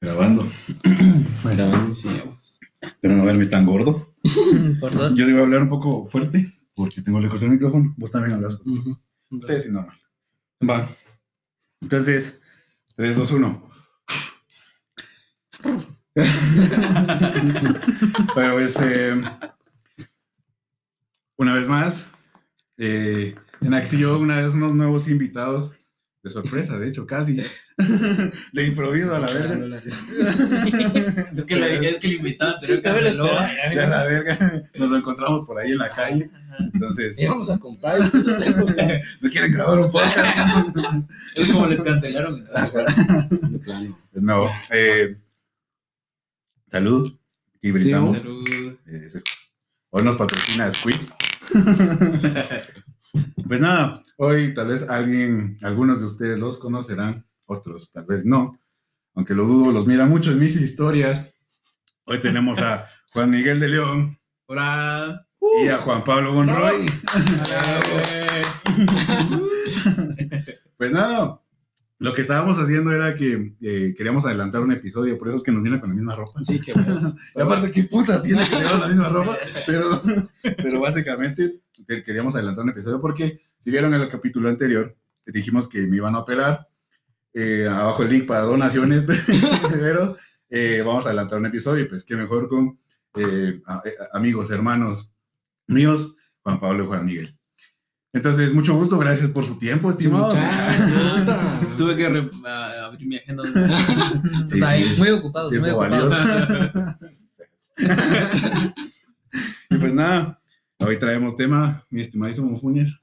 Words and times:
Grabando. 0.00 0.46
Grabando, 1.44 1.92
sí, 1.92 2.08
vamos. 2.08 2.60
Pero 3.00 3.16
no 3.16 3.24
verme 3.24 3.46
tan 3.46 3.66
gordo. 3.66 4.14
Por 4.80 4.94
dos. 4.94 5.16
Yo 5.16 5.28
iba 5.28 5.40
a 5.40 5.44
hablar 5.44 5.62
un 5.62 5.68
poco 5.68 6.06
fuerte 6.08 6.54
porque 6.74 7.02
tengo 7.02 7.20
lejos 7.20 7.42
el 7.42 7.50
micrófono. 7.50 7.94
Vos 7.98 8.10
también 8.10 8.34
hablas. 8.34 8.54
Ujú. 8.64 8.98
Ustedes 9.30 9.64
sí, 9.64 9.68
normal. 9.70 9.98
Va. 10.68 10.88
Entonces, 11.82 12.40
3, 12.96 13.16
2, 13.16 13.30
1. 13.32 13.70
Pero 18.34 18.60
es. 18.60 18.76
eh, 18.80 19.20
una 21.36 21.54
vez 21.54 21.68
más, 21.68 22.06
eh, 22.76 23.34
en 23.60 23.74
acción, 23.74 24.22
una 24.22 24.40
vez 24.42 24.52
unos 24.54 24.74
nuevos 24.74 25.08
invitados. 25.08 25.74
De 26.22 26.28
sorpresa, 26.30 26.78
de 26.78 26.88
hecho, 26.88 27.06
casi. 27.06 27.36
De 28.52 28.66
improviso 28.66 29.14
a 29.14 29.20
la 29.20 29.26
verga. 29.32 29.80
Es 31.36 31.46
que, 31.46 31.56
la, 31.56 31.66
es 31.68 31.96
que 31.98 32.06
el 32.08 32.12
invitado 32.14 32.54
anterior 32.54 32.82
canceló. 32.82 33.30
Ya 33.74 33.86
la 33.86 34.04
verga. 34.04 34.62
Nos 34.74 34.90
lo 34.90 34.96
encontramos 34.98 35.46
por 35.46 35.58
ahí 35.58 35.72
en 35.72 35.78
la 35.78 35.88
calle. 35.88 36.30
Entonces, 36.74 37.18
Íbamos 37.18 37.48
a 37.48 37.58
comprar. 37.58 38.00
¿no 39.20 39.30
quieren 39.30 39.52
grabar 39.52 39.78
un 39.78 39.90
podcast? 39.90 40.76
Es 41.34 41.50
como 41.50 41.66
les 41.66 41.80
cancelaron. 41.80 42.44
No. 44.12 44.50
Eh, 44.70 45.16
salud. 46.70 47.16
Y 47.62 47.70
brindamos. 47.70 48.18
Salud. 48.18 48.76
Eh, 48.86 49.06
es- 49.06 49.24
Hoy 49.92 50.04
nos 50.04 50.16
patrocina 50.16 50.70
Squid. 50.70 50.96
Pues 53.46 53.60
nada, 53.60 54.02
hoy 54.16 54.54
tal 54.54 54.68
vez 54.68 54.88
alguien, 54.88 55.56
algunos 55.62 56.00
de 56.00 56.06
ustedes 56.06 56.38
los 56.38 56.58
conocerán, 56.58 57.26
otros 57.46 57.92
tal 57.92 58.06
vez 58.06 58.24
no, 58.24 58.58
aunque 59.14 59.34
lo 59.34 59.44
dudo, 59.44 59.72
los 59.72 59.86
mira 59.86 60.06
mucho 60.06 60.30
en 60.30 60.38
mis 60.38 60.56
historias. 60.56 61.34
Hoy 62.04 62.20
tenemos 62.20 62.60
a 62.60 62.86
Juan 63.12 63.30
Miguel 63.30 63.60
de 63.60 63.68
León 63.68 64.18
Hola. 64.46 65.26
y 65.62 65.68
a 65.68 65.78
Juan 65.78 66.02
Pablo 66.04 66.32
Monroy. 66.32 66.86
Pues 70.76 70.92
nada, 70.92 71.38
lo 72.00 72.14
que 72.14 72.22
estábamos 72.22 72.58
haciendo 72.58 72.90
era 72.92 73.14
que 73.14 73.54
eh, 73.60 73.94
queríamos 73.96 74.24
adelantar 74.26 74.60
un 74.62 74.72
episodio, 74.72 75.16
por 75.18 75.28
eso 75.28 75.36
es 75.36 75.42
que 75.44 75.52
nos 75.52 75.62
viene 75.62 75.78
con 75.78 75.90
la 75.90 75.94
misma 75.94 76.16
ropa. 76.16 76.40
Sí, 76.44 76.58
que 76.60 76.72
bueno. 76.72 77.14
Y 77.36 77.40
aparte, 77.40 77.70
¿qué 77.70 77.84
putas 77.84 78.22
tiene 78.22 78.42
que 78.48 78.56
llevar 78.56 78.80
la 78.80 78.88
misma 78.88 79.08
ropa? 79.10 79.36
Pero, 79.66 80.02
pero 80.56 80.80
básicamente 80.80 81.60
que- 81.86 82.02
queríamos 82.02 82.34
adelantar 82.34 82.64
un 82.64 82.70
episodio 82.70 83.00
porque 83.00 83.40
si 83.60 83.70
vieron 83.70 83.94
el 83.94 84.08
capítulo 84.10 84.48
anterior, 84.48 84.96
dijimos 85.26 85.68
que 85.68 85.86
me 85.86 85.96
iban 85.96 86.14
a 86.16 86.20
operar. 86.20 86.66
eh, 87.34 87.68
abajo 87.70 88.02
el 88.02 88.08
link 88.10 88.26
para 88.26 88.40
donaciones, 88.42 89.04
pero 89.70 90.16
eh, 90.48 90.82
vamos 90.84 91.04
a 91.06 91.10
adelantar 91.10 91.38
un 91.38 91.46
episodio 91.46 91.84
y 91.84 91.88
pues 91.88 92.02
qué 92.04 92.16
mejor 92.16 92.48
con 92.48 92.80
amigos, 94.12 94.50
hermanos 94.50 95.14
míos, 95.66 96.16
Juan 96.42 96.58
Pablo 96.60 96.84
y 96.84 96.86
Juan 96.86 97.04
Miguel. 97.06 97.38
Entonces, 98.12 98.52
mucho 98.52 98.74
gusto, 98.74 98.98
gracias 98.98 99.30
por 99.30 99.46
su 99.46 99.56
tiempo, 99.58 99.88
estimado. 99.90 100.26
Muchacha. 100.26 101.60
Tuve 101.76 101.96
que 101.96 102.08
re- 102.08 102.30
a- 102.46 102.84
abrir 102.86 103.06
mi 103.06 103.16
agenda. 103.16 103.42
Sí, 104.46 104.54
Está 104.54 104.70
ahí, 104.70 104.84
sí. 104.84 104.94
muy 104.98 105.10
ocupados, 105.10 105.52
muy 105.52 105.70
valioso. 105.70 106.16
y 109.70 109.78
pues 109.78 109.92
nada, 109.94 110.38
hoy 110.78 110.98
traemos 110.98 111.36
tema, 111.36 111.84
mi 111.90 112.00
estimadísimo 112.00 112.58
Funes. 112.58 112.98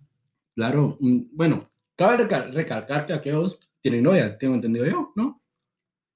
Claro, 0.56 0.98
mm, 1.00 1.18
bueno, 1.32 1.70
cabe 1.96 2.18
recal- 2.28 2.52
recalcar 2.54 3.06
que 3.06 3.14
aquellos 3.14 3.60
tienen 3.82 4.04
novia, 4.04 4.38
tengo 4.38 4.56
entendido 4.56 4.86
yo, 4.86 5.14
¿no? 5.16 5.42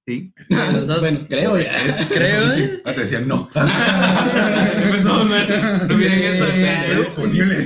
Sí. 0.07 0.33
Los 0.49 0.87
dos. 0.87 0.99
Bueno, 0.99 1.19
creo 1.29 1.59
ya. 1.59 2.07
Creo, 2.09 2.51
¿eh? 2.53 2.81
Ah, 2.85 2.93
te 2.93 3.01
decían 3.01 3.27
no. 3.27 3.49
Empezamos 4.83 5.29
mal. 5.29 5.87
No 5.87 5.97
miren 5.97 6.19
esto. 6.23 6.45
Eh, 6.49 6.95
disponible. 7.05 7.65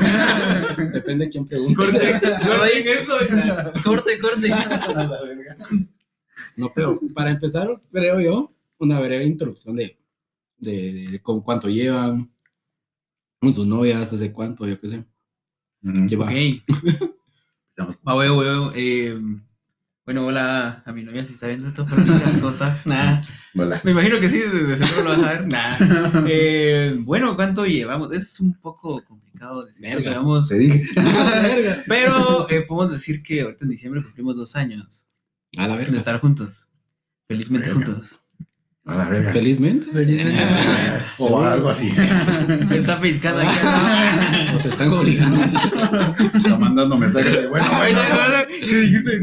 Depende 0.93 1.25
de 1.25 1.31
quién 1.31 1.47
pregunte. 1.47 1.75
Corte, 1.75 2.19
corten 2.41 2.87
esto. 2.87 3.17
Corte, 3.83 4.19
corte. 4.19 4.51
No, 6.57 6.71
pero 6.73 6.99
para 7.13 7.31
empezar, 7.31 7.69
creo 7.91 8.19
yo, 8.21 8.53
una 8.79 8.99
breve 8.99 9.25
introducción 9.25 9.75
de, 9.75 9.97
de, 10.57 11.07
de 11.11 11.19
con 11.21 11.41
cuánto 11.41 11.69
llevan, 11.69 12.31
con 13.39 13.53
sus 13.53 13.65
novias, 13.67 14.11
hace 14.13 14.31
cuánto, 14.31 14.65
yo 14.67 14.79
qué 14.79 14.87
sé. 14.87 15.05
Mm, 15.81 16.07
Lleva. 16.07 16.25
Ok. 16.25 16.31
Estamos- 17.69 17.97
Ah, 18.05 18.15
huevo, 18.15 18.39
huevo. 18.39 18.71
Eh, 18.75 19.17
bueno, 20.05 20.25
hola 20.25 20.83
a 20.85 20.91
mi 20.91 21.03
novia 21.03 21.25
si 21.25 21.33
está 21.33 21.47
viendo 21.47 21.67
esto 21.67 21.85
por 21.85 21.97
las 22.07 22.33
costas. 22.35 22.85
Nah. 22.85 23.21
Hola. 23.57 23.81
Me 23.83 23.91
imagino 23.91 24.19
que 24.19 24.29
sí, 24.29 24.37
de, 24.39 24.63
de 24.65 24.75
seguro 24.75 25.03
lo 25.03 25.09
vas 25.09 25.19
a 25.19 25.31
ver. 25.33 25.47
Nah. 25.51 26.25
Eh, 26.27 26.95
bueno, 26.99 27.35
¿cuánto 27.35 27.65
llevamos? 27.65 28.13
Es 28.13 28.39
un 28.39 28.53
poco 28.53 29.03
complicado 29.03 29.65
decir 29.65 29.81
Verga. 29.83 30.11
llevamos, 30.11 30.47
Se 30.47 30.57
dije. 30.59 30.83
Verga. 30.95 31.83
pero 31.87 32.47
eh, 32.49 32.61
podemos 32.61 32.91
decir 32.91 33.23
que 33.23 33.41
ahorita 33.41 33.63
en 33.65 33.69
diciembre 33.71 34.03
cumplimos 34.03 34.37
dos 34.37 34.55
años 34.55 35.07
A 35.57 35.67
la 35.67 35.73
de 35.75 35.83
verga. 35.85 35.97
estar 35.97 36.19
juntos. 36.21 36.67
Felizmente 37.27 37.69
Verga. 37.69 37.85
juntos. 37.85 38.24
A 38.85 38.95
la 38.95 39.05
verga. 39.05 39.31
Felizmente. 39.31 39.91
Felizmente. 39.91 40.43
O 41.17 41.41
algo 41.41 41.69
así. 41.69 41.89
Está 42.71 42.99
piscando 42.99 43.41
aquí. 43.41 43.57
O 44.53 44.57
te 44.59 44.67
están 44.67 44.91
obligando. 44.91 45.41
Está 45.41 46.57
mandando 46.57 46.97
mensajes 46.97 47.33
de 47.41 47.47
bueno, 47.47 47.65
bueno. 47.77 47.99
¿Qué 48.49 48.75
dijiste? 48.81 49.21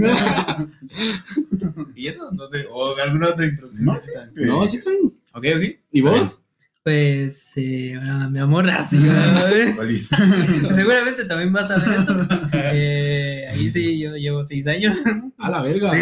¿Y 1.94 2.06
eso? 2.08 2.30
No 2.32 2.48
sé. 2.48 2.66
¿O 2.70 2.96
alguna 2.96 3.28
otra 3.28 3.44
introducción? 3.44 3.86
No, 3.86 4.00
sí. 4.00 4.10
No, 4.36 4.66
sí 4.66 4.78
están. 4.78 4.94
Ok, 5.34 5.44
ok. 5.54 5.80
¿Y 5.92 6.00
vos? 6.00 6.40
Pues, 6.84 7.52
eh, 7.54 7.92
bueno, 7.94 8.28
mi 8.28 8.40
amor, 8.40 8.68
así. 8.70 8.96
¿no? 8.98 9.40
Feliz. 9.76 10.08
Seguramente 10.70 11.24
también 11.26 11.52
vas 11.52 11.70
a 11.70 11.76
ver 11.76 11.88
esto. 12.00 12.26
Eh, 12.54 13.46
ahí 13.48 13.70
sí, 13.70 14.00
yo 14.00 14.16
llevo 14.16 14.44
seis 14.44 14.66
años. 14.66 15.00
A 15.38 15.50
la 15.50 15.62
verga. 15.62 15.92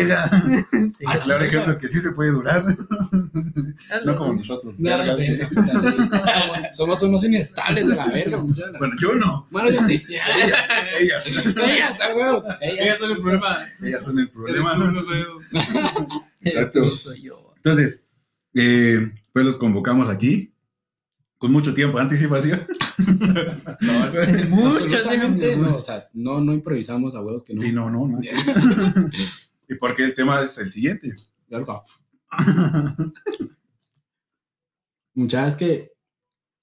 Sí. 0.92 1.04
Ah, 1.06 1.18
claro 1.18 1.44
ejemplo 1.44 1.76
que 1.76 1.88
sí 1.88 2.00
se 2.00 2.12
puede 2.12 2.30
durar. 2.30 2.64
No 4.06 4.16
como 4.16 4.34
nosotros. 4.34 4.80
No, 4.80 4.90
verga. 5.16 5.50
Somos 6.72 7.02
unos 7.02 7.24
inestables 7.24 7.86
de 7.86 7.96
la 7.96 8.06
verga, 8.06 8.38
muchachos. 8.38 8.78
Bueno, 8.78 8.94
yo 8.98 9.14
no. 9.14 9.48
Bueno, 9.50 9.70
yo 9.70 9.82
sí. 9.82 10.02
Ella, 10.08 10.98
ellas. 10.98 11.26
Ellas, 11.26 11.98
huevos. 12.16 12.44
Ellas. 12.62 12.78
Ellas 12.80 12.98
son 12.98 13.10
el 13.10 13.18
problema. 13.18 13.58
Ellas 13.82 14.04
son 14.04 14.18
el 14.18 14.30
problema. 14.30 14.74
tú, 14.74 14.80
no 14.80 15.02
soy 15.02 15.20
yo. 15.20 15.38
Exacto. 16.42 16.84
Este 16.84 16.96
soy 16.96 17.22
yo. 17.22 17.52
Entonces, 17.56 18.02
eh, 18.54 19.12
pues 19.34 19.44
los 19.44 19.56
convocamos 19.56 20.08
aquí 20.08 20.54
con 21.40 21.50
mucho 21.52 21.72
tiempo 21.72 21.96
de 21.96 22.02
anticipación. 22.02 22.60
Mucho 24.50 24.76
Absolutamente 24.76 25.46
tiempo. 25.46 25.70
no, 25.70 25.76
o 25.78 25.82
sea, 25.82 26.06
no, 26.12 26.38
no 26.38 26.52
improvisamos 26.52 27.14
a 27.14 27.22
huevos 27.22 27.42
que 27.42 27.54
no. 27.54 27.62
Sí, 27.62 27.72
no, 27.72 27.88
no, 27.88 28.06
no. 28.06 28.20
y 29.68 29.74
porque 29.76 30.04
el 30.04 30.14
tema 30.14 30.42
es 30.42 30.58
el 30.58 30.70
siguiente. 30.70 31.14
Muchachos, 35.14 35.52
es 35.52 35.56
que, 35.56 35.94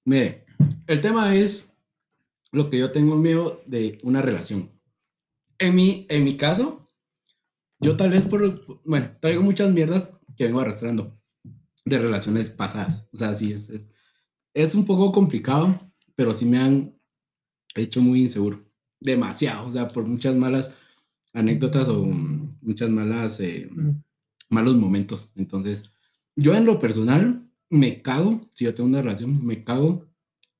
mire, 0.04 0.46
el 0.86 1.00
tema 1.00 1.34
es 1.34 1.76
lo 2.52 2.70
que 2.70 2.78
yo 2.78 2.92
tengo 2.92 3.16
miedo 3.16 3.60
de 3.66 3.98
una 4.04 4.22
relación. 4.22 4.70
En 5.58 5.74
mi, 5.74 6.06
en 6.08 6.22
mi 6.22 6.36
caso, 6.36 6.88
yo 7.80 7.96
tal 7.96 8.10
vez 8.10 8.26
por, 8.26 8.64
bueno, 8.84 9.10
traigo 9.20 9.42
muchas 9.42 9.72
mierdas 9.72 10.08
que 10.36 10.44
vengo 10.44 10.60
arrastrando 10.60 11.20
de 11.84 11.98
relaciones 11.98 12.48
pasadas. 12.48 13.08
O 13.12 13.16
sea, 13.16 13.34
sí, 13.34 13.52
es, 13.52 13.68
es, 13.70 13.88
es 14.62 14.74
un 14.74 14.84
poco 14.84 15.12
complicado, 15.12 15.78
pero 16.14 16.32
sí 16.32 16.44
me 16.44 16.58
han 16.58 16.98
hecho 17.74 18.00
muy 18.00 18.22
inseguro. 18.22 18.64
Demasiado, 19.00 19.68
o 19.68 19.70
sea, 19.70 19.88
por 19.88 20.06
muchas 20.06 20.34
malas 20.36 20.70
anécdotas 21.32 21.88
o 21.88 22.04
mm, 22.04 22.50
muchas 22.62 22.90
malas... 22.90 23.40
eh, 23.40 23.70
malos 24.50 24.76
momentos. 24.76 25.30
Entonces, 25.36 25.90
yo 26.36 26.54
en 26.54 26.64
lo 26.64 26.78
personal 26.78 27.48
me 27.70 28.00
cago, 28.02 28.50
si 28.54 28.64
yo 28.64 28.74
tengo 28.74 28.88
una 28.88 29.02
relación, 29.02 29.44
me 29.44 29.62
cago 29.64 30.06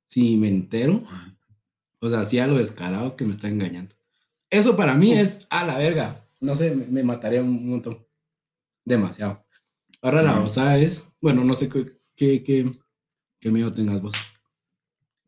si 0.06 0.36
me 0.36 0.48
entero, 0.48 1.02
o 2.00 2.08
sea, 2.08 2.24
si 2.24 2.38
a 2.38 2.46
lo 2.46 2.56
descarado 2.56 3.16
que 3.16 3.24
me 3.24 3.32
está 3.32 3.48
engañando. 3.48 3.94
Eso 4.50 4.76
para 4.76 4.94
mí 4.94 5.12
es 5.12 5.46
a 5.50 5.66
la 5.66 5.76
verga. 5.78 6.24
No 6.40 6.54
sé, 6.54 6.74
me, 6.74 6.86
me 6.86 7.02
mataría 7.02 7.42
un 7.42 7.68
montón. 7.68 8.06
Demasiado. 8.84 9.44
Ahora 10.00 10.22
la 10.22 10.36
Ujú. 10.36 10.46
osa 10.46 10.78
es, 10.78 11.12
bueno, 11.20 11.44
no 11.44 11.54
sé 11.54 11.68
qué, 11.68 11.98
qué, 12.14 12.42
qué, 12.42 12.72
qué 13.40 13.50
miedo 13.50 13.72
tengas 13.72 14.00
vos. 14.00 14.14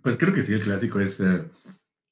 Pues 0.02 0.16
creo 0.16 0.32
que 0.32 0.42
sí, 0.42 0.52
el 0.52 0.62
clásico 0.62 1.00
es 1.00 1.20
eh, 1.20 1.44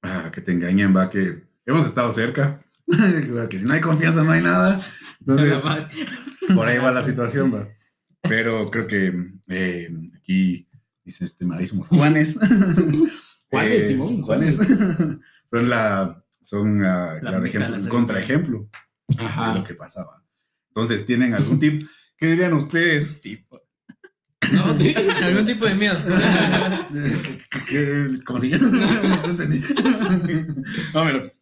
ah, 0.02 0.30
que 0.32 0.40
te 0.40 0.52
engañen, 0.52 0.94
va, 0.94 1.08
que 1.08 1.44
hemos 1.64 1.86
estado 1.86 2.12
cerca. 2.12 2.64
que 3.50 3.58
si 3.58 3.64
no 3.64 3.74
hay 3.74 3.80
confianza 3.80 4.22
no 4.22 4.32
hay 4.32 4.42
nada. 4.42 4.80
Entonces, 5.20 5.62
por 6.54 6.68
ahí 6.68 6.78
va 6.78 6.90
la 6.90 7.02
situación, 7.02 7.54
va. 7.54 7.68
Pero 8.22 8.70
creo 8.70 8.86
que 8.86 9.12
eh, 9.48 9.90
aquí, 10.16 10.68
mis 11.04 11.20
estimadísimos 11.20 11.88
Juanes. 11.88 12.34
Juanes, 13.50 13.80
eh, 13.80 13.86
Simón, 13.86 14.22
Juanes. 14.22 14.58
Son 15.50 15.68
la, 15.70 16.22
son, 16.42 16.84
ah, 16.84 17.18
La 17.22 17.38
ejemplo, 17.38 17.68
la 17.70 17.78
un 17.78 17.88
contraejemplo 17.88 18.68
de 19.08 19.58
lo 19.58 19.64
que 19.64 19.74
pasaba. 19.74 20.22
Entonces, 20.68 21.04
¿tienen 21.06 21.32
algún 21.32 21.58
tip? 21.58 21.82
¿Qué 22.16 22.26
dirían 22.26 22.52
ustedes? 22.52 23.20
Tipo. 23.22 23.56
No, 24.52 24.76
sí. 24.78 24.94
Algún 25.22 25.46
tipo 25.46 25.66
de 25.66 25.74
miedo. 25.74 25.98
¿Qué- 27.50 27.58
qué- 27.68 28.24
¿Cómo 28.24 28.40
se 28.40 28.48
llama? 28.50 28.68
No 29.24 29.30
entendí. 29.30 29.60
No, 30.94 31.04
pero 31.04 31.20
pues, 31.20 31.40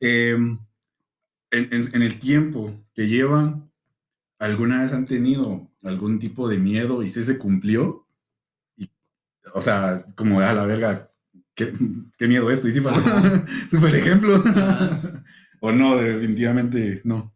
eh, 0.00 0.30
en, 0.32 0.58
en- 1.50 1.90
en 1.94 2.02
el 2.02 2.18
tiempo 2.18 2.84
que 2.94 3.06
llevan, 3.08 3.70
¿alguna 4.38 4.82
vez 4.82 4.92
han 4.92 5.06
tenido 5.06 5.70
algún 5.82 6.18
tipo 6.18 6.48
de 6.48 6.58
miedo 6.58 7.02
y 7.02 7.08
si 7.08 7.22
se 7.22 7.38
cumplió? 7.38 8.08
Y, 8.76 8.90
o 9.52 9.60
sea, 9.60 10.04
como 10.16 10.40
a 10.40 10.52
la 10.52 10.66
verga, 10.66 11.12
qué, 11.54 11.72
qué 12.18 12.26
miedo 12.28 12.50
esto. 12.50 12.66
Y 12.68 12.72
sí 12.72 12.80
pasó. 12.80 13.00
Super 13.70 13.94
ejemplo. 13.94 14.42
o 15.60 15.70
no, 15.70 15.96
definitivamente 15.96 17.02
no. 17.04 17.32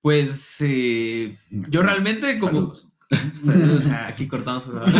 Pues 0.00 0.56
eh, 0.60 1.36
yo 1.50 1.82
realmente 1.82 2.38
como... 2.38 2.52
Saludos. 2.52 2.87
Ah, 3.90 4.06
Aquí 4.08 4.26
cortamos. 4.28 4.64
por 4.64 4.74
favor. 4.90 4.92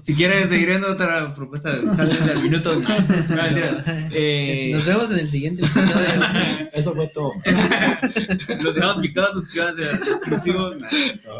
si 0.02 0.14
quieren 0.14 0.48
seguir 0.48 0.68
viendo 0.68 0.88
otra 0.90 1.32
propuesta, 1.32 1.72
sálvense 1.96 2.30
al 2.30 2.42
minuto. 2.42 2.78
No. 3.28 3.42
Eh, 4.12 4.70
Nos 4.74 4.84
vemos 4.86 5.10
en 5.10 5.18
el 5.20 5.30
siguiente 5.30 5.62
episodio. 5.62 6.06
Eso 6.72 6.94
fue 6.94 7.08
todo. 7.08 7.32
los 8.62 8.74
dejamos 8.74 8.98
picados, 8.98 9.32
suscríbanse 9.34 9.84
al 9.88 9.96
exclusivo. 9.96 10.70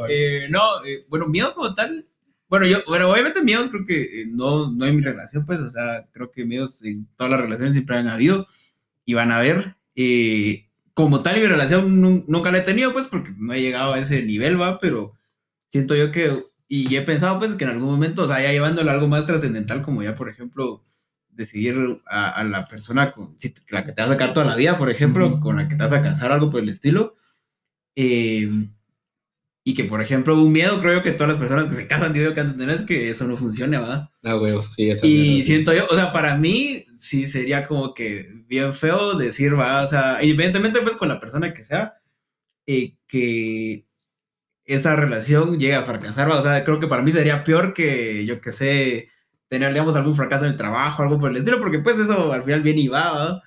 Eh, 0.09 0.47
no, 0.51 0.63
eh, 0.87 1.05
bueno, 1.09 1.27
miedo 1.27 1.55
como 1.55 1.75
tal. 1.75 2.07
Bueno, 2.49 2.67
yo, 2.67 2.79
bueno, 2.87 3.11
obviamente 3.11 3.43
miedos 3.43 3.69
creo 3.69 3.85
que 3.85 4.03
eh, 4.03 4.27
no, 4.31 4.71
no 4.73 4.87
en 4.87 4.97
mi 4.97 5.03
relación, 5.03 5.45
pues, 5.45 5.61
o 5.61 5.69
sea, 5.69 6.07
creo 6.13 6.31
que 6.31 6.47
miedos 6.47 6.83
en 6.85 7.07
todas 7.17 7.31
las 7.31 7.41
relaciones 7.43 7.75
siempre 7.75 7.97
han 7.97 8.09
habido 8.09 8.47
y 9.05 9.13
van 9.15 9.31
a 9.33 9.37
haber. 9.37 9.77
Eh, 9.97 10.67
como 10.95 11.23
tal, 11.23 11.37
en 11.37 11.43
mi 11.43 11.49
relación 11.49 12.01
nun- 12.03 12.25
nunca 12.27 12.51
la 12.51 12.59
he 12.59 12.63
tenido, 12.63 12.93
pues, 12.95 13.07
porque 13.07 13.33
no 13.37 13.53
he 13.53 13.61
llegado 13.61 13.93
a 13.93 13.99
ese 14.01 14.23
nivel, 14.23 14.59
va, 14.61 14.79
pero 14.79 15.13
siento 15.69 15.95
yo 15.97 16.13
que, 16.13 16.45
y 16.69 16.95
he 16.97 17.03
pensado, 17.03 17.39
pues, 17.39 17.55
que 17.55 17.65
en 17.65 17.71
algún 17.71 17.91
momento, 17.91 18.23
o 18.25 18.29
sea, 18.29 18.43
ya 18.43 18.53
llevándolo 18.53 18.91
a 18.91 18.95
algo 18.95 19.09
más 19.09 19.27
trascendental, 19.27 19.83
como 19.83 20.03
ya, 20.03 20.15
por 20.15 20.29
ejemplo, 20.29 20.85
decidir 21.31 21.77
a, 22.07 22.31
a 22.31 22.45
la 22.45 22.67
persona 22.67 23.13
con 23.13 23.39
si 23.41 23.55
la 23.71 23.85
que 23.85 23.93
te 23.93 24.03
va 24.03 24.07
a 24.09 24.11
sacar 24.13 24.35
toda 24.35 24.47
la 24.47 24.57
vida, 24.57 24.77
por 24.79 24.91
ejemplo, 24.91 25.29
Ujú. 25.29 25.41
con 25.41 25.57
la 25.57 25.69
que 25.69 25.77
te 25.77 25.83
vas 25.85 25.93
a 25.93 26.03
casar, 26.03 26.33
algo 26.33 26.51
por 26.51 26.63
el 26.63 26.69
estilo. 26.69 27.15
Eh, 27.97 28.51
y 29.65 29.75
que, 29.75 29.85
por 29.85 30.01
ejemplo, 30.01 30.41
un 30.41 30.51
miedo, 30.53 30.81
creo 30.81 30.95
yo 30.95 31.03
que 31.03 31.13
todas 31.13 31.29
las 31.29 31.37
personas 31.37 31.67
que 31.67 31.75
se 31.75 31.87
casan, 31.87 32.13
digo 32.15 32.25
yo 32.27 32.35
que 32.35 32.41
antes 32.41 32.57
de 32.57 32.63
tener 32.65 32.77
es 32.77 32.85
que 32.85 33.11
eso 33.11 33.27
no 33.27 33.37
funcione, 33.37 33.79
¿verdad? 33.79 34.09
Ah, 34.25 34.37
huevos, 34.37 34.73
sí, 34.75 34.91
esa 34.91 35.07
Y 35.07 35.11
mierda, 35.11 35.43
sí. 35.43 35.43
siento 35.43 35.75
yo, 35.75 35.87
o 35.91 35.95
sea, 35.95 36.13
para 36.13 36.37
mí 36.39 36.85
sí 36.99 37.27
sería 37.27 37.67
como 37.67 37.93
que 37.93 38.27
bien 38.47 38.73
feo 38.73 39.15
decir, 39.15 39.59
va, 39.59 39.83
o 39.83 39.87
sea, 39.87 40.21
independientemente 40.23 40.81
pues 40.81 40.97
con 40.97 41.09
la 41.09 41.21
persona 41.21 41.53
que 41.53 41.63
sea, 41.63 41.95
eh, 42.67 42.97
que 43.09 43.88
esa 44.69 44.95
relación 44.95 45.59
llegue 45.59 45.75
a 45.75 45.83
fracasar, 45.83 46.29
o 46.31 46.43
sea, 46.43 46.63
creo 46.63 46.79
que 46.79 46.87
para 46.87 47.03
mí 47.03 47.11
sería 47.11 47.43
peor 47.43 47.75
que, 47.75 48.25
yo 48.27 48.41
que 48.41 48.53
sé, 48.53 49.09
tener, 49.49 49.73
digamos, 49.73 49.97
algún 49.97 50.15
fracaso 50.15 50.45
en 50.45 50.53
el 50.53 50.57
trabajo, 50.57 51.03
algo 51.03 51.19
por 51.19 51.31
el 51.31 51.39
estilo, 51.39 51.59
porque 51.59 51.79
pues 51.81 51.99
eso 51.99 52.33
al 52.33 52.45
final 52.45 52.63
viene 52.63 52.83
y 52.83 52.89
va, 52.89 53.43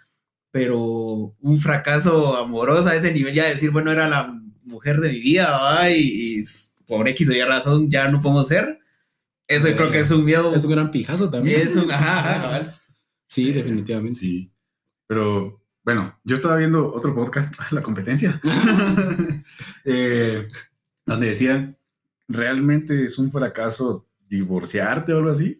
pero 0.51 1.35
un 1.39 1.57
fracaso 1.59 2.35
amoroso 2.35 2.89
a 2.89 2.95
ese 2.95 3.13
nivel, 3.13 3.33
ya 3.33 3.45
decir, 3.45 3.71
bueno, 3.71 3.91
era 3.91 4.09
la 4.09 4.33
mujer 4.63 4.99
de 4.99 5.09
mi 5.09 5.19
vida, 5.19 5.51
¿va? 5.51 5.89
Y, 5.89 6.39
y 6.39 6.43
por 6.87 7.07
X 7.07 7.29
o 7.29 7.33
Y 7.33 7.41
razón 7.43 7.89
ya 7.89 8.09
no 8.09 8.21
podemos 8.21 8.47
ser. 8.47 8.79
Eso 9.47 9.67
Eh, 9.67 9.75
creo 9.75 9.91
que 9.91 9.99
es 9.99 10.09
un 10.11 10.25
miedo 10.25 10.55
Es 10.55 10.63
un 10.65 10.71
gran 10.71 10.91
pijazo 10.91 11.29
también. 11.29 11.61
es 11.61 11.75
un, 11.75 11.91
ajá, 11.91 12.19
ajá, 12.19 12.41
cabal. 12.41 12.75
Sí, 13.27 13.51
definitivamente. 13.51 14.19
Sí. 14.19 14.51
Pero 15.07 15.61
bueno, 15.83 16.19
yo 16.23 16.35
estaba 16.35 16.57
viendo 16.57 16.91
otro 16.93 17.13
podcast, 17.13 17.53
La 17.71 17.81
Competencia, 17.81 18.39
eh, 19.85 20.47
donde 21.05 21.27
decían, 21.27 21.77
¿realmente 22.27 23.05
es 23.05 23.17
un 23.17 23.31
fracaso 23.31 24.07
divorciarte 24.27 25.13
o 25.13 25.17
algo 25.17 25.31
así? 25.31 25.57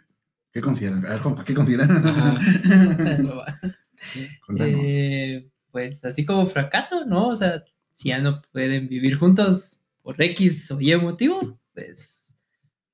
¿Qué 0.52 0.62
consideran? 0.62 1.06
A 1.06 1.10
ver, 1.12 1.20
compa, 1.20 1.44
¿qué 1.44 1.54
consideran? 1.54 1.90
Eh, 4.58 5.48
pues 5.70 6.04
así 6.06 6.26
como 6.26 6.48
fracaso, 6.48 7.06
¿no? 7.06 7.28
O 7.28 7.36
sea, 7.36 7.64
si 7.92 8.10
ya 8.10 8.20
no 8.20 8.42
pueden 8.52 8.88
vivir 8.88 9.16
juntos 9.16 9.84
por 10.02 10.20
X 10.22 10.72
o 10.72 10.82
Y 10.82 10.96
motivo, 10.98 11.60
pues, 11.74 12.36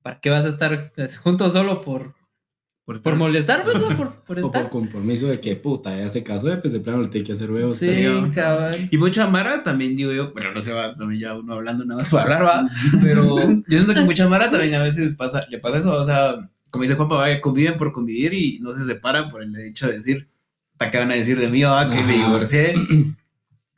¿para 0.02 0.20
qué 0.20 0.30
vas 0.30 0.44
a 0.44 0.50
estar 0.50 0.92
pues, 0.94 1.18
juntos 1.18 1.54
solo 1.54 1.80
por, 1.80 2.14
por 2.88 3.16
molestar, 3.18 3.66
pues, 3.66 3.80
no? 3.82 3.88
Por, 3.98 3.98
por 3.98 4.08
O 4.18 4.24
por 4.26 4.40
estar. 4.40 4.70
compromiso 4.70 5.28
de 5.28 5.42
que 5.42 5.58
puta, 5.58 5.98
ya 5.98 6.08
se 6.10 6.24
casó, 6.24 6.48
pues 6.62 6.72
de 6.74 6.80
plano 6.80 7.02
le 7.02 7.10
tiene 7.10 7.28
que 7.28 7.34
hacer 7.34 7.52
huevos. 7.52 7.76
Sí, 7.76 8.06
cabal. 8.34 8.88
Y 8.90 8.98
mucha 8.98 9.28
Mara 9.28 9.62
también 9.62 9.96
digo 9.98 10.14
yo, 10.14 10.34
pero 10.34 10.54
no 10.54 10.62
se 10.62 10.72
va, 10.72 10.96
también 10.96 11.20
ya 11.22 11.34
uno 11.36 11.54
hablando 11.54 11.84
nada 11.84 12.00
más 12.02 12.10
para 12.10 12.24
hablar, 12.24 12.46
va. 12.46 12.70
Pero 13.02 13.38
yo 13.50 13.64
siento 13.68 13.94
que 13.94 14.02
mucha 14.02 14.30
Mara 14.30 14.50
también 14.50 14.76
a 14.76 14.84
veces 14.84 15.14
pasa, 15.16 15.42
le 15.50 15.60
pasa 15.60 15.80
eso, 15.80 15.94
o 15.94 16.04
sea, 16.06 16.50
como 16.70 16.84
dice 16.84 16.96
Juanpa, 16.96 17.16
vaya, 17.16 17.42
conviven 17.42 17.78
por 17.78 17.92
convivir 17.92 18.34
y 18.34 18.60
no 18.60 18.74
se 18.74 18.84
separan 18.86 19.30
por 19.30 19.44
el 19.44 19.54
hecho 19.58 19.88
de 19.88 19.98
decir, 19.98 20.30
¿hasta 20.74 20.90
qué 20.90 20.98
van 21.00 21.12
a 21.12 21.16
decir 21.16 21.38
de 21.40 21.50
mí, 21.50 21.64
va? 21.64 21.90
Que 21.90 22.02
me 22.04 22.14
divorcié. 22.14 22.74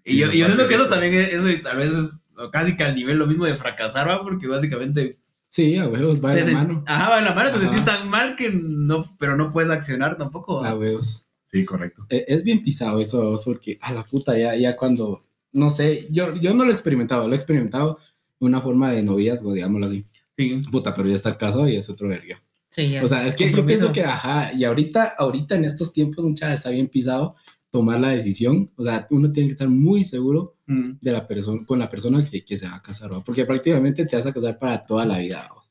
Y 0.06 0.18
yo, 0.18 0.32
yo 0.32 0.48
siento 0.48 0.68
que 0.68 0.74
eso 0.74 0.84
eso. 0.86 0.92
también 0.92 1.14
es, 1.14 1.34
eso 1.34 1.48
tal 1.62 1.78
vez 1.78 1.92
es 1.92 2.26
casi 2.52 2.76
que 2.76 2.84
al 2.84 2.96
nivel 2.96 3.18
lo 3.20 3.28
mismo 3.28 3.46
de 3.46 3.56
fracasar, 3.56 4.08
va, 4.08 4.24
porque 4.24 4.48
básicamente 4.48 5.20
Sí, 5.50 5.75
a 5.78 5.88
huevos, 5.88 6.24
va 6.24 6.34
de 6.36 6.46
la 6.46 6.51
mano. 6.54 6.84
Ajá, 6.86 7.10
va 7.10 7.16
de 7.18 7.24
la 7.24 7.34
mano, 7.34 7.50
te 7.50 7.56
Ajá. 7.56 7.63
sentís 7.63 7.84
tan 7.86 8.07
mal 8.10 8.36
que 8.36 8.51
no, 8.51 9.16
pero 9.18 9.36
no 9.36 9.51
puedes 9.51 9.69
accionar 9.72 10.18
tampoco. 10.18 10.63
A 10.63 10.75
huevos. 10.75 11.25
Sí, 11.46 11.66
correcto. 11.66 12.06
E- 12.10 12.25
Es 12.28 12.44
bien 12.44 12.62
pisado 12.62 13.01
eso, 13.01 13.36
porque 13.44 13.78
a 13.81 13.92
la 13.94 14.04
puta, 14.04 14.38
ya, 14.38 14.56
ya 14.56 14.75
cuando, 14.78 15.25
no 15.51 15.72
sé, 15.72 16.07
yo, 16.12 16.36
yo 16.36 16.54
no 16.54 16.63
lo 16.66 16.69
he 16.69 16.74
experimentado, 16.74 17.28
lo 17.28 17.34
he 17.34 17.38
experimentado 17.38 17.98
de 18.40 18.46
una 18.46 18.62
forma 18.62 18.92
de 18.92 19.01
noviazgo, 19.01 19.54
digámoslo 19.54 19.88
así. 19.88 20.06
Sí. 20.38 20.62
Puta, 20.72 20.94
pero 20.94 21.10
ya 21.10 21.16
estar 21.16 21.38
casado 21.38 21.68
y 21.68 21.75
es 21.75 21.90
otro 21.90 22.07
verga. 22.07 22.40
Sí, 22.69 22.92
ya 22.92 23.04
O 23.04 23.07
sea, 23.07 23.25
es 23.25 23.34
que 23.36 23.51
yo 23.51 23.66
pienso 23.66 23.92
que, 23.92 24.04
ajá, 24.06 24.54
y 24.54 24.63
ahorita, 24.63 25.16
ahorita 25.18 25.56
en 25.56 25.66
estos 25.66 25.92
tiempos, 25.92 26.24
mucha 26.24 26.54
está 26.54 26.69
bien 26.69 26.88
pisado 26.88 27.36
tomar 27.72 28.00
la 28.00 28.10
decisión. 28.10 28.72
O 28.75 28.84
sea, 28.84 29.07
uno 29.10 29.31
tiene 29.31 29.48
que 29.50 29.54
estar 29.54 29.68
muy 29.68 30.04
seguro 30.04 30.56
Mm. 30.71 31.00
de 31.01 31.12
la 31.12 31.25
persona, 31.27 31.66
con 31.66 31.80
la 31.80 31.89
persona 31.89 32.24
que, 32.24 32.45
que 32.45 32.56
se 32.56 32.68
va 32.68 32.75
a 32.75 32.81
casar, 32.81 33.12
¿va? 33.12 33.21
porque 33.24 33.44
prácticamente 33.44 34.06
te 34.06 34.16
vas 34.16 34.25
a 34.27 34.31
casar 34.33 34.57
para 34.60 34.86
toda 34.86 35.04
la 35.04 35.18
vida. 35.18 35.50
¿va? 35.51 35.62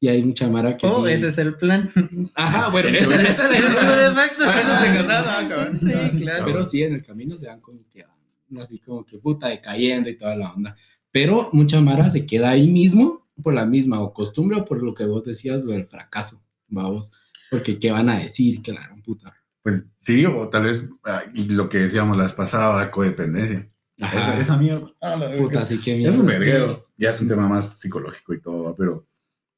Y 0.00 0.08
hay 0.08 0.22
mucha 0.22 0.48
mara 0.48 0.78
que 0.78 0.86
Oh, 0.86 1.06
sí. 1.06 1.12
ese 1.12 1.28
es 1.28 1.36
el 1.36 1.56
plan. 1.56 1.90
Ajá, 2.34 2.68
bueno, 2.72 2.88
esa 2.88 3.00
es 3.20 3.38
la 3.38 3.58
idea 3.58 4.08
de 4.08 4.14
facto. 4.14 4.44
Por 4.46 4.54
eso 4.56 4.78
te 4.80 4.94
casas, 4.94 5.26
ah, 5.28 5.46
cabrón. 5.46 5.78
Sí, 5.78 5.92
Ah, 5.94 6.10
claro. 6.16 6.44
pero 6.46 6.64
sí, 6.64 6.82
en 6.82 6.94
el 6.94 7.04
camino 7.04 7.36
se 7.36 7.46
dan 7.46 7.60
como 7.60 7.80
que, 7.92 8.02
ah, 8.02 8.16
así 8.62 8.78
como 8.78 9.04
que 9.04 9.18
puta 9.18 9.48
decayendo 9.48 10.08
y 10.08 10.16
toda 10.16 10.34
la 10.36 10.52
onda. 10.54 10.74
Pero 11.12 11.50
mucha 11.52 11.82
mara 11.82 12.08
se 12.08 12.24
queda 12.24 12.48
ahí 12.48 12.66
mismo 12.66 13.28
por 13.42 13.52
la 13.52 13.66
misma 13.66 14.00
o 14.00 14.14
costumbre 14.14 14.56
o 14.58 14.64
por 14.64 14.82
lo 14.82 14.94
que 14.94 15.04
vos 15.04 15.22
decías, 15.24 15.64
lo 15.64 15.72
del 15.72 15.84
fracaso, 15.84 16.42
vamos. 16.68 17.12
Porque 17.50 17.78
qué 17.78 17.90
van 17.90 18.08
a 18.08 18.18
decir, 18.20 18.62
que 18.62 18.72
la 18.72 18.80
gran 18.86 19.02
puta. 19.02 19.34
Pues 19.62 19.84
sí, 19.98 20.24
o 20.24 20.48
tal 20.48 20.62
vez, 20.64 20.88
ah, 21.04 21.24
lo 21.34 21.68
que 21.68 21.76
decíamos 21.78 22.16
las 22.16 22.32
pasadas, 22.32 22.88
codependencia. 22.88 23.68
Ajá. 24.00 24.32
Esa, 24.34 24.40
esa 24.42 24.56
mierda. 24.56 24.90
Ah, 25.00 25.16
la. 25.16 25.36
Puta, 25.36 25.60
así 25.60 25.78
que 25.80 25.92
Es 26.02 26.16
un 26.16 26.24
mierda. 26.26 26.38
verguero. 26.46 26.86
Ya 26.96 27.10
es 27.10 27.20
un 27.20 27.28
tema 27.28 27.46
más 27.48 27.78
psicológico 27.78 28.34
y 28.34 28.40
todo, 28.40 28.74
pero 28.76 29.06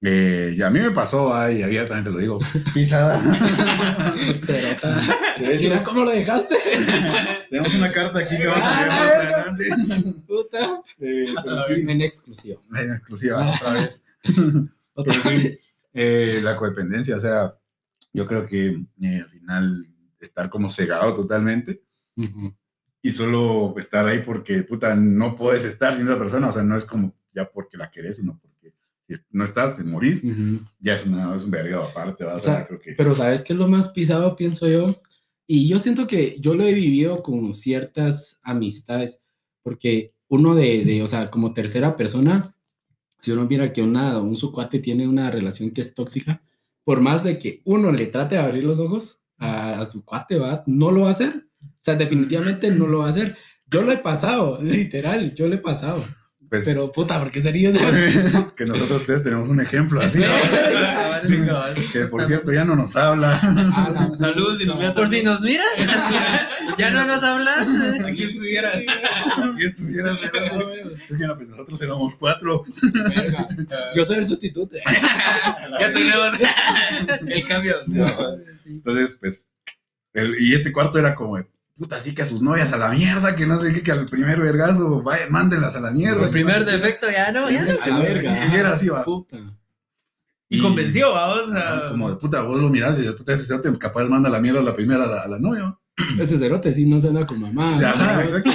eh, 0.01 0.55
ya 0.57 0.67
a 0.67 0.71
mí 0.71 0.81
me 0.81 0.91
pasó, 0.91 1.33
ay, 1.35 1.63
abiertamente 1.63 2.11
lo 2.11 2.19
digo, 2.19 2.39
pisada. 2.75 3.21
Cerota. 4.41 5.01
Mira 5.39 5.83
cómo 5.85 6.05
lo 6.05 6.11
dejaste. 6.11 6.57
tenemos 7.51 7.75
una 7.75 7.93
carta 7.93 8.19
aquí 8.21 8.37
que 8.37 8.47
vamos 8.47 8.65
a 8.65 8.81
ver 8.81 8.89
más 8.89 9.15
adelante. 9.15 9.65
Puta. 10.27 10.83
Eh, 11.01 11.25
pero 11.45 11.63
sí, 11.65 11.75
En 11.87 12.01
exclusiva. 12.03 12.61
en 12.79 12.93
exclusiva, 12.93 13.51
otra 13.51 13.73
vez. 13.75 14.03
Otra 14.95 15.15
Pero 15.23 15.39
sí, 15.41 15.59
eh, 15.95 16.41
la 16.43 16.57
codependencia, 16.57 17.17
o 17.17 17.21
sea, 17.21 17.55
yo 18.13 18.27
creo 18.27 18.47
que 18.47 18.67
eh, 19.01 19.21
al 19.23 19.29
final 19.31 19.87
estar 20.21 20.49
como 20.51 20.69
cegado 20.71 21.13
totalmente 21.13 21.83
Ujú. 22.17 22.55
Y 23.03 23.11
solo 23.11 23.75
estar 23.77 24.07
ahí 24.07 24.21
porque, 24.25 24.63
puta, 24.63 24.95
no 24.95 25.35
puedes 25.35 25.65
estar 25.65 25.97
sin 25.97 26.07
esa 26.07 26.19
persona, 26.19 26.49
o 26.49 26.53
sea, 26.53 26.63
no 26.63 26.77
es 26.77 26.85
como 26.85 27.13
ya 27.35 27.51
porque 27.51 27.77
la 27.77 27.91
querés, 27.91 28.17
sino 28.17 28.39
porque 28.41 28.75
si 29.09 29.17
no 29.33 29.45
estás, 29.45 29.77
te 29.77 29.83
morís, 29.83 30.23
Ujú. 30.23 30.61
ya 30.79 30.95
es, 30.95 31.05
una, 31.05 31.35
es 31.35 31.45
un 31.45 31.51
vergado 31.51 31.83
aparte, 31.83 32.25
¿va? 32.25 32.37
o 32.37 32.41
sea, 32.41 32.65
creo 32.65 32.79
que... 32.79 32.93
Pero 32.93 33.15
¿sabes 33.15 33.43
qué 33.43 33.55
es 33.55 33.59
lo 33.59 33.67
más 33.67 33.89
pisado, 33.89 34.37
pienso 34.37 34.69
yo? 34.69 34.97
Y 35.49 35.67
yo 35.69 35.81
siento 35.81 36.07
que 36.07 36.37
yo 36.39 36.55
lo 36.55 36.65
he 36.65 36.73
vivido 36.73 37.23
con 37.23 37.53
ciertas 37.53 38.39
amistades, 38.43 39.19
porque 39.63 40.15
uno 40.29 40.55
de, 40.55 40.85
de, 40.85 41.03
o 41.03 41.09
sea, 41.09 41.29
como 41.29 41.53
tercera 41.53 41.97
persona, 41.97 42.55
si 43.19 43.33
uno 43.33 43.47
mira 43.47 43.73
que 43.73 43.83
una, 43.83 44.21
un 44.21 44.37
su 44.37 44.53
cuate 44.53 44.79
tiene 44.79 45.09
una 45.09 45.31
relación 45.31 45.73
que 45.73 45.81
es 45.81 45.93
tóxica, 45.93 46.41
por 46.85 47.01
más 47.01 47.25
de 47.25 47.39
que 47.39 47.63
uno 47.65 47.91
le 47.91 48.07
trate 48.07 48.37
de 48.37 48.41
abrir 48.41 48.65
los 48.65 48.79
ojos 48.79 49.21
a, 49.39 49.81
a 49.81 49.91
su 49.91 50.05
cuate, 50.05 50.39
¿va? 50.39 50.63
no 50.67 50.93
lo 50.93 51.03
va 51.03 51.09
a 51.09 51.13
hacer. 51.13 51.47
O 51.65 51.85
sea, 51.85 51.95
definitivamente 51.97 52.71
no 52.71 52.87
lo 52.87 52.99
va 52.99 53.07
a 53.07 53.11
hacer. 53.11 53.37
Yo 53.67 53.83
lo 53.83 53.93
he 53.93 53.97
pasado, 53.99 54.61
literal, 54.63 55.35
yo 55.35 55.49
lo 55.49 55.55
he 55.55 55.59
pasado. 55.59 56.05
Pues, 56.49 56.65
Pero 56.67 56.93
puta, 56.93 57.19
¿por 57.19 57.31
qué 57.31 57.41
sería 57.41 57.71
eso? 57.71 57.81
que 58.57 58.67
nosotros 58.67 59.05
tres 59.07 59.23
tenemos 59.23 59.49
un 59.49 59.59
ejemplo 59.61 60.01
así. 60.03 60.21
Que 61.93 62.01
por 62.07 62.27
cierto 62.27 62.53
ya 62.53 62.65
no 62.65 62.75
nos 62.75 62.97
habla. 62.97 63.39
Ah, 63.43 63.91
la 63.95 64.19
Saludos, 64.19 64.59
si 64.59 64.65
nos 64.67 64.75
puta. 64.75 64.79
mira 64.89 64.95
Por 64.95 65.09
si 65.09 65.23
nos 65.23 65.41
miras, 65.43 65.67
ya 66.77 66.91
no 66.91 67.07
nos 67.07 67.23
hablas. 67.23 67.69
Aquí 68.05 68.25
estuviera. 68.25 68.71
Aquí 68.71 69.65
estuvieras, 69.65 70.19
pero- 70.33 70.73
Es 70.73 71.17
que 71.17 71.27
no, 71.27 71.37
pues 71.37 71.49
nosotros 71.49 71.81
éramos 71.81 72.17
cuatro. 72.17 72.65
Verga. 72.83 73.49
Yo 73.95 74.05
soy 74.05 74.19
el 74.19 74.27
sustituto. 74.27 74.77
Ya 75.81 75.93
tenemos 75.93 76.29
el 77.29 77.45
cambio. 77.45 77.77
Entonces, 78.67 79.17
pues, 79.21 79.47
el- 80.15 80.37
y 80.41 80.55
este 80.55 80.73
cuarto 80.73 80.99
era 80.99 81.15
como, 81.15 81.37
de, 81.37 81.47
puta, 81.77 81.97
así 81.97 82.15
que 82.15 82.23
a 82.23 82.27
sus 82.27 82.43
novias 82.43 82.73
a 82.73 82.77
la 82.77 82.91
mierda, 82.91 83.35
que 83.35 83.47
no 83.47 83.59
sé 83.59 83.73
qué, 83.73 83.83
que 83.83 83.93
al 83.93 84.07
primer 84.07 84.41
vergazo, 84.41 85.03
vaya, 85.03 85.27
mándenlas 85.31 85.75
a 85.77 85.81
la 85.81 85.91
mierda. 85.91 86.25
El 86.27 86.31
primer 86.31 86.65
defecto 86.65 87.11
ya 87.11 87.33
no, 87.33 87.51
ya 87.51 87.63
no. 87.65 87.73
A 87.83 87.89
la 87.89 87.99
verga. 87.99 88.37
Y 88.53 88.57
era 88.57 88.73
así, 88.75 88.89
va. 88.89 89.05
Puta. 89.05 89.39
Y 90.49 90.61
convenció, 90.61 91.11
vamos 91.13 91.51
Ah, 91.55 91.87
a. 91.87 91.91
Como 91.91 92.11
de 92.11 92.17
puta, 92.17 92.43
vos 92.43 92.61
lo 92.61 92.69
mirás 92.69 92.97
y 92.99 93.01
dices, 93.03 93.15
puta, 93.17 93.33
ese 93.33 93.45
cerote 93.47 93.77
capaz 93.79 94.05
manda 94.05 94.29
la 94.29 94.39
mierda 94.39 94.61
a 94.61 94.65
la 94.65 94.75
primera 94.75 95.05
a 95.05 95.07
la, 95.07 95.21
a 95.23 95.29
la 95.29 95.39
novia. 95.39 95.77
Este 96.19 96.39
cerote 96.39 96.75
sí 96.75 96.85
no 96.85 97.01
se 97.01 97.09
anda 97.09 97.27
con 97.27 97.41
mamá. 97.41 97.71
O 97.75 97.79
sea. 97.79 97.95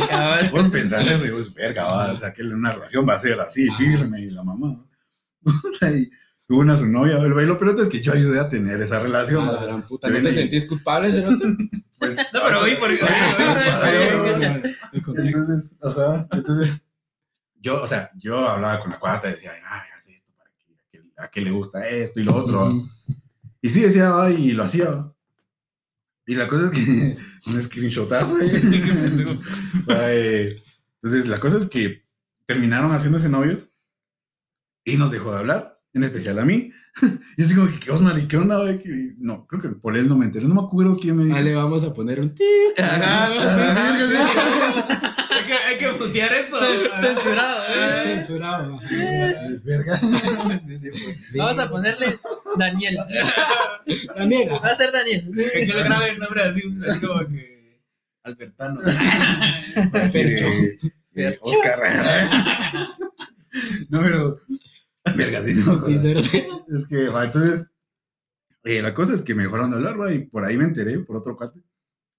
Cabal. 0.10 0.50
Vos 0.52 0.68
pensás 0.70 1.08
eso 1.08 1.26
y 1.26 1.32
vos, 1.32 1.54
verga, 1.56 1.86
va, 1.86 2.12
o 2.14 2.18
sea, 2.18 2.32
que 2.34 2.44
una 2.44 2.74
relación 2.74 3.08
va 3.08 3.14
a 3.16 3.20
ser 3.20 3.40
así, 3.40 3.68
firme, 3.78 4.22
y 4.22 4.30
la 4.30 4.44
mamá. 4.44 4.76
Puta, 5.44 5.92
y 5.92 6.10
tuvo 6.48 6.62
una 6.62 6.77
su 6.77 6.88
novia, 6.88 7.18
el 7.18 7.34
bailo, 7.34 7.58
pero 7.58 7.80
es 7.80 7.89
que 7.89 8.01
yo 8.01 8.13
ayudé 8.13 8.39
a 8.39 8.48
tener 8.48 8.82
esa 8.82 9.00
relación. 9.00 9.48
A 9.48 9.51
la 9.51 9.60
va. 9.60 9.66
gran 9.66 9.86
puta. 9.86 10.08
Te 10.08 10.13
¿No 10.13 10.30
te 10.30 10.36
sentís 10.36 10.66
culpable? 10.66 11.10
Pues, 12.00 12.16
No, 12.34 12.42
pero 12.46 12.62
oí 12.62 12.75
por. 12.75 12.92
oí, 12.92 13.00
oí, 13.00 13.08
oí, 13.08 14.27
escucha. 14.27 14.62
El 14.94 15.01
contexto. 15.01 15.39
Entonces, 15.39 16.27
entonces, 16.32 16.82
yo, 17.60 17.82
o 17.82 17.88
sea, 17.88 18.12
yo 18.16 18.48
hablaba 18.48 18.80
con 18.80 18.92
la 18.92 19.00
cuata 19.00 19.30
y 19.30 19.32
decía, 19.32 19.54
ay, 19.68 19.89
haz 19.98 20.08
esto 20.08 20.32
para 20.38 20.51
que, 20.92 21.01
a 21.18 21.27
qué 21.30 21.42
le 21.42 21.50
gusta 21.50 21.88
esto 21.88 22.20
y 22.20 22.24
lo 22.24 22.36
otro. 22.36 22.72
Y 23.62 23.70
sí, 23.70 23.82
decía, 23.82 24.12
ay, 24.16 24.50
y 24.50 24.51
lo 24.51 24.63
hacía. 24.63 25.12
Y 26.27 26.36
la 26.36 26.48
cosa 26.48 26.70
es 26.72 26.72
que, 26.72 27.18
un 27.48 27.63
screenshotazo. 27.63 28.36
Ay, 29.88 30.62
Entonces, 31.01 31.27
la 31.27 31.39
cosa 31.39 31.58
es 31.58 31.66
que 31.68 32.04
terminaron 32.46 32.92
haciéndose 32.92 33.27
novios 33.27 33.70
y 34.84 34.98
nos 34.98 35.10
dejó 35.10 35.32
de 35.32 35.39
hablar, 35.39 35.77
en 35.98 36.06
especial 36.06 36.39
a 36.39 36.46
mí. 36.46 36.72
Y 37.38 37.42
yo 37.42 37.46
así 37.46 37.54
como 37.56 37.70
que, 37.70 37.80
¿qué 37.80 37.92
Osmar? 37.92 38.18
¿Y 38.18 38.27
qué 38.27 38.38
onda, 38.38 38.58
güey? 38.58 38.80
Que- 38.80 39.13
No, 39.20 39.46
creo 39.46 39.62
que 39.62 39.70
por 39.70 39.96
él 39.96 40.10
no 40.10 40.18
me 40.18 40.25
enteré, 40.25 40.46
no 40.48 40.56
me 40.56 40.62
acuerdo 40.62 40.98
quién 41.00 41.16
me 41.18 41.25
dijo. 41.25 41.38
Ah, 41.38 41.42
le 41.42 41.54
vamos 41.54 41.84
a 41.84 41.94
poner 41.94 42.20
un 42.20 42.34
ti. 42.34 42.44
Hay 45.68 45.77
que, 45.77 45.88
putear 45.89 46.34
esto. 46.34 46.58
Cen- 46.60 47.00
Censurado. 47.00 47.63
¿eh? 47.70 48.01
Censurado. 48.04 48.80
Verga. 49.63 50.00
Vamos 51.36 51.60
a 51.60 51.70
ponerle 51.70 52.18
Daniel. 52.58 52.98
La 54.16 54.25
niega. 54.25 54.60
Va 54.60 54.70
a 54.70 54.75
ser 54.75 54.92
Daniel. 54.92 55.30
Que 55.54 55.66
le 55.66 55.84
grabe 55.84 56.10
el 56.12 56.20
nombre 56.20 56.42
así, 56.44 56.62
así 56.89 57.00
como 57.06 57.20
que. 57.27 57.80
Albertano. 58.24 58.82
De 61.13 61.39
Oscar. 61.42 61.80
No, 63.89 64.01
pero. 64.01 64.39
Verga, 65.16 65.44
sí, 65.44 65.54
no. 65.66 65.80
Sí. 65.80 65.94
Es 65.96 66.88
que, 66.88 67.08
va, 67.10 67.26
entonces. 67.26 67.66
eh, 68.64 68.82
la 68.82 68.94
cosa 68.94 69.14
es 69.14 69.22
que 69.22 69.36
me 69.36 69.44
dejaron 69.44 69.70
de 69.72 69.78
hablar, 69.78 70.00
va, 70.00 70.12
y 70.14 70.26
por 70.26 70.44
ahí 70.44 70.58
me 70.58 70.66
enteré, 70.66 71.00
por 71.00 71.16
otro 71.18 71.36
cuate, 71.38 71.62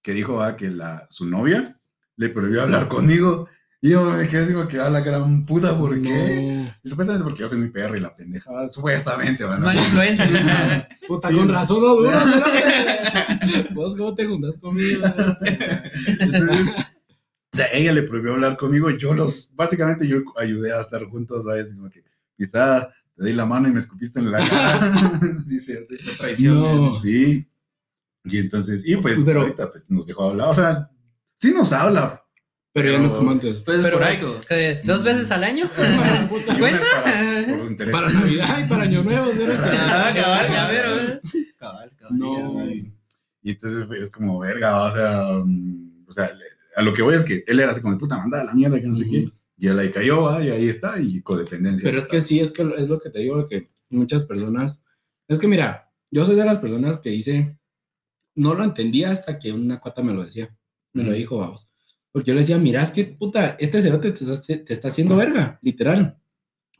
que 0.01 0.13
dijo, 0.13 0.35
va, 0.35 0.55
que 0.55 0.69
la, 0.69 1.05
su 1.09 1.25
novia 1.25 1.79
le 2.15 2.29
prohibió 2.29 2.61
hablar 2.63 2.87
conmigo. 2.87 3.47
Y 3.81 3.91
yo 3.91 4.11
me 4.11 4.27
quedé 4.27 4.43
así 4.43 4.51
como 4.53 4.67
que, 4.67 4.77
a 4.77 4.89
la 4.89 4.99
gran 4.99 5.45
puta, 5.45 5.77
¿por 5.77 5.93
qué? 6.01 6.63
No. 6.65 6.73
Y 6.83 6.89
supuestamente 6.89 7.23
porque 7.23 7.39
yo 7.41 7.47
soy 7.49 7.59
muy 7.59 7.69
perro 7.69 7.95
y 7.95 8.01
la 8.01 8.13
pendeja, 8.13 8.51
va, 8.51 8.69
supuestamente, 8.69 9.45
va. 9.45 9.55
Es 9.55 9.63
influencia. 9.63 10.27
Puta, 11.07 11.29
Sí. 11.29 11.35
con 11.35 11.47
razón 11.47 11.81
no 11.81 11.95
dudas. 11.95 12.25
¿Vos 13.73 13.95
cómo 13.95 14.13
te 14.15 14.25
juntas 14.25 14.57
conmigo? 14.57 15.01
Entonces, 16.07 16.41
o 17.53 17.55
sea, 17.55 17.67
ella 17.71 17.93
le 17.93 18.03
prohibió 18.03 18.33
hablar 18.33 18.57
conmigo 18.57 18.89
y 18.91 18.97
yo 18.97 19.13
los, 19.13 19.53
básicamente 19.55 20.05
yo 20.07 20.23
ayudé 20.37 20.73
a 20.73 20.81
estar 20.81 21.03
juntos, 21.05 21.45
¿sabes? 21.45 21.73
Como 21.73 21.89
que 21.89 22.03
quizá 22.39 22.89
te 23.15 23.25
di 23.25 23.33
la 23.33 23.45
mano 23.45 23.67
y 23.67 23.71
me 23.71 23.79
escupiste 23.79 24.19
en 24.19 24.31
la 24.31 24.39
cara. 24.49 24.91
sí, 25.47 25.59
cierto. 25.59 25.93
Traición. 26.17 26.55
No. 26.55 26.99
Sí. 26.99 27.45
Y 28.23 28.37
entonces, 28.37 28.81
y 28.85 28.95
pues 28.97 29.19
Pero- 29.25 29.41
ahorita 29.41 29.69
pues, 29.71 29.85
nos 29.89 30.07
dejó 30.07 30.23
hablar. 30.29 30.49
O 30.49 30.53
sea, 30.53 30.89
sí 31.35 31.51
nos 31.51 31.71
habla. 31.73 32.23
Pero 32.71 32.91
ya 32.91 32.99
no 32.99 33.07
es 33.07 33.13
como 33.13 33.31
antes. 33.31 33.57
Pues 33.65 33.81
Pero, 33.81 33.97
por 33.99 34.07
eh, 34.51 34.81
dos 34.85 35.03
veces 35.03 35.29
al 35.31 35.43
año. 35.43 35.67
¿Cuenta? 36.59 36.85
Para. 37.03 37.91
Para 37.91 38.09
Navidad 38.09 38.59
y 38.63 38.69
para 38.69 38.83
Año 38.83 39.03
Nuevo. 39.03 39.25
Ah, 39.31 40.11
cabal, 40.15 40.15
Ya, 40.15 40.53
cabal. 40.53 40.69
pero, 40.69 41.19
Cabal, 41.57 41.91
cabal. 41.97 42.17
No. 42.17 42.65
Y, 43.41 43.51
entonces 43.51 43.85
pues, 43.85 44.01
es 44.01 44.09
como 44.11 44.37
verga, 44.39 44.83
o 44.83 44.91
sea, 44.91 45.27
mm, 45.43 46.05
o 46.07 46.13
sea, 46.13 46.31
le- 46.31 46.45
a 46.75 46.81
lo 46.83 46.93
que 46.93 47.01
voy 47.01 47.15
es 47.15 47.23
que 47.23 47.43
él 47.47 47.59
era 47.59 47.71
así 47.71 47.81
como 47.81 47.93
de 47.93 47.99
puta 47.99 48.17
manda 48.17 48.39
a 48.41 48.43
la 48.43 48.53
mierda, 48.53 48.79
que 48.79 48.87
no 48.87 48.95
sé 48.95 49.05
qué. 49.09 49.27
Y 49.59 49.67
él 49.67 49.77
ahí 49.77 49.91
cayó, 49.91 50.23
¿va? 50.23 50.43
y 50.43 50.49
ahí 50.49 50.69
está, 50.69 50.99
y 50.99 51.21
codependencia. 51.21 51.83
Pero 51.83 51.97
es 51.99 52.07
que 52.07 52.21
sí, 52.21 52.39
es 52.39 52.51
que 52.51 52.63
lo- 52.63 52.77
es 52.77 52.87
lo 52.87 52.97
que 52.99 53.09
te 53.09 53.19
digo, 53.19 53.45
que 53.45 53.69
muchas 53.89 54.23
personas, 54.23 54.81
es 55.27 55.37
que 55.37 55.47
mira, 55.47 55.91
yo 56.09 56.23
soy 56.23 56.35
de 56.35 56.45
las 56.45 56.59
personas 56.59 56.99
que 56.99 57.09
dice, 57.09 57.57
no 58.35 58.53
lo 58.53 58.63
entendía 58.63 59.11
hasta 59.11 59.37
que 59.37 59.51
una 59.51 59.79
cuata 59.79 60.01
me 60.01 60.13
lo 60.13 60.23
decía, 60.23 60.55
me 60.93 61.03
lo 61.03 61.09
Ujú. 61.09 61.17
dijo, 61.17 61.37
vamos, 61.39 61.67
porque 62.11 62.29
yo 62.29 62.33
le 62.35 62.39
decía, 62.41 62.57
mira, 62.57 62.81
es 62.83 62.91
que 62.91 63.03
puta, 63.03 63.57
este 63.59 63.81
cerote 63.81 64.11
te 64.13 64.23
está, 64.23 64.41
te 64.63 64.73
está 64.73 64.87
haciendo 64.87 65.17
verga, 65.17 65.59
literal, 65.61 66.17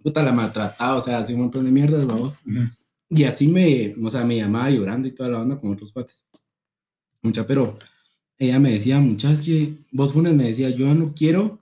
puta, 0.01 0.23
la 0.23 0.31
maltrataba, 0.31 0.95
o 0.95 1.03
sea, 1.03 1.17
así 1.19 1.33
un 1.33 1.41
montón 1.41 1.65
de 1.65 1.71
mierdas, 1.71 2.07
vamos, 2.07 2.37
Ujú. 2.45 2.61
y 3.09 3.23
así 3.25 3.47
me, 3.49 3.93
o 4.01 4.09
sea, 4.09 4.23
me 4.23 4.37
llamaba 4.37 4.69
llorando 4.71 5.07
y 5.07 5.11
toda 5.11 5.29
la 5.29 5.39
onda 5.41 5.59
con 5.59 5.71
otros 5.73 5.91
cuates, 5.91 6.23
mucha, 7.21 7.45
pero 7.45 7.77
ella 8.37 8.57
me 8.59 8.71
decía, 8.71 8.99
muchas 8.99 9.41
que 9.41 9.73
vos 9.91 10.13
Funes 10.13 10.33
me 10.33 10.45
decía, 10.45 10.69
yo 10.69 10.93
no 10.95 11.13
quiero 11.13 11.61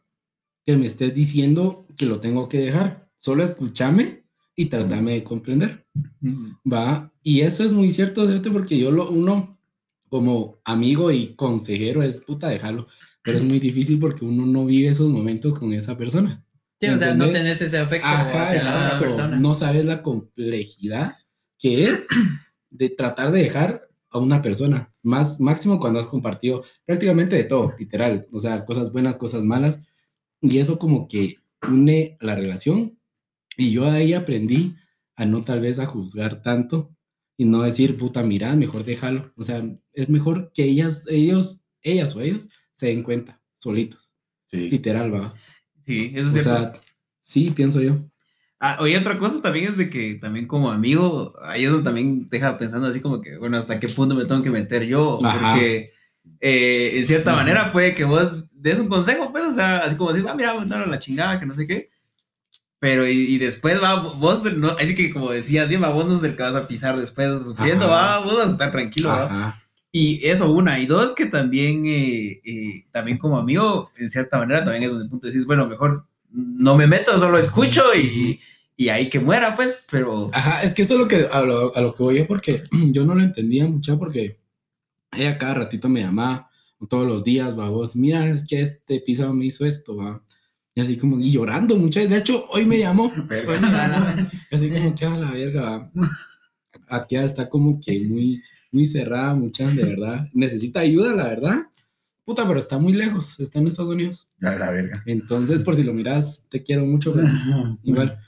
que 0.68 0.76
me 0.76 0.86
estés 0.86 1.14
diciendo 1.14 1.88
que 1.96 2.06
lo 2.06 2.20
tengo 2.20 2.50
que 2.50 2.60
dejar. 2.60 3.08
Solo 3.16 3.42
escúchame 3.46 4.26
y 4.54 4.66
trátame 4.66 5.14
de 5.14 5.24
comprender. 5.24 5.88
Va. 6.70 7.14
Y 7.24 7.40
eso 7.40 7.64
es 7.64 7.72
muy 7.72 7.90
cierto, 7.90 8.28
¿cierto? 8.28 8.52
Porque 8.52 8.78
yo 8.78 8.92
lo, 8.92 9.10
uno, 9.10 9.58
como 10.10 10.60
amigo 10.66 11.10
y 11.10 11.36
consejero, 11.36 12.04
es 12.04 12.20
puta, 12.20 12.50
déjalo. 12.50 12.88
Pero 13.24 13.38
es 13.38 13.46
muy 13.46 13.60
difícil 13.60 13.98
porque 13.98 14.26
uno 14.26 14.46
no 14.46 14.66
vive 14.66 14.90
esos 14.90 15.10
momentos 15.10 15.58
con 15.58 15.72
esa 15.72 15.96
persona. 15.98 16.44
sí, 16.82 16.90
o 16.90 17.00
sea, 17.00 17.14
no 17.14 17.30
tenés 17.30 17.62
ese 17.62 17.78
afecto 17.78 18.06
Ajá, 18.06 18.44
hacia 18.44 18.64
la 18.64 18.76
otra 18.76 19.00
persona. 19.00 19.40
No 19.40 19.54
sabes 19.54 19.86
la 19.86 20.02
complejidad 20.02 21.16
que 21.58 21.86
es 21.86 22.10
de 22.70 22.90
tratar 22.90 23.32
de 23.32 23.44
dejar 23.44 23.88
a 24.10 24.20
una 24.20 24.42
persona. 24.42 24.94
Más 25.02 25.40
máximo 25.40 25.80
cuando 25.80 26.00
has 26.00 26.08
compartido 26.08 26.66
prácticamente 26.86 27.38
de 27.38 27.46
todo, 27.46 27.74
literal. 27.80 28.28
O 28.34 28.40
sea, 28.40 28.66
cosas 28.66 28.92
buenas, 28.92 29.16
cosas 29.16 29.46
malas. 29.46 29.82
Y 30.42 30.58
eso 30.60 30.78
como 30.80 31.08
que 31.08 31.38
une 31.68 32.18
la 32.22 32.36
relación. 32.36 32.98
Y 33.58 33.72
yo 33.72 33.90
ahí 33.90 34.14
aprendí 34.14 34.76
a 35.16 35.26
no 35.26 35.44
tal 35.44 35.62
vez 35.62 35.80
a 35.80 35.86
juzgar 35.86 36.42
tanto 36.42 36.96
y 37.38 37.46
no 37.46 37.62
decir, 37.62 37.98
puta, 37.98 38.24
mira, 38.24 38.56
mejor 38.56 38.84
déjalo. 38.86 39.32
O 39.36 39.44
sea, 39.44 39.64
es 39.94 40.10
mejor 40.10 40.52
que 40.54 40.64
ellas, 40.64 41.06
ellos, 41.08 41.62
ellas 41.82 42.16
o 42.16 42.22
ellos 42.22 42.48
se 42.74 42.88
den 42.88 43.04
cuenta, 43.04 43.42
solitos. 43.56 44.16
Sí. 44.46 44.70
Literal, 44.70 45.14
va. 45.14 45.34
Sí, 45.82 46.12
eso 46.14 46.28
es 46.28 46.36
O 46.36 46.42
cierto. 46.42 46.50
sea, 46.52 46.82
sí, 47.20 47.52
pienso 47.52 47.82
yo. 47.82 47.98
Ah, 48.60 48.78
oye, 48.80 48.98
otra 48.98 49.18
cosa 49.20 49.42
también 49.42 49.66
es 49.66 49.78
de 49.78 49.90
que 49.90 50.16
también 50.16 50.48
como 50.48 50.72
amigo, 50.72 51.34
ahí 51.44 51.64
es 51.64 51.70
donde 51.70 51.84
también 51.84 52.28
deja 52.28 52.58
pensando 52.58 52.88
así 52.88 53.02
como 53.02 53.22
que, 53.22 53.38
bueno, 53.38 53.58
¿hasta 53.58 53.80
qué 53.80 53.88
punto 53.88 54.16
me 54.16 54.26
tengo 54.26 54.42
que 54.42 54.50
meter 54.50 54.84
yo? 54.86 55.20
Ajá. 55.24 55.54
Porque 55.54 55.92
eh, 56.40 56.92
en 56.96 57.06
cierta 57.06 57.34
manera 57.34 57.72
puede 57.72 57.96
que 57.96 58.04
vos 58.04 58.46
des 58.52 58.80
un 58.80 58.88
consejo, 58.88 59.32
pues, 59.32 59.44
o 59.46 59.52
sea, 59.52 59.78
así 59.78 59.96
como 59.96 60.12
decir, 60.12 60.28
ah, 60.30 60.36
mira, 60.36 60.52
a 60.52 60.86
la 60.86 61.00
chingada, 61.00 61.40
que 61.40 61.46
no 61.46 61.54
sé 61.54 61.66
qué. 61.66 61.90
Pero 62.80 63.08
y, 63.08 63.36
y 63.36 63.38
después 63.40 63.82
va, 63.82 63.96
vos, 63.96 64.46
no, 64.56 64.70
así 64.70 64.94
que 64.94 65.12
como 65.12 65.32
decías 65.32 65.68
bien, 65.68 65.82
va, 65.82 65.90
vos 65.90 66.06
no 66.06 66.16
es 66.16 66.24
el 66.24 66.36
que 66.36 66.44
vas 66.44 66.56
a 66.56 66.68
pisar 66.68 66.98
después 66.98 67.46
sufriendo, 67.46 67.86
Ajá. 67.86 68.20
va, 68.20 68.26
vos 68.26 68.38
vas 68.38 68.48
a 68.48 68.52
estar 68.52 68.72
tranquilo, 68.72 69.10
va. 69.10 69.56
Y 69.92 70.28
eso, 70.28 70.52
una. 70.52 70.80
Y 70.80 70.86
dos, 70.86 71.14
que 71.14 71.26
también, 71.26 71.86
eh, 71.88 72.42
eh, 72.44 72.86
también 72.92 73.18
como 73.18 73.38
amigo, 73.38 73.90
en 73.98 74.10
cierta 74.10 74.38
manera, 74.38 74.64
también 74.64 74.84
es 74.84 74.90
donde 74.90 75.06
el 75.06 75.10
punto 75.10 75.28
decís, 75.28 75.46
bueno, 75.46 75.66
mejor 75.66 76.06
no 76.30 76.76
me 76.76 76.86
meto, 76.86 77.18
solo 77.18 77.38
escucho 77.40 77.82
y, 77.96 78.40
y 78.76 78.90
ahí 78.90 79.10
que 79.10 79.20
muera, 79.20 79.56
pues, 79.56 79.86
pero... 79.90 80.30
Ajá, 80.34 80.62
es 80.62 80.74
que 80.74 80.84
eso 80.84 80.94
es 80.94 81.00
lo 81.00 81.08
que, 81.08 81.28
a 81.32 81.42
lo, 81.42 81.76
a 81.76 81.82
lo 81.82 81.94
que 81.96 82.04
voy 82.04 82.18
yo, 82.20 82.28
porque 82.28 82.64
yo 82.92 83.06
no 83.06 83.16
lo 83.16 83.24
entendía 83.24 83.66
mucho, 83.66 83.98
porque 83.98 84.38
ella 85.12 85.38
cada 85.38 85.54
ratito 85.56 85.90
me 85.90 86.02
llamaba, 86.02 86.50
todos 86.90 87.08
los 87.08 87.24
días, 87.24 87.58
va, 87.58 87.70
vos, 87.70 87.96
mira, 87.96 88.28
es 88.28 88.46
que 88.46 88.62
este 88.62 89.00
pisado 89.00 89.34
me 89.34 89.46
hizo 89.46 89.66
esto, 89.66 89.96
va. 89.96 90.24
Y 90.76 90.82
así 90.82 90.96
como, 90.96 91.20
y 91.20 91.32
llorando 91.32 91.76
mucho. 91.76 92.00
De 92.00 92.18
hecho, 92.18 92.46
hoy 92.50 92.66
me 92.66 92.78
llamó. 92.78 93.12
Verga. 93.28 93.54
Hoy 93.54 93.60
me 93.60 93.68
llamó. 93.68 94.30
Así 94.52 94.70
como 94.70 94.94
que 94.94 95.06
a 95.06 95.18
la 95.18 95.32
verga, 95.32 95.62
va. 95.64 95.92
Aquí 96.90 97.16
está 97.16 97.50
como 97.50 97.80
que 97.82 98.00
muy, 98.08 98.44
muy 98.72 98.86
cerrada, 98.86 99.34
mucha, 99.34 99.68
de 99.68 99.84
verdad. 99.84 100.30
Necesita 100.34 100.82
ayuda, 100.82 101.14
la 101.14 101.30
verdad. 101.30 101.58
Puta, 102.24 102.48
pero 102.48 102.60
está 102.60 102.78
muy 102.78 102.94
lejos, 102.94 103.40
está 103.40 103.58
en 103.58 103.68
Estados 103.68 103.92
Unidos. 103.92 104.30
A 104.42 104.54
la 104.54 104.70
verga. 104.70 105.02
Entonces, 105.08 105.62
por 105.62 105.76
si 105.76 105.84
lo 105.84 105.94
miras, 105.94 106.46
te 106.50 106.62
quiero 106.62 106.86
mucho, 106.86 107.12
pero 107.14 107.28
igual. 107.84 108.20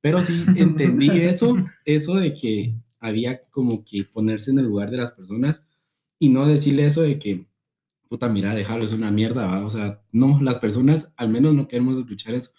Pero 0.00 0.22
sí 0.22 0.46
entendí 0.56 1.10
eso, 1.10 1.56
eso 1.84 2.14
de 2.14 2.32
que 2.32 2.74
había 3.00 3.42
como 3.50 3.84
que 3.84 4.04
ponerse 4.04 4.50
en 4.50 4.60
el 4.60 4.64
lugar 4.64 4.90
de 4.90 4.96
las 4.96 5.12
personas 5.12 5.66
y 6.18 6.28
no 6.28 6.46
decirle 6.46 6.86
eso 6.86 7.02
de 7.02 7.18
que, 7.18 7.46
puta, 8.08 8.28
mira, 8.28 8.54
déjalo, 8.54 8.84
es 8.84 8.92
una 8.92 9.10
mierda, 9.10 9.46
¿va? 9.46 9.64
o 9.64 9.70
sea, 9.70 10.02
no, 10.12 10.38
las 10.42 10.58
personas 10.58 11.12
al 11.16 11.28
menos 11.28 11.54
no 11.54 11.68
queremos 11.68 11.96
escuchar 11.96 12.34
eso, 12.34 12.50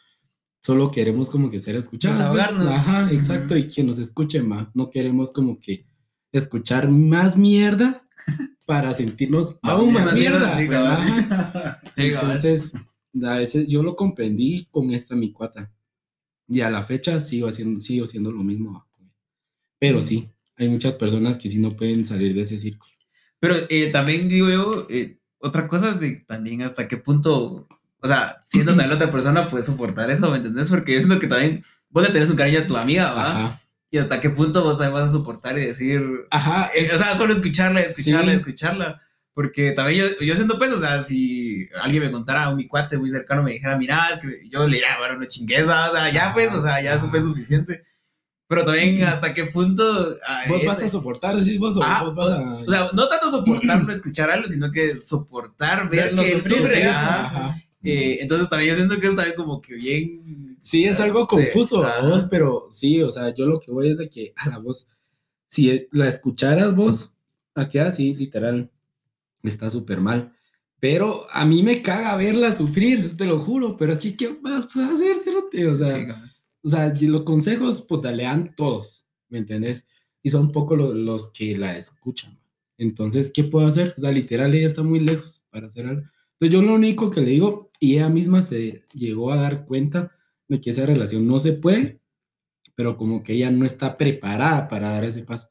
solo 0.62 0.92
queremos 0.92 1.30
como 1.30 1.50
que 1.50 1.60
ser 1.60 1.76
escuchados. 1.76 2.18
Desahogarnos. 2.18 2.68
Ajá, 2.68 3.12
exacto, 3.12 3.58
y 3.58 3.68
que 3.68 3.84
nos 3.84 3.98
escuchen 4.00 4.48
más, 4.48 4.68
no 4.74 4.90
queremos 4.90 5.32
como 5.32 5.60
que 5.60 5.86
escuchar 6.32 6.90
más 6.90 7.38
mierda 7.38 8.08
para 8.66 8.94
sentirnos 8.94 9.58
aún 9.62 9.94
más 9.94 10.14
mierda, 10.14 10.56
mierda. 10.56 11.82
Entonces, 11.96 12.74
a 13.24 13.36
veces 13.36 13.68
yo 13.68 13.84
lo 13.84 13.96
comprendí 13.96 14.68
con 14.72 14.94
esta 14.94 15.16
mi 15.16 15.32
cuata. 15.32 15.74
Y 16.48 16.62
a 16.62 16.70
la 16.70 16.84
fecha 16.84 17.20
sigo 17.20 17.48
haciendo, 17.48 17.80
sigo 17.80 18.06
haciendo 18.06 18.32
lo 18.32 18.44
mismo. 18.44 18.88
Pero 19.80 20.02
sí, 20.02 20.30
hay 20.56 20.70
muchas 20.70 20.94
personas 20.94 21.38
que 21.38 21.50
sí 21.50 21.60
no 21.60 21.76
pueden 21.76 22.06
salir 22.06 22.34
de 22.34 22.42
ese 22.42 22.60
círculo. 22.60 22.92
Pero 23.40 23.56
eh, 23.70 23.90
también 23.92 24.28
digo 24.28 24.50
yo, 24.50 24.88
eh, 24.90 25.18
otra 25.40 25.68
cosa 25.68 25.92
es 25.92 26.00
de 26.00 26.20
también 26.28 26.62
hasta 26.62 26.88
qué 26.88 26.98
punto, 26.98 27.68
o 28.02 28.08
sea, 28.08 28.42
siendo 28.46 28.72
también 28.72 28.90
la 28.90 28.96
otra 28.96 29.12
persona, 29.12 29.48
puedes 29.48 29.66
soportar 29.66 30.10
eso, 30.10 30.30
¿me 30.30 30.38
entendés? 30.38 30.70
Porque 30.70 30.94
yo 30.94 31.00
siento 31.00 31.20
que 31.20 31.28
también 31.28 31.64
vos 31.90 32.04
le 32.04 32.10
tenés 32.12 32.30
un 32.30 32.36
cariño 32.36 32.60
a 32.60 32.68
tu 32.68 32.76
amiga, 32.78 33.12
¿va? 33.14 33.46
Ajá. 33.46 33.60
Y 33.92 33.98
hasta 33.98 34.22
qué 34.22 34.30
punto 34.30 34.64
vos 34.64 34.78
también 34.78 34.94
vas 34.94 35.10
a 35.10 35.14
soportar 35.14 35.58
y 35.58 35.66
decir, 35.66 36.02
Ajá. 36.30 36.70
eh, 36.76 36.90
o 36.94 36.98
sea, 36.98 37.16
solo 37.16 37.34
escucharla, 37.34 37.80
escucharla, 37.82 38.32
Sí. 38.34 38.38
escucharla. 38.38 39.02
Porque 39.34 39.72
también 39.72 40.00
yo, 40.20 40.26
yo 40.26 40.36
siento, 40.36 40.58
pues, 40.58 40.72
o 40.74 40.80
sea, 40.80 41.02
si 41.04 41.70
alguien 41.82 42.04
me 42.04 42.12
contara, 42.12 42.50
o 42.50 42.56
mi 42.56 42.68
cuate 42.68 42.98
muy 42.98 43.10
cercano 43.10 43.42
me 43.42 43.54
dijera, 43.54 43.78
mira, 43.78 44.10
es 44.14 44.20
que 44.20 44.50
yo 44.50 44.68
le 44.68 44.76
diría, 44.76 44.98
bueno, 45.00 45.16
no 45.18 45.26
chingueza, 45.26 45.90
o 45.90 45.96
sea, 45.96 46.12
ya 46.12 46.34
pues, 46.34 46.54
o 46.54 46.62
sea, 46.62 46.82
ya 46.82 46.98
fue 46.98 47.22
suficiente. 47.22 47.84
Pero 48.50 48.64
también 48.66 49.04
hasta 49.04 49.32
qué 49.32 49.46
punto... 49.46 50.18
ah, 50.28 50.44
Vos 50.50 50.66
vas 50.66 50.82
a 50.82 50.90
soportar, 50.90 51.36
decís 51.38 51.60
vos, 51.60 51.78
o 51.78 51.84
Ah, 51.84 52.02
vos 52.04 52.16
vas 52.16 52.32
a. 52.32 52.56
o 52.56 52.70
sea, 52.70 52.90
no 52.94 53.08
tanto 53.08 53.30
soportarlo, 53.30 53.94
escuchar 53.94 54.32
algo, 54.32 54.50
sino 54.50 54.72
que 54.72 54.98
soportar 54.98 55.88
ver 55.88 56.06
Verlo 56.06 56.24
que 56.24 56.42
sufre. 56.42 56.90
Eh, 57.84 58.18
entonces 58.22 58.50
también 58.50 58.72
yo 58.72 58.76
siento 58.76 59.00
que 59.00 59.06
es 59.08 59.16
también 59.16 59.36
como 59.38 59.62
que 59.62 59.76
bien... 59.76 60.58
Sí, 60.64 60.84
es 60.84 61.00
algo 61.00 61.28
confuso, 61.28 61.86
Ajá. 61.86 62.02
vos, 62.10 62.26
pero 62.30 62.68
sí, 62.72 63.02
o 63.04 63.12
sea, 63.12 63.34
yo 63.36 63.46
lo 63.46 63.60
que 63.60 63.72
voy 63.72 63.92
es 63.92 63.98
de 64.00 64.10
que 64.10 64.34
a 64.36 64.50
la 64.50 64.58
voz, 64.58 64.88
si 65.46 65.88
la 65.92 66.08
escucharas 66.08 66.76
vos, 66.76 67.16
aquí 67.54 67.78
así, 67.78 68.16
literal, 68.16 68.70
está 69.44 69.70
súper 69.70 70.02
mal. 70.02 70.34
Pero 70.80 71.22
a 71.32 71.46
mí 71.46 71.62
me 71.62 71.82
caga 71.84 72.18
verla 72.18 72.56
sufrir, 72.56 73.16
te 73.16 73.26
lo 73.26 73.38
juro, 73.40 73.78
pero 73.78 73.94
es 73.94 74.00
que 74.00 74.16
¿qué 74.18 74.36
más 74.42 74.66
puedo 74.66 74.92
hacer? 74.92 75.18
O 75.68 75.76
sea, 75.76 75.96
Sí. 75.96 76.08
O 76.64 76.68
sea, 76.70 76.94
los 77.02 77.22
consejos, 77.24 77.82
puta, 77.84 78.12
le 78.12 78.24
dan 78.24 78.54
todos, 78.56 79.08
¿me 79.30 79.40
entendés? 79.40 79.86
Y 80.24 80.30
son 80.30 80.52
pocos 80.52 80.78
lo- 80.78 80.94
los 80.94 81.32
que 81.32 81.58
la 81.58 81.78
escuchan. 81.78 82.40
Entonces, 82.78 83.32
¿qué 83.34 83.44
puedo 83.44 83.68
hacer? 83.68 83.94
O 83.98 84.02
sea, 84.02 84.12
literal, 84.12 84.54
ella 84.54 84.68
está 84.68 84.84
muy 84.84 85.00
lejos 85.00 85.46
para 85.50 85.68
hacer 85.68 85.86
algo. 85.88 86.02
Entonces, 86.40 86.54
yo 86.54 86.62
lo 86.62 86.74
único 86.76 87.10
que 87.12 87.22
le 87.22 87.32
digo, 87.32 87.72
y 87.80 87.94
ella 87.96 88.10
misma 88.10 88.42
se 88.42 88.84
llegó 88.94 89.32
a 89.32 89.38
dar 89.38 89.66
cuenta 89.66 90.12
de 90.48 90.62
que 90.62 90.70
esa 90.72 90.86
relación 90.86 91.28
no 91.28 91.40
se 91.40 91.54
puede, 91.54 92.02
pero 92.76 92.98
como 92.98 93.24
que 93.24 93.34
ella 93.34 93.52
no 93.52 93.66
está 93.66 93.98
preparada 93.98 94.68
para 94.68 94.92
dar 94.92 95.04
ese 95.06 95.24
paso. 95.24 95.50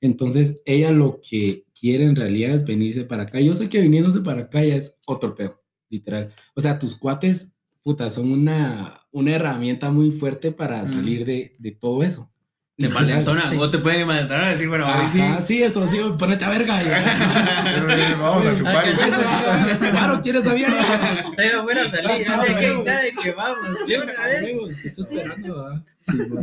Entonces, 0.00 0.62
ella 0.66 0.90
lo 0.92 1.20
que 1.20 1.66
quiere 1.78 2.04
en 2.04 2.16
realidad 2.16 2.52
es 2.54 2.64
venirse 2.64 3.04
para 3.04 3.24
acá. 3.24 3.40
Yo 3.40 3.54
sé 3.54 3.68
que 3.68 3.80
viniéndose 3.80 4.20
para 4.20 4.42
acá 4.42 4.62
ya 4.64 4.76
es 4.76 4.96
otro 5.06 5.34
pedo, 5.34 5.60
literal. 5.90 6.34
O 6.54 6.60
sea, 6.60 6.78
tus 6.78 6.96
cuates, 6.96 7.53
puta, 7.84 8.10
son 8.10 8.32
una, 8.32 8.98
una 9.12 9.30
herramienta 9.30 9.90
muy 9.92 10.10
fuerte 10.10 10.50
para 10.50 10.84
salir 10.88 11.24
de, 11.24 11.54
de 11.60 11.70
todo 11.70 12.02
eso. 12.02 12.30
Te 12.76 12.88
malentonan, 12.88 13.48
sí. 13.50 13.56
o 13.56 13.70
te 13.70 13.78
pueden 13.78 14.04
malentonar 14.04 14.48
y 14.48 14.52
decir, 14.54 14.68
bueno, 14.68 14.84
a. 14.84 15.04
Ajá, 15.04 15.40
sí, 15.40 15.62
eso, 15.62 15.86
sí, 15.86 15.98
ponete 16.18 16.44
a 16.44 16.48
verga. 16.48 16.82
ya. 16.82 18.16
Vamos 18.20 18.44
a 18.44 18.58
chupar. 18.58 18.84
Ah, 18.86 18.90
y- 18.90 19.78
que- 19.78 19.90
Claro, 19.90 20.20
¿quieres 20.20 20.42
saber? 20.42 20.66
Está 20.68 21.42
bien 21.42 21.62
buena 21.62 21.84
salir, 21.88 22.26
no 22.26 22.42
sé 22.42 22.56
qué, 22.56 22.74
nada 22.84 23.02
de 23.02 23.12
que 23.12 23.30
vamos, 23.32 23.68
una 23.86 24.26
vez. 24.26 24.42
Amigos, 24.42 24.74
te 24.82 24.88
estoy 24.88 25.04
esperando. 25.04 25.84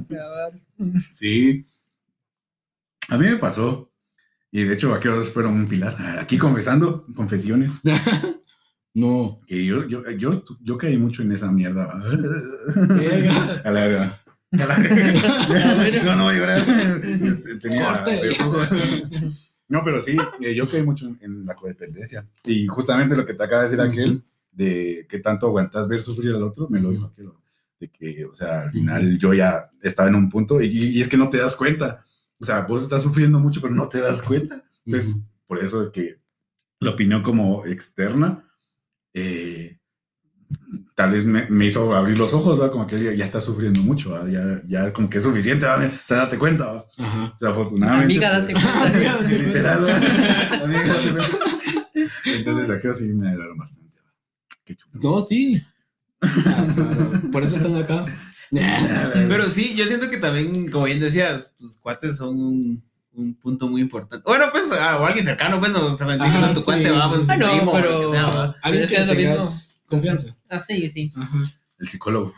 Cabal. 0.10 0.62
Sí. 1.14 1.66
A 3.10 3.18
mí 3.18 3.26
me 3.28 3.36
pasó. 3.36 3.92
Y 4.54 4.64
de 4.64 4.76
hecho, 4.76 4.94
aquí 4.94 5.10
os 5.10 5.28
espero 5.28 5.50
un 5.50 5.68
pilar. 5.68 5.98
Aquí 6.20 6.38
confesando, 6.38 7.06
confesiones. 7.14 7.72
No. 8.94 9.40
Que 9.48 9.66
yo, 9.66 9.88
yo, 9.88 10.04
yo, 10.12 10.32
yo 10.62 10.78
caí 10.78 10.98
mucho 10.98 11.22
en 11.22 11.32
esa 11.32 11.52
mierda. 11.52 11.90
A 13.64 13.72
la 13.72 13.88
verga. 13.88 14.18
No, 16.04 16.16
no 16.18 16.24
voy 16.26 16.36
a 16.36 16.38
llorar. 16.40 16.60
Este, 17.04 17.56
Tenía. 17.58 18.04
No, 19.70 19.84
pero 19.86 20.02
sí, 20.02 20.18
eh, 20.42 20.54
yo 20.54 20.70
caí 20.70 20.84
mucho 20.84 21.08
en- 21.08 21.18
en 21.22 21.46
la 21.46 21.56
codependencia. 21.56 22.28
Y 22.44 22.68
justamente 22.68 23.16
lo 23.16 23.26
que 23.26 23.34
te 23.34 23.44
acaba 23.44 23.64
de 23.64 23.70
decir 23.70 23.82
aquel, 23.82 24.24
de 24.52 25.08
que 25.10 25.20
tanto 25.20 25.48
aguantas 25.48 25.88
ver 25.88 26.04
sufrir 26.04 26.36
al 26.36 26.44
otro, 26.44 26.68
me 26.70 26.82
lo 26.82 26.90
dijo 26.90 27.06
aquel. 27.06 27.30
De 27.80 27.88
que, 27.90 28.26
o 28.26 28.34
sea, 28.36 28.64
al 28.64 28.72
final 28.72 29.18
yo 29.18 29.34
ya 29.34 29.70
estaba 29.82 30.10
en 30.10 30.16
un 30.16 30.30
punto 30.30 30.62
y, 30.62 30.68
y 30.68 31.02
es 31.02 31.08
que 31.08 31.16
no 31.18 31.30
te 31.30 31.38
das 31.38 31.56
cuenta. 31.56 32.04
O 32.38 32.44
sea, 32.46 32.62
vos 32.62 32.84
estás 32.84 33.02
sufriendo 33.04 33.40
mucho, 33.40 33.62
pero 33.62 33.74
no 33.74 33.88
te 33.88 34.02
das 34.02 34.22
cuenta. 34.22 34.62
Entonces, 34.86 35.16
por 35.48 35.60
eso 35.64 35.82
es 35.84 35.90
que 35.90 36.20
la 36.80 36.92
opinión 36.92 37.24
como 37.24 37.66
externa, 37.66 38.44
eh, 39.14 39.78
tal 40.96 41.12
vez 41.12 41.26
me, 41.26 41.46
me 41.50 41.66
hizo 41.66 41.94
abrir 41.96 42.18
los 42.18 42.34
ojos, 42.34 42.62
¿va? 42.62 42.72
Como 42.72 42.88
que 42.88 43.02
ya, 43.02 43.14
ya 43.14 43.26
está 43.26 43.42
sufriendo 43.42 43.82
mucho, 43.82 44.12
¿va? 44.12 44.28
Ya, 44.30 44.62
ya 44.68 44.94
como 44.94 45.10
que 45.10 45.18
es 45.18 45.24
suficiente, 45.24 45.66
¿va? 45.66 45.78
O 45.78 46.08
sea, 46.08 46.18
date 46.18 46.38
cuenta. 46.38 46.72
O 46.72 46.88
sea, 47.40 47.50
afortunadamente. 47.50 48.06
Amiga, 48.06 48.40
date 48.40 48.54
cuenta. 48.54 49.22
Literal. 49.28 49.90
Amiga, 50.64 50.88
date 50.88 51.12
cuenta. 51.12 51.38
Entonces, 52.26 52.70
aquí 52.70 52.88
sí 52.96 53.06
me 53.06 53.30
ayudaron 53.30 53.58
bastante. 53.58 54.02
Qué 54.66 54.76
chulo. 54.76 55.00
No, 55.02 55.22
sí. 55.22 55.62
Ah, 56.22 56.68
claro. 56.76 57.12
Por 57.32 57.44
eso 57.44 57.56
están 57.58 57.76
acá. 57.76 58.06
Pero 58.52 59.50
sí, 59.50 59.76
yo 59.76 59.88
siento 59.88 60.10
que 60.10 60.18
también, 60.18 60.70
como 60.70 60.86
bien 60.86 61.00
decías, 61.00 61.56
tus 61.56 61.78
cuates 61.78 62.18
son 62.18 62.84
un, 63.14 63.24
un 63.26 63.34
punto 63.36 63.68
muy 63.68 63.82
importante. 63.82 64.24
Bueno, 64.28 64.46
pues, 64.52 64.72
a- 64.72 65.00
o 65.00 65.06
alguien 65.06 65.26
cercano, 65.26 65.60
pues, 65.60 65.72
no, 65.72 65.86
o 65.88 65.98
sea, 65.98 66.16
no 66.18 66.54
tu 66.54 66.60
sí. 66.60 66.66
cuate, 66.66 66.92
va, 66.92 67.10
pues, 67.10 67.30
Ah, 67.30 67.38
no, 67.38 67.50
primo, 67.52 67.72
o 67.72 67.78
lo 67.80 67.84
pero 67.84 68.02
que 68.02 68.10
sea, 68.12 68.24
va. 68.28 68.56
Alguien 68.62 68.84
es 68.84 68.90
que 68.90 68.96
es 68.98 69.08
lo 69.08 69.14
mismo. 69.16 69.54
Confianza. 69.88 70.36
Ah, 70.50 70.60
sí, 70.60 70.88
sí. 70.90 71.12
Ajá. 71.18 71.38
El 71.80 71.88
psicólogo, 71.88 72.34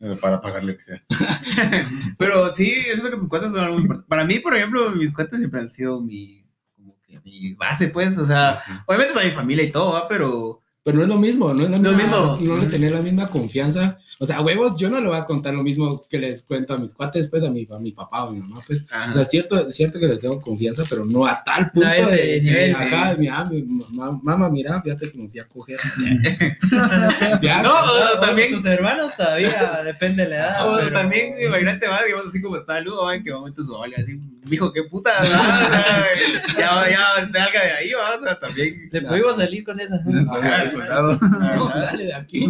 eh, 0.00 0.16
para 0.20 0.40
pagarle 0.40 0.72
lo 0.72 0.78
que 0.78 0.84
sea. 0.84 1.02
Pero 2.18 2.50
sí, 2.50 2.74
yo 2.86 2.92
siento 2.94 3.10
que 3.10 3.16
tus 3.16 3.28
cuates 3.28 3.52
son 3.52 3.60
algo 3.60 3.74
muy 3.74 3.82
importante. 3.82 4.08
Para 4.08 4.24
mí, 4.24 4.38
por 4.40 4.56
ejemplo, 4.56 4.90
mis 4.90 5.12
cuates 5.12 5.38
siempre 5.38 5.60
han 5.60 5.68
sido 5.68 6.00
mi, 6.00 6.44
como 6.76 6.96
que 7.06 7.20
mi 7.20 7.54
base, 7.54 7.88
pues, 7.88 8.16
o 8.18 8.24
sea, 8.26 8.50
Ajá. 8.50 8.84
obviamente 8.86 9.14
es 9.18 9.24
mi 9.24 9.30
familia 9.30 9.64
y 9.64 9.70
todo, 9.72 9.92
¿va? 9.92 10.08
Pero, 10.08 10.60
Pero 10.84 10.96
no 10.98 11.02
es 11.04 11.08
lo 11.08 11.16
mismo, 11.18 11.54
no 11.54 11.62
es 11.64 11.70
la 11.70 11.78
No 11.78 11.90
es 11.90 11.96
misma, 11.96 12.16
lo 12.18 12.36
mismo. 12.36 12.54
no 12.56 12.60
le 12.62 12.68
tener 12.68 12.92
la 12.92 13.02
misma 13.02 13.28
confianza. 13.28 13.98
O 14.22 14.26
sea, 14.26 14.40
huevos, 14.40 14.76
yo 14.78 14.88
no 14.88 15.00
le 15.00 15.08
voy 15.08 15.16
a 15.18 15.24
contar 15.24 15.52
lo 15.52 15.64
mismo 15.64 16.00
que 16.08 16.16
les 16.16 16.42
cuento 16.42 16.74
a 16.74 16.76
mis 16.76 16.94
cuates, 16.94 17.26
pues 17.28 17.42
a 17.42 17.50
mi, 17.50 17.66
a 17.68 17.78
mi 17.80 17.90
papá 17.90 18.22
o 18.22 18.28
a 18.28 18.30
mi 18.30 18.38
mamá, 18.38 18.60
pues. 18.64 18.82
O 18.84 18.86
sea, 19.12 19.20
es 19.20 19.28
cierto, 19.28 19.66
es 19.66 19.74
cierto 19.74 19.98
que 19.98 20.06
les 20.06 20.20
tengo 20.20 20.40
confianza, 20.40 20.84
pero 20.88 21.04
no 21.04 21.26
a 21.26 21.42
tal 21.42 21.72
punto 21.72 21.88
No 21.88 21.92
a 21.92 21.96
ese 21.96 22.50
de, 22.52 22.70
ajá, 22.70 23.16
mira, 23.18 23.44
mi 23.46 23.62
mamá, 23.62 24.20
mamá, 24.22 24.48
mira, 24.48 24.80
fíjate 24.80 25.10
que 25.10 25.18
me 25.18 25.28
fui 25.28 25.40
a 25.40 25.44
coger. 25.48 25.76
Ya, 27.42 27.62
No, 27.62 27.74
o 27.74 27.82
sea, 27.82 28.16
O 28.16 28.20
también, 28.20 28.52
Tus 28.52 28.64
hermanos 28.64 29.16
todavía, 29.16 29.82
depende 29.84 30.22
de 30.22 30.28
la 30.28 30.36
edad. 30.36 30.72
o 30.72 30.76
pero- 30.78 30.92
también, 30.92 31.34
imagínate, 31.44 31.88
va, 31.88 32.04
digamos, 32.04 32.28
así 32.28 32.40
como 32.40 32.58
está 32.58 32.80
Lugo, 32.80 33.04
va, 33.04 33.16
en 33.16 33.24
qué 33.24 33.32
momento 33.32 33.64
su 33.64 33.74
abuela, 33.74 33.96
así, 33.98 34.20
dijo, 34.44 34.72
qué 34.72 34.84
puta, 34.84 35.10
¿va? 35.20 35.24
O 35.26 36.50
sea, 36.52 36.86
ya, 36.86 36.90
ya, 36.90 37.32
salga 37.32 37.60
de 37.64 37.72
ahí, 37.72 37.92
va, 37.92 38.14
o 38.14 38.20
sea, 38.20 38.38
también. 38.38 38.88
Le 38.92 39.02
pudimos 39.02 39.34
salir 39.34 39.64
con 39.64 39.80
esa. 39.80 40.00
Ah, 40.30 40.68
soldado. 40.68 41.18
no 41.56 41.70
sale 41.72 42.04
de 42.04 42.14
aquí. 42.14 42.48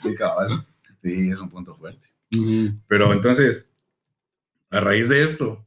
Sí, 0.00 0.14
cabal. 0.14 0.62
Sí, 1.04 1.30
es 1.30 1.38
un 1.38 1.50
punto 1.50 1.74
fuerte. 1.74 2.06
Pero 2.88 3.12
entonces, 3.12 3.68
a 4.70 4.80
raíz 4.80 5.08
de 5.10 5.22
esto, 5.22 5.64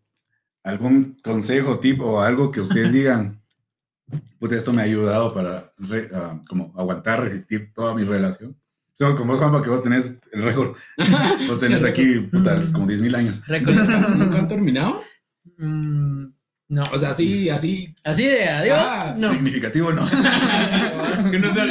algún 0.64 1.16
consejo, 1.24 1.80
tipo, 1.80 2.06
o 2.06 2.20
algo 2.22 2.50
que 2.52 2.60
ustedes 2.62 2.92
digan, 2.94 3.42
puta, 4.40 4.58
esto 4.58 4.74
me 4.74 4.82
ha 4.82 4.86
ayudado 4.86 5.34
para 5.34 5.72
re- 5.78 6.10
ah, 6.14 6.42
como 6.50 6.74
aguantar, 6.76 7.22
resistir 7.22 7.72
toda 7.74 7.94
mi 7.94 8.04
relación. 8.04 8.58
Somos 8.96 9.16
como 9.16 9.34
vos, 9.34 9.40
Juanpa, 9.40 9.62
que 9.62 9.70
vos 9.70 9.84
tenés 9.84 10.16
el 10.32 10.42
récord. 10.42 10.76
Vos 11.48 11.60
tenés 11.60 11.84
aquí, 11.84 12.16
puta, 12.22 12.60
como 12.74 12.88
10 12.88 13.02
mil 13.02 13.14
años. 13.14 13.46
Récord. 13.48 13.76
¿Nunca 14.18 14.40
han 14.40 14.48
terminado? 14.48 15.04
Mm, 15.60 16.26
no. 16.70 16.84
O 16.92 17.00
sea, 17.00 17.12
así, 17.12 17.50
así. 17.50 17.94
Así 18.04 18.26
de 18.26 18.44
adiós. 18.46 18.78
Ah, 18.80 19.16
no. 19.18 19.32
Significativo, 19.32 19.94
¿no? 19.94 20.06
Que 21.32 21.40
no 21.40 21.54
sea 21.54 21.64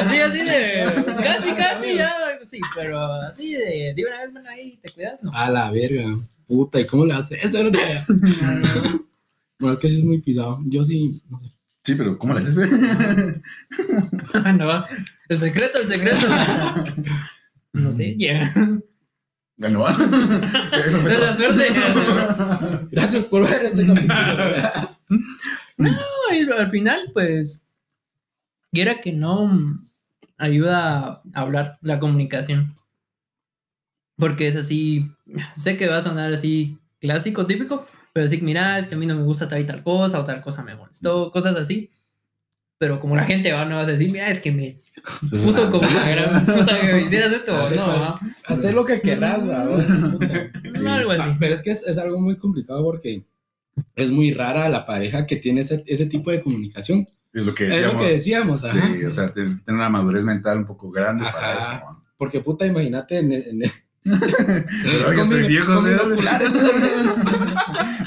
Así, 0.00 0.18
así 0.18 0.38
de. 0.42 0.84
Casi, 1.22 1.50
casi, 1.52 1.94
ya. 1.96 2.12
Sí, 2.42 2.60
pero 2.74 3.04
así 3.22 3.52
de. 3.54 3.92
De 3.94 4.04
una 4.06 4.20
vez, 4.20 4.32
bueno, 4.32 4.48
ahí 4.48 4.78
te 4.82 4.92
cuidas, 4.92 5.22
no. 5.22 5.30
A 5.32 5.50
la 5.50 5.70
verga. 5.70 6.04
Puta, 6.46 6.80
¿y 6.80 6.86
cómo 6.86 7.04
le 7.04 7.14
haces 7.14 7.44
eso? 7.44 7.58
Bueno, 9.58 9.74
es 9.74 9.78
que 9.80 9.88
sí 9.88 9.98
es 9.98 10.04
muy 10.04 10.20
pisado. 10.20 10.60
Yo 10.66 10.82
sí, 10.82 11.22
no 11.28 11.38
sé. 11.38 11.48
Sí, 11.84 11.94
pero 11.94 12.18
¿cómo 12.18 12.34
le 12.34 12.40
haces? 12.40 12.54
no, 14.56 14.84
el 15.28 15.38
secreto, 15.38 15.78
el 15.80 15.88
secreto. 15.88 16.26
No 17.72 17.92
sé, 17.92 18.16
ya. 18.18 18.52
Ganó. 19.58 19.88
Eso 19.88 20.98
fue 21.00 21.10
De 21.10 21.18
la 21.18 21.32
suerte. 21.32 21.68
Gracias 22.90 23.24
por 23.24 23.48
ver 23.48 23.66
este 23.66 23.86
capítulo. 23.86 24.96
No, 25.78 25.90
y 26.32 26.50
al 26.50 26.70
final, 26.70 27.10
pues, 27.12 27.62
quiera 28.72 29.02
que 29.02 29.12
no 29.12 29.78
ayuda 30.38 31.22
a 31.34 31.40
hablar 31.40 31.78
la 31.82 32.00
comunicación. 32.00 32.74
Porque 34.16 34.46
es 34.46 34.56
así, 34.56 35.12
sé 35.54 35.76
que 35.76 35.86
va 35.86 35.98
a 35.98 36.02
sonar 36.02 36.32
así 36.32 36.78
clásico, 36.98 37.46
típico, 37.46 37.86
pero 38.14 38.24
decir, 38.24 38.42
mira, 38.42 38.78
es 38.78 38.86
que 38.86 38.94
a 38.94 38.98
mí 38.98 39.04
no 39.04 39.14
me 39.14 39.24
gusta 39.24 39.48
tal 39.48 39.60
y 39.60 39.64
tal 39.64 39.82
cosa, 39.82 40.18
o 40.18 40.24
tal 40.24 40.40
cosa 40.40 40.62
me 40.62 40.74
molestó, 40.74 41.30
cosas 41.30 41.54
así. 41.56 41.90
Pero 42.78 43.00
como 43.00 43.16
la 43.16 43.24
gente 43.24 43.52
va, 43.52 43.64
no 43.64 43.76
vas 43.76 43.88
a 43.88 43.92
decir, 43.92 44.10
mira, 44.12 44.28
es 44.28 44.40
que 44.40 44.52
me 44.52 44.80
puso 45.30 45.62
una- 45.62 45.70
como 45.70 45.88
una 45.88 46.08
gran 46.10 46.44
puta 46.46 46.80
que 46.80 46.92
me 46.92 47.02
hicieras 47.02 47.32
esto, 47.32 47.54
o 47.54 47.58
Hace 47.64 47.76
no. 47.76 48.14
Hacer 48.46 48.74
lo 48.74 48.84
que 48.84 49.00
querrás, 49.00 49.48
va. 49.48 49.64
No, 49.64 50.92
algo 50.92 51.10
así. 51.12 51.30
Pero 51.40 51.54
es 51.54 51.62
que 51.62 51.70
es, 51.70 51.82
es 51.86 51.96
algo 51.98 52.20
muy 52.20 52.36
complicado 52.36 52.82
porque 52.84 53.24
es 53.94 54.10
muy 54.10 54.32
rara 54.32 54.68
la 54.68 54.84
pareja 54.84 55.26
que 55.26 55.36
tiene 55.36 55.62
ese, 55.62 55.84
ese 55.86 56.06
tipo 56.06 56.30
de 56.30 56.42
comunicación. 56.42 57.06
Es 57.32 57.44
lo 57.44 57.54
que 57.54 57.64
Es 57.64 57.70
lo 57.70 57.76
decíamos. 57.76 58.02
que 58.02 58.12
decíamos, 58.12 58.64
ajá. 58.64 58.92
Sí, 58.94 59.04
o 59.04 59.12
sea, 59.12 59.30
tener 59.32 59.50
una 59.68 59.88
madurez 59.90 60.22
mental 60.24 60.58
un 60.58 60.64
poco 60.66 60.90
grande 60.90 61.24
para 61.32 61.76
eso. 61.78 61.84
¿no? 61.92 62.02
Porque 62.18 62.40
puta, 62.40 62.66
imagínate 62.66 63.18
en, 63.18 63.32
el- 63.32 63.46
en 63.48 63.62
el- 63.64 63.72
Pero 64.04 65.04
con 65.14 65.32
estoy 65.32 65.46
viejo, 65.48 65.82
¿sí? 65.84 65.90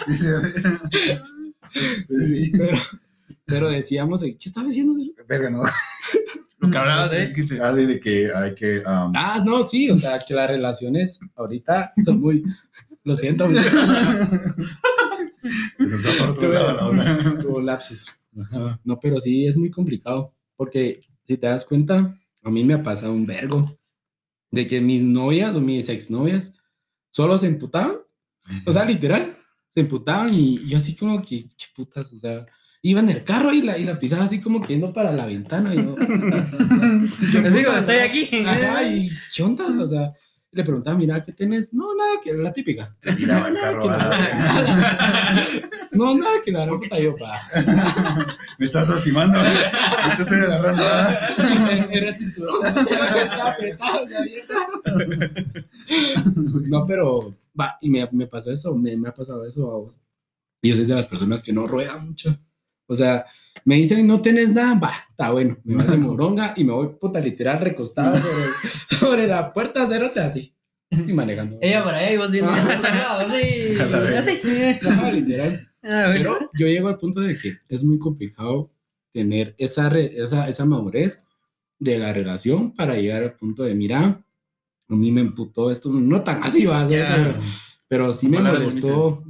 Sí. 2.10 2.52
pero, 2.58 2.78
pero 3.50 3.70
decíamos, 3.70 4.20
de, 4.22 4.38
¿qué 4.38 4.50
estaba 4.50 4.68
diciendo? 4.68 4.94
Verga, 5.28 5.50
¿no? 5.50 5.64
Lo 6.60 6.70
que 6.70 6.78
hablabas 6.78 7.06
No 7.08 7.12
sé. 7.18 7.20
de 7.28 7.34
que 7.34 7.62
Ah, 7.62 7.72
de, 7.74 7.88
de 7.88 8.00
que 8.00 8.32
hay 8.34 8.54
que... 8.56 8.78
um, 8.80 9.12
Ah, 9.16 9.42
no, 9.46 9.66
sí, 9.68 9.90
o 9.90 9.98
sea, 9.98 10.20
que 10.20 10.34
las 10.34 10.48
relaciones 10.50 11.20
ahorita 11.36 11.94
son 12.04 12.20
muy... 12.20 12.44
Lo 13.04 13.16
siento, 13.16 13.48
mucho. 13.48 13.62
nos 15.80 16.06
va 16.06 16.12
por 16.20 16.30
otro 16.32 16.54
lado 16.54 16.74
la 16.74 16.88
onda. 16.88 17.40
tuvo 17.42 17.62
lapsus. 17.62 18.14
No, 18.84 19.00
pero 19.02 19.20
sí 19.20 19.48
es 19.48 19.58
muy 19.58 19.70
complicado, 19.72 20.34
porque 20.56 21.02
si 21.26 21.38
te 21.38 21.48
das 21.48 21.66
cuenta, 21.66 22.16
a 22.44 22.50
mí 22.50 22.64
me 22.64 22.74
ha 22.76 22.84
pasado 22.84 23.14
un 23.14 23.26
vergo 23.26 23.78
de 24.52 24.68
que 24.68 24.82
mis 24.82 25.04
novias 25.04 25.56
o 25.56 25.62
mis 25.62 25.90
exnovias 25.90 26.54
solo 27.10 27.38
se 27.38 27.48
emputaban, 27.48 27.98
o 28.66 28.72
sea, 28.74 28.86
literal, 28.86 29.36
se 29.74 29.82
emputaban 29.82 30.34
y 30.34 30.68
yo 30.68 30.78
así 30.78 30.96
como 30.96 31.22
que, 31.22 31.44
qué 31.50 31.66
putas, 31.76 32.12
o 32.14 32.20
sea, 32.20 32.46
iba 32.82 33.00
en 33.02 33.10
el 33.10 33.24
carro 33.24 33.54
y 33.54 33.62
la, 33.62 33.78
y 33.78 33.84
la 33.84 34.00
pisaba 34.00 34.24
así 34.24 34.40
como 34.40 34.62
que 34.62 34.74
yendo 34.74 34.94
para 34.94 35.12
la 35.12 35.26
ventana 35.26 35.74
y 35.74 35.78
yo, 37.34 37.42
Les 37.42 37.54
digo, 37.54 37.72
estoy 37.74 37.98
aquí. 37.98 38.30
Ajá, 38.46 38.84
y 38.84 39.10
¿qué 39.36 39.44
onda? 39.44 39.66
O 39.68 39.88
sea, 39.88 40.14
le 40.52 40.64
preguntaba, 40.64 40.98
mira, 40.98 41.22
¿qué 41.24 41.32
tienes? 41.34 41.74
No, 41.74 41.94
nada, 41.96 42.20
que 42.24 42.34
la 42.34 42.52
típica. 42.52 42.96
El 43.04 43.28
carro. 43.28 43.80
que 43.80 43.88
la 43.88 45.60
No, 45.92 46.16
nada, 46.16 46.32
que 46.44 46.52
la 46.52 46.66
puta 46.66 47.00
yo, 47.00 47.16
pa. 47.16 47.40
Me 48.58 48.66
estás 48.66 48.90
lastimando. 48.90 49.40
¿eh? 49.40 49.54
Yo 50.10 50.16
te 50.16 50.22
estoy 50.24 50.40
agarrando. 50.40 50.84
Era 51.92 52.10
el 52.10 52.18
cinturón. 52.18 52.66
Estaba 52.66 53.50
apretado. 53.52 54.08
No, 56.68 56.86
pero 56.86 57.36
va, 57.60 57.78
y 57.82 57.90
me, 57.90 58.08
me 58.12 58.26
pasó 58.26 58.52
eso, 58.52 58.74
me, 58.76 58.96
me 58.98 59.10
ha 59.10 59.14
pasado 59.14 59.46
eso 59.46 59.70
a 59.72 59.78
vos. 59.78 60.00
Y 60.62 60.70
yo 60.70 60.76
soy 60.76 60.86
de 60.86 60.96
las 60.96 61.06
personas 61.06 61.44
que 61.44 61.54
no 61.54 61.68
ruedan 61.68 62.08
mucho. 62.08 62.36
O 62.92 62.96
sea, 62.96 63.26
me 63.66 63.76
dicen, 63.76 64.06
no 64.08 64.20
tenés 64.22 64.52
nada, 64.52 64.78
va, 64.80 64.94
está 65.12 65.32
bueno. 65.32 65.58
Me 65.64 65.76
voy 65.84 65.86
de 65.96 65.98
moronga 65.98 66.54
y 66.58 66.64
me 66.64 66.74
voy, 66.74 66.88
puta, 67.00 67.20
literal, 67.20 67.60
recostado 67.60 68.16
sobre, 68.22 69.00
sobre 69.00 69.28
la 69.28 69.54
puerta, 69.54 69.86
cerote, 69.88 70.20
así. 70.20 70.54
Y 70.92 71.14
manejando. 71.14 71.60
Ella 71.62 71.84
para 71.84 72.00
allá 72.00 72.14
y 72.14 72.18
vos 72.18 72.32
viendo 72.32 72.52
así. 72.52 72.68
Así. 74.18 74.40
Literal. 75.14 75.70
Pero 75.82 76.38
yo 76.58 76.68
llego 76.68 76.88
al 76.88 76.98
punto 76.98 77.22
de 77.22 77.38
que 77.38 77.54
es 77.70 77.84
muy 77.84 78.00
complicado 78.00 78.72
tener 79.14 79.54
esa, 79.60 79.88
re- 79.90 80.12
esa, 80.22 80.50
esa 80.50 80.66
madurez 80.66 81.24
de 81.78 81.98
la 82.00 82.12
relación 82.12 82.74
para 82.76 82.96
llegar 82.96 83.24
al 83.24 83.34
punto 83.36 83.64
de, 83.64 83.74
mira, 83.76 84.00
a 84.90 84.96
mí 84.96 85.12
me 85.12 85.22
emputó 85.22 85.70
esto, 85.72 85.90
no 85.92 86.22
tan 86.24 86.44
así, 86.44 86.66
va. 86.66 86.88
Ya. 86.88 87.16
pero, 87.16 87.36
pero 87.88 88.12
sí 88.12 88.28
me 88.28 88.40
molestó, 88.42 89.24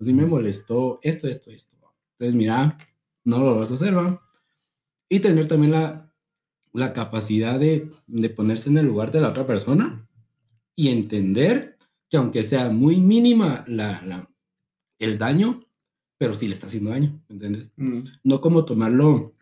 sí 0.00 0.12
me 0.12 0.24
molestó 0.24 0.98
esto, 1.02 1.26
esto, 1.28 1.50
esto. 1.50 1.75
Entonces, 2.18 2.34
mira, 2.36 2.78
no 3.24 3.38
lo 3.40 3.54
vas 3.56 3.70
a 3.70 3.74
hacer, 3.74 3.96
va. 3.96 4.18
Y 5.08 5.20
tener 5.20 5.48
también 5.48 5.72
la, 5.72 6.12
la 6.72 6.92
capacidad 6.92 7.58
de, 7.60 7.90
de 8.06 8.30
ponerse 8.30 8.68
en 8.70 8.78
el 8.78 8.86
lugar 8.86 9.12
de 9.12 9.20
la 9.20 9.30
otra 9.30 9.46
persona 9.46 10.08
y 10.74 10.88
entender 10.88 11.76
que 12.08 12.16
aunque 12.16 12.42
sea 12.42 12.68
muy 12.70 12.96
mínima 12.96 13.64
la, 13.68 14.00
la, 14.02 14.30
el 14.98 15.18
daño, 15.18 15.60
pero 16.18 16.34
sí 16.34 16.48
le 16.48 16.54
está 16.54 16.66
haciendo 16.66 16.90
daño, 16.90 17.20
¿me 17.28 17.34
entiendes? 17.34 17.70
Mm. 17.76 18.00
No 18.24 18.40
como 18.40 18.64
tomarlo 18.64 19.34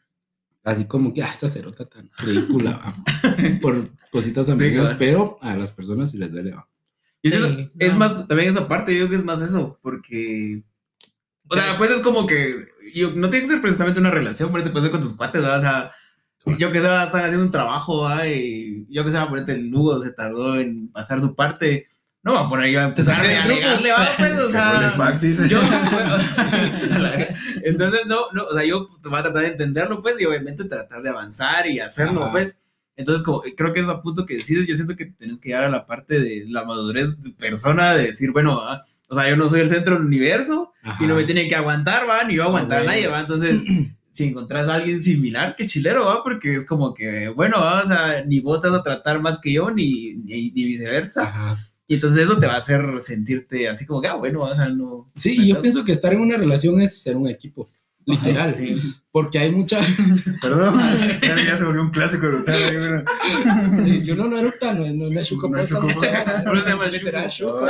así 0.64 0.86
como 0.86 1.12
que, 1.12 1.22
ah, 1.22 1.30
esta 1.30 1.48
cerota 1.48 1.84
tan 1.84 2.10
ridícula, 2.18 2.72
va, 2.72 2.94
por 3.60 3.90
cositas 4.10 4.48
amigas, 4.48 4.84
claro. 4.84 4.96
pero 4.98 5.36
a 5.42 5.56
las 5.56 5.72
personas 5.72 6.10
sí 6.10 6.18
les 6.18 6.32
duele, 6.32 6.52
va. 6.52 6.68
Y 7.22 7.28
eso 7.28 7.48
Sí, 7.48 7.70
es 7.78 7.92
no. 7.92 7.98
más, 7.98 8.26
también 8.26 8.48
esa 8.48 8.66
parte, 8.66 8.92
yo 8.92 9.00
creo 9.00 9.10
que 9.10 9.16
es 9.16 9.24
más 9.24 9.42
eso, 9.42 9.78
porque. 9.82 10.62
O 11.48 11.56
sea, 11.56 11.76
pues 11.78 11.90
es 11.90 12.00
como 12.00 12.26
que. 12.26 12.66
Yo, 12.94 13.10
no 13.10 13.28
tiene 13.28 13.42
que 13.44 13.52
ser 13.52 13.60
precisamente 13.60 14.00
una 14.00 14.10
relación, 14.10 14.50
ponete 14.50 14.70
puede 14.70 14.84
ser 14.84 14.92
con 14.92 15.00
tus 15.00 15.14
cuates, 15.14 15.42
¿verdad? 15.42 15.58
O 15.58 15.60
sea, 15.60 15.92
yo 16.58 16.70
que 16.70 16.80
sé, 16.80 16.86
están 16.86 17.24
haciendo 17.24 17.42
un 17.42 17.50
trabajo, 17.50 18.08
¿verdad? 18.08 18.26
Y 18.26 18.86
yo 18.88 19.04
que 19.04 19.10
sé, 19.10 19.18
va, 19.18 19.28
ponete 19.28 19.52
el 19.52 19.68
Lugo, 19.68 20.00
se 20.00 20.12
tardó 20.12 20.58
en 20.60 20.90
pasar 20.92 21.20
su 21.20 21.34
parte. 21.34 21.86
No 22.22 22.32
va 22.32 22.40
a 22.40 22.48
poner 22.48 22.70
yo 22.70 22.80
a 22.80 22.84
empezar 22.84 23.20
a 23.20 23.22
grupo. 23.22 23.42
alegarle, 23.42 23.92
va, 23.92 24.08
pues, 24.16 24.38
o 24.38 24.48
sea. 24.48 24.94
pack, 24.96 25.20
dice. 25.20 25.46
Yo, 25.48 25.60
entonces, 27.64 28.00
no, 28.06 28.30
no, 28.32 28.44
o 28.44 28.54
sea, 28.54 28.64
yo 28.64 28.86
voy 29.02 29.18
a 29.18 29.22
tratar 29.22 29.42
de 29.42 29.48
entenderlo, 29.48 30.00
pues, 30.00 30.18
y 30.20 30.24
obviamente 30.24 30.64
tratar 30.64 31.02
de 31.02 31.10
avanzar 31.10 31.66
y 31.66 31.80
hacerlo, 31.80 32.22
Ajá. 32.22 32.32
pues. 32.32 32.60
Entonces, 32.96 33.24
como, 33.24 33.42
creo 33.56 33.72
que 33.72 33.80
es 33.80 33.88
a 33.88 34.00
punto 34.00 34.24
que 34.24 34.34
decides, 34.34 34.66
yo 34.66 34.74
siento 34.74 34.94
que 34.94 35.06
tienes 35.06 35.40
que 35.40 35.48
llegar 35.48 35.64
a 35.64 35.70
la 35.70 35.86
parte 35.86 36.20
de 36.20 36.44
la 36.48 36.64
madurez 36.64 37.20
de 37.20 37.30
persona, 37.30 37.94
de 37.94 38.06
decir, 38.06 38.30
bueno, 38.30 38.60
ah, 38.60 38.82
o 39.08 39.14
sea, 39.14 39.28
yo 39.28 39.36
no 39.36 39.48
soy 39.48 39.60
el 39.60 39.68
centro 39.68 39.96
del 39.96 40.06
universo 40.06 40.72
y 41.00 41.06
no 41.06 41.16
me 41.16 41.24
tienen 41.24 41.48
que 41.48 41.56
aguantar, 41.56 42.08
va, 42.08 42.24
ni 42.24 42.36
yo 42.36 42.44
aguantar 42.44 42.82
a 42.82 42.84
nadie, 42.84 43.08
va. 43.08 43.20
Entonces, 43.20 43.62
si 44.10 44.24
encontrás 44.24 44.68
a 44.68 44.74
alguien 44.74 45.02
similar, 45.02 45.56
qué 45.56 45.66
chilero, 45.66 46.06
va, 46.06 46.22
porque 46.22 46.54
es 46.54 46.64
como 46.64 46.94
que, 46.94 47.28
bueno, 47.28 47.58
va, 47.58 47.82
o 47.82 47.86
sea, 47.86 48.24
ni 48.24 48.40
vos 48.40 48.60
te 48.60 48.68
vas 48.68 48.80
a 48.80 48.82
tratar 48.82 49.20
más 49.20 49.38
que 49.38 49.52
yo, 49.52 49.70
ni, 49.70 50.14
ni, 50.14 50.50
ni 50.52 50.64
viceversa. 50.64 51.24
Ajá. 51.24 51.56
Y 51.86 51.94
entonces 51.94 52.24
eso 52.24 52.38
te 52.38 52.46
va 52.46 52.54
a 52.54 52.58
hacer 52.58 52.82
sentirte 53.00 53.68
así 53.68 53.84
como 53.84 54.00
que, 54.00 54.08
ah, 54.08 54.14
bueno, 54.14 54.42
o 54.42 54.54
sea, 54.54 54.68
no. 54.68 55.10
Sí, 55.16 55.46
yo 55.46 55.60
pienso 55.60 55.84
que 55.84 55.92
estar 55.92 56.12
en 56.14 56.20
una 56.20 56.38
relación 56.38 56.80
es 56.80 57.02
ser 57.02 57.16
un 57.16 57.28
equipo, 57.28 57.68
literal, 58.06 58.56
Sí. 58.58 58.80
Porque 59.14 59.38
hay 59.38 59.52
mucha, 59.52 59.78
Perdón, 60.42 60.76
ya, 61.22 61.56
se 61.56 61.62
volvió 61.62 61.82
un 61.82 61.90
clásico 61.90 62.26
bueno. 62.26 63.04
sí, 63.84 64.00
si 64.00 64.10
uno 64.10 64.26
no 64.26 64.40
eructa, 64.40 64.74
no, 64.74 64.92
no, 64.92 65.08
no 65.08 65.20
es 65.20 65.28
chuco, 65.28 65.48
No 65.48 65.60
es 65.60 65.68
chuco, 65.68 65.82
no, 65.82 66.56
se 66.60 66.70
llama 66.70 66.86
literal, 66.88 67.30
chuco. 67.30 67.64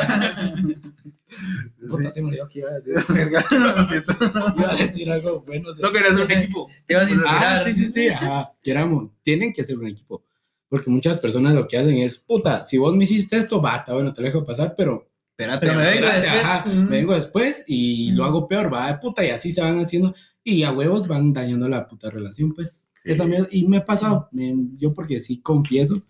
Puta, 1.87 2.11
se 2.13 2.23
me 2.23 2.29
olvidó 2.29 2.49
que 2.49 2.61
iba 2.61 2.71
a 2.71 2.75
decir, 2.77 2.95
Verga, 3.11 3.45
lo 3.51 3.85
siento. 3.85 4.17
iba 4.57 4.73
a 4.73 4.75
decir 4.75 5.11
algo 5.11 5.45
bueno. 5.47 5.69
No 5.79 5.93
querés 5.93 6.17
un 6.17 6.31
equipo. 6.31 6.71
Te 6.87 6.95
vas 6.95 7.09
a 7.09 7.11
inspirar. 7.11 7.45
Ah, 7.45 7.61
sí, 7.63 7.75
sí, 7.75 7.89
sí, 7.89 8.09
ajá, 8.09 8.51
queramos, 8.63 9.11
tienen 9.23 9.53
que 9.53 9.65
ser 9.65 9.77
un 9.79 9.89
equipo, 9.89 10.25
porque 10.71 10.89
muchas 10.89 11.21
personas 11.21 11.53
lo 11.53 11.69
que 11.69 11.77
hacen 11.77 11.99
es, 11.99 12.21
puta, 12.21 12.65
si 12.65 12.79
vos 12.79 12.97
me 12.97 13.05
hiciste 13.05 13.37
esto, 13.37 13.61
va, 13.61 13.77
está 13.77 13.93
bueno, 13.93 14.15
te 14.15 14.23
lo 14.23 14.29
dejo 14.29 14.47
pasar, 14.47 14.73
pero 14.75 15.11
Espérate, 15.37 15.67
Pero 15.67 15.79
me 15.79 15.85
vengo 15.85 16.07
Espérate, 16.07 16.21
después. 16.23 16.45
ajá, 16.45 16.67
me 16.71 16.97
vengo 16.97 17.15
después 17.15 17.65
y 17.67 18.13
lo 18.13 18.25
hago 18.25 18.47
peor, 18.47 18.73
va, 18.73 18.87
de 18.87 18.99
puta, 18.99 19.25
y 19.25 19.31
así 19.31 19.51
se 19.51 19.61
van 19.61 19.81
haciendo, 19.81 20.15
y 20.45 20.63
a 20.65 20.73
huevos 20.73 21.09
van 21.09 21.33
dañando 21.33 21.69
la 21.69 21.87
puta 21.89 22.11
relación, 22.11 22.53
pues. 22.55 22.87
Sí. 23.03 23.13
Esa 23.13 23.27
mierda, 23.27 23.49
y 23.53 23.67
me 23.67 23.79
ha 23.79 23.87
pasado, 23.87 24.29
me- 24.33 24.55
yo 24.79 24.95
porque 24.95 25.21
sí 25.21 25.41
confieso 25.43 26.03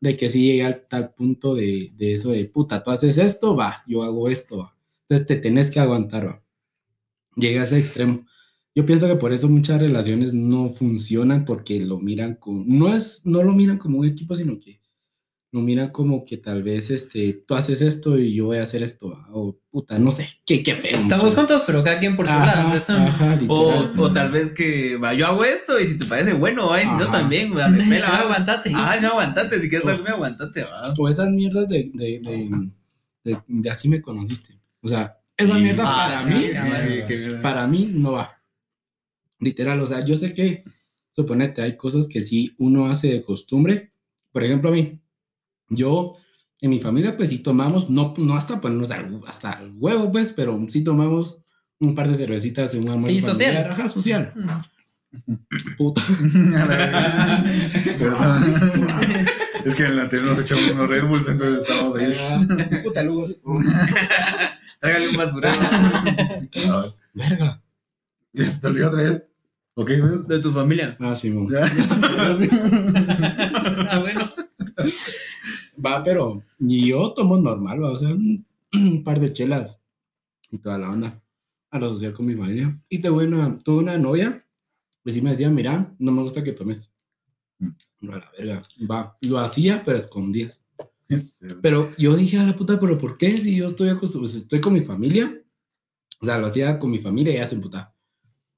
de 0.00 0.16
que 0.16 0.28
sí 0.30 0.44
llegué 0.46 0.64
al 0.64 0.86
tal 0.88 1.14
punto 1.14 1.54
de, 1.54 1.92
de 1.96 2.12
eso 2.14 2.30
de 2.30 2.44
puta, 2.46 2.82
tú 2.82 2.90
haces 2.90 3.18
esto, 3.18 3.56
va, 3.56 3.76
yo 3.86 4.02
hago 4.04 4.28
esto, 4.28 4.58
va. 4.58 4.76
Entonces 5.08 5.26
te 5.26 5.36
tenés 5.36 5.70
que 5.70 5.80
aguantar, 5.80 6.26
va. 6.28 6.42
Llegué 7.36 7.58
a 7.60 7.64
ese 7.64 7.78
extremo. 7.78 8.26
Yo 8.74 8.84
pienso 8.86 9.06
que 9.08 9.16
por 9.16 9.32
eso 9.32 9.48
muchas 9.48 9.80
relaciones 9.80 10.34
no 10.34 10.68
funcionan 10.68 11.44
porque 11.44 11.80
lo 11.80 11.98
miran 11.98 12.34
como, 12.36 12.64
no 12.66 12.94
es, 12.94 13.22
no 13.24 13.42
lo 13.42 13.52
miran 13.52 13.78
como 13.78 13.98
un 13.98 14.06
equipo, 14.06 14.34
sino 14.36 14.58
que 14.60 14.80
lo 15.56 15.62
miran 15.62 15.90
como 15.90 16.22
que 16.24 16.36
tal 16.36 16.62
vez 16.62 16.90
este, 16.90 17.32
tú 17.46 17.54
haces 17.54 17.80
esto 17.80 18.18
y 18.18 18.34
yo 18.34 18.44
voy 18.46 18.58
a 18.58 18.62
hacer 18.62 18.82
esto, 18.82 19.10
va, 19.10 19.26
o 19.32 19.58
puta, 19.70 19.98
no 19.98 20.10
sé, 20.10 20.28
qué, 20.44 20.62
qué 20.62 20.74
feo. 20.74 20.98
Estamos 21.00 21.34
juntos, 21.34 21.62
pero 21.66 21.82
cada 21.82 21.98
quien 21.98 22.14
por 22.14 22.26
su 22.28 22.34
Ajá, 22.34 22.62
lado. 22.64 22.76
Eso. 22.76 22.92
ajá, 22.92 23.38
O, 23.48 23.88
o 23.96 24.12
tal 24.12 24.30
vez 24.30 24.50
que 24.50 24.96
va, 24.98 25.14
yo 25.14 25.26
hago 25.26 25.44
esto 25.44 25.80
y 25.80 25.86
si 25.86 25.96
te 25.96 26.04
parece 26.04 26.34
bueno, 26.34 26.68
va, 26.68 26.82
y 26.82 26.86
si 26.86 26.92
no 26.92 27.08
también, 27.10 27.50
me 27.54 27.56
pela. 27.56 27.84
Sí, 28.06 28.12
va. 28.12 28.18
aguantate. 28.18 28.70
Ah, 28.74 28.96
sí, 29.00 29.06
aguantate, 29.06 29.58
si 29.58 29.68
quieres 29.70 29.84
conmigo, 29.88 30.08
aguantate, 30.08 30.64
va. 30.64 30.92
O 30.96 31.08
esas 31.08 31.30
mierdas 31.30 31.66
de, 31.68 31.90
de, 31.94 32.20
de, 32.20 32.70
de- 33.24 33.38
de 33.48 33.70
así 33.70 33.88
me 33.88 34.02
conociste. 34.02 34.60
O 34.82 34.88
sea, 34.88 35.18
esa 35.36 35.54
Sí. 35.56 35.62
mierda 35.62 35.84
Ah, 35.86 36.06
para 36.08 36.18
sí, 36.18 36.32
mí, 36.34 36.44
sí, 36.52 36.58
ah, 37.34 37.40
para 37.42 37.66
mí 37.66 37.90
no 37.94 38.12
va. 38.12 38.30
Literal, 39.40 39.80
o 39.80 39.86
sea, 39.86 40.04
yo 40.04 40.16
sé 40.16 40.32
que, 40.34 40.64
suponete, 41.14 41.62
hay 41.62 41.76
cosas 41.76 42.06
que 42.08 42.20
sí 42.20 42.54
uno 42.58 42.86
hace 42.86 43.08
de 43.08 43.22
costumbre. 43.22 43.92
Por 44.32 44.44
ejemplo, 44.44 44.68
a 44.70 44.72
mí, 44.72 45.00
yo 45.68 46.16
en 46.60 46.70
mi 46.70 46.80
familia, 46.80 47.16
pues 47.16 47.28
sí 47.28 47.38
tomamos, 47.40 47.90
no, 47.90 48.14
no 48.16 48.34
hasta 48.36 48.60
ponernos 48.60 48.90
al- 48.90 49.20
hasta 49.26 49.60
el 49.62 49.72
huevo, 49.76 50.10
pues, 50.10 50.32
pero 50.32 50.58
sí 50.68 50.82
tomamos 50.82 51.38
un 51.78 51.94
par 51.94 52.08
de 52.08 52.14
cervecitas 52.16 52.72
en 52.74 52.82
un 52.84 52.88
almuerzo 52.90 53.10
Sí, 53.10 53.20
social. 53.20 53.52
familiar. 53.52 53.70
Ajá, 53.72 53.88
social. 53.88 54.32
Mm. 54.34 54.48
Puta. 55.76 56.02
Perdón. 57.98 59.26
Es 59.64 59.74
que 59.74 59.84
en 59.84 59.92
el 59.92 60.00
anterior 60.00 60.28
nos 60.28 60.38
echamos 60.38 60.70
unos 60.70 60.88
Red 60.88 61.04
Bulls, 61.06 61.28
entonces 61.28 61.62
estábamos 61.62 61.98
ahí. 61.98 62.12
Ah, 62.18 62.40
Puta, 62.82 63.02
luego. 63.02 63.28
Tráigale 64.80 65.08
un 65.08 65.16
basurero 65.16 65.54
Verga. 67.14 67.62
¿Ya 68.32 68.50
se 68.50 68.60
te 68.60 68.66
olvidó 68.66 68.88
otra 68.88 69.02
vez? 69.02 69.24
¿Ok, 69.74 69.90
pues? 70.00 70.26
de 70.28 70.38
tu 70.40 70.52
familia. 70.52 70.96
Ah, 71.00 71.14
sí, 71.16 71.30
mo. 71.30 71.48
Ya, 71.50 71.60
ya, 71.60 72.36
sí. 72.38 72.48
ah, 73.90 73.98
bueno. 74.00 74.30
Va, 75.84 76.02
pero 76.02 76.42
y 76.58 76.88
yo 76.88 77.12
tomo 77.12 77.36
normal, 77.36 77.82
va, 77.82 77.90
o 77.92 77.96
sea, 77.96 78.08
un, 78.08 78.46
un 78.72 79.04
par 79.04 79.20
de 79.20 79.32
chelas 79.32 79.82
y 80.50 80.58
toda 80.58 80.78
la 80.78 80.90
onda 80.90 81.22
a 81.70 81.78
lo 81.78 81.90
social 81.90 82.12
con 82.12 82.26
mi 82.26 82.34
familia. 82.34 82.78
Y 82.88 83.00
tuve 83.00 83.26
una, 83.26 83.58
tuve 83.58 83.78
una 83.82 83.98
novia, 83.98 84.44
pues 85.02 85.14
sí 85.14 85.22
me 85.22 85.30
decía, 85.30 85.50
mira, 85.50 85.94
no 85.98 86.12
me 86.12 86.22
gusta 86.22 86.42
que 86.42 86.52
tomes. 86.52 86.90
No, 88.00 88.12
a 88.12 88.18
la 88.18 88.30
verga, 88.36 88.62
va, 88.90 89.16
lo 89.22 89.38
hacía, 89.38 89.82
pero 89.84 89.96
a 89.98 90.00
escondidas. 90.00 90.60
Pero 91.62 91.92
yo 91.96 92.16
dije 92.16 92.36
a 92.36 92.42
la 92.42 92.56
puta, 92.56 92.80
pero 92.80 92.98
¿por 92.98 93.16
qué? 93.16 93.30
Si 93.30 93.54
yo 93.54 93.68
estoy 93.68 93.90
acostumbrado, 93.90 94.32
pues, 94.32 94.42
estoy 94.42 94.58
con 94.60 94.72
mi 94.72 94.80
familia, 94.80 95.40
o 96.20 96.24
sea, 96.24 96.36
lo 96.36 96.46
hacía 96.46 96.80
con 96.80 96.90
mi 96.90 96.98
familia 96.98 97.32
y 97.32 97.36
ya 97.36 97.46
se 97.46 97.54
emputaba. 97.54 97.94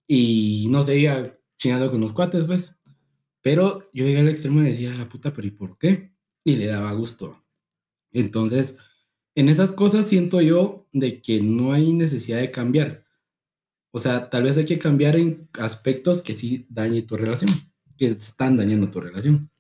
Y 0.07 0.67
no 0.71 0.81
iba 0.91 1.39
chingando 1.59 1.91
con 1.91 2.01
los 2.01 2.15
cuates, 2.15 2.47
pues. 2.47 2.75
Pero 3.43 3.87
yo 3.93 4.07
llegué 4.07 4.21
al 4.21 4.31
extremo 4.31 4.61
de 4.61 4.69
decir 4.69 4.89
a 4.89 4.95
la 4.95 5.11
puta, 5.11 5.31
pero 5.31 5.47
¿y 5.47 5.51
por 5.51 5.77
qué? 5.77 6.15
Y 6.49 6.57
le 6.57 6.67
daba 6.67 6.93
gusto. 6.93 7.45
Entonces, 8.11 8.79
en 9.35 9.51
esas 9.51 9.71
cosas 9.71 10.07
siento 10.07 10.41
yo 10.41 10.89
de 10.93 11.21
que 11.21 11.43
no 11.43 11.73
hay 11.75 11.93
necesidad 11.93 12.39
de 12.39 12.51
cambiar. 12.51 13.05
O 13.91 13.99
sea, 13.99 14.31
tal 14.31 14.45
vez 14.45 14.57
hay 14.57 14.65
que 14.65 14.79
cambiar 14.79 15.17
en 15.17 15.49
aspectos 15.61 16.23
que 16.23 16.33
sí 16.33 16.67
dañen 16.71 17.07
tu 17.07 17.17
relación, 17.17 17.51
que 17.99 18.07
están 18.09 18.57
dañando 18.57 18.91
tu 18.91 18.99
relación. 18.99 19.51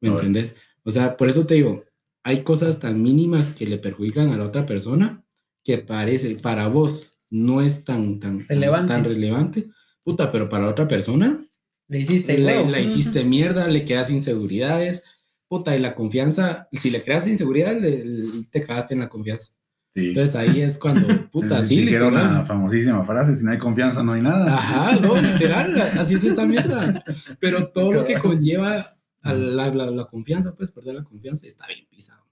¿Me 0.00 0.10
entiendes? 0.10 0.54
O 0.84 0.90
sea, 0.92 1.16
por 1.16 1.28
eso 1.28 1.46
te 1.46 1.54
digo, 1.54 1.84
hay 2.22 2.44
cosas 2.44 2.78
tan 2.78 3.02
mínimas 3.02 3.48
que 3.54 3.66
le 3.66 3.78
perjudican 3.78 4.28
a 4.28 4.36
la 4.36 4.44
otra 4.44 4.66
persona 4.66 5.24
que 5.64 5.78
parece, 5.78 6.36
para 6.36 6.68
vos 6.68 7.18
no 7.28 7.60
es 7.60 7.82
tan, 7.84 8.20
tan, 8.20 8.46
Relevante. 8.46 8.92
tan 8.94 9.04
relevante. 9.04 9.66
Puta, 10.04 10.30
pero 10.30 10.48
para 10.48 10.68
otra 10.68 10.86
persona 10.86 11.40
Le 11.88 11.98
hiciste 11.98 12.38
la, 12.38 12.62
la 12.62 12.80
hiciste 12.80 13.24
mierda, 13.24 13.66
le 13.66 13.84
creas 13.84 14.10
inseguridades. 14.10 15.02
Puta, 15.48 15.76
y 15.76 15.80
la 15.80 15.94
confianza, 15.94 16.68
si 16.72 16.90
le 16.90 17.02
creas 17.02 17.28
inseguridad, 17.28 17.78
le- 17.80 18.04
le- 18.04 18.44
te 18.50 18.62
cagaste 18.62 18.94
en 18.94 19.00
la 19.00 19.08
confianza. 19.08 19.52
Sí. 19.94 20.08
Entonces 20.08 20.34
ahí 20.36 20.60
es 20.60 20.78
cuando, 20.78 21.06
puta, 21.30 21.62
Sí, 21.62 21.76
sí, 21.76 21.80
dijeron 21.82 22.14
literal. 22.14 22.34
la 22.34 22.44
famosísima 22.44 23.04
frase, 23.04 23.36
si 23.36 23.44
no 23.44 23.52
hay 23.52 23.58
confianza 23.58 24.02
no 24.02 24.12
hay 24.12 24.22
nada. 24.22 24.54
Ajá, 24.56 24.96
no, 25.00 25.20
literal, 25.20 25.80
así 25.80 26.14
es 26.14 26.24
esta 26.24 26.44
mierda. 26.44 27.02
Pero 27.40 27.68
todo 27.68 27.92
lo 27.92 28.04
que 28.04 28.18
conlleva 28.18 28.98
a 29.22 29.32
la, 29.32 29.72
la- 29.74 29.90
la 29.90 30.04
confianza, 30.06 30.54
pues 30.54 30.70
perder 30.72 30.96
la 30.96 31.04
confianza, 31.04 31.46
está 31.46 31.66
bien 31.68 31.86
pisado. 31.88 32.24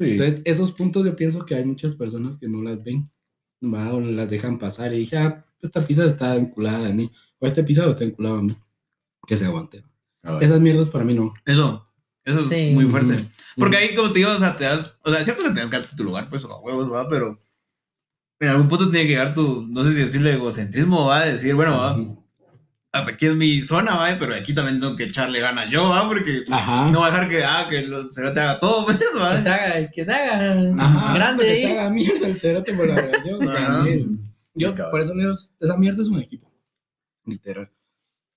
Sí. 0.00 0.10
Entonces, 0.12 0.42
esos 0.44 0.72
puntos 0.72 1.06
yo 1.06 1.16
pienso 1.16 1.44
que 1.46 1.54
hay 1.54 1.64
muchas 1.64 1.94
personas 1.94 2.36
que 2.38 2.48
no 2.48 2.62
las 2.62 2.82
ven, 2.84 3.10
¿va? 3.64 3.94
o 3.94 4.00
las 4.00 4.28
dejan 4.28 4.58
pasar 4.58 4.92
y 4.92 4.98
dije, 4.98 5.16
ah, 5.16 5.44
esta 5.62 5.84
pizza 5.86 6.04
está 6.04 6.36
enculada 6.36 6.84
de 6.88 6.94
mí, 6.94 7.10
o 7.38 7.46
este 7.46 7.64
pisado 7.64 7.90
está 7.90 8.04
enculado 8.04 8.36
de 8.36 8.42
mí, 8.42 8.56
que 9.26 9.36
se 9.36 9.46
aguante. 9.46 9.82
Esas 10.40 10.60
mierdas 10.60 10.88
para 10.88 11.04
mí 11.04 11.14
no. 11.14 11.32
Eso, 11.46 11.82
eso 12.28 12.40
es 12.40 12.46
Sí. 12.48 12.70
muy 12.74 12.86
fuerte. 12.86 13.16
Porque 13.56 13.76
ahí, 13.76 13.94
como 13.94 14.12
te 14.12 14.20
digo, 14.20 14.30
o 14.32 14.38
sea, 14.38 14.56
te 14.56 14.64
das, 14.64 14.94
o 15.02 15.10
sea, 15.10 15.18
es 15.20 15.24
cierto 15.24 15.42
que 15.42 15.50
te 15.50 15.60
das 15.60 15.68
que 15.70 15.76
darte 15.78 15.96
tu 15.96 16.04
lugar, 16.04 16.28
pues, 16.28 16.44
a 16.44 16.56
huevos, 16.58 16.92
va, 16.92 17.08
pero 17.08 17.40
en 18.40 18.48
algún 18.48 18.68
punto 18.68 18.88
tiene 18.90 19.06
que 19.06 19.12
llegar 19.14 19.34
tu, 19.34 19.66
no 19.68 19.82
sé 19.84 19.92
si 19.92 20.00
decirle 20.02 20.34
egocentrismo, 20.34 21.06
va, 21.06 21.24
de 21.24 21.32
decir, 21.34 21.54
bueno, 21.54 21.72
va, 21.76 21.98
hasta 22.92 23.10
aquí 23.12 23.26
es 23.26 23.34
mi 23.34 23.60
zona, 23.60 23.96
va, 23.96 24.16
pero 24.18 24.34
aquí 24.34 24.54
también 24.54 24.78
tengo 24.80 24.94
que 24.96 25.04
echarle 25.04 25.40
ganas 25.40 25.68
yo, 25.70 25.88
va, 25.88 26.06
porque 26.08 26.44
Ajá. 26.50 26.88
no 26.90 27.00
voy 27.00 27.08
a 27.08 27.10
dejar 27.10 27.28
que, 27.28 27.44
ah, 27.44 27.66
que 27.68 27.82
lo, 27.82 28.08
se 28.10 28.22
te 28.30 28.40
haga 28.40 28.58
todo, 28.60 28.84
pues, 28.86 29.00
va. 29.20 29.34
Que 29.36 29.42
se 29.42 29.48
haga, 29.50 29.90
que 29.90 30.04
se 30.04 30.12
haga 30.12 30.72
Ajá, 30.78 31.14
grande 31.14 31.44
que 31.44 31.56
se 31.56 31.72
haga 31.72 31.90
mierda 31.90 32.26
el 32.28 32.36
cerote 32.36 32.72
por 32.74 32.88
la 32.88 32.94
relación. 32.94 33.46
o 33.46 33.50
sea, 33.52 33.84
yo 34.54 34.74
por 34.90 35.00
eso 35.00 35.14
le 35.14 35.22
digo, 35.24 35.34
esa 35.60 35.76
mierda 35.76 36.00
es 36.02 36.08
un 36.08 36.20
equipo, 36.20 36.50
literal. 37.24 37.70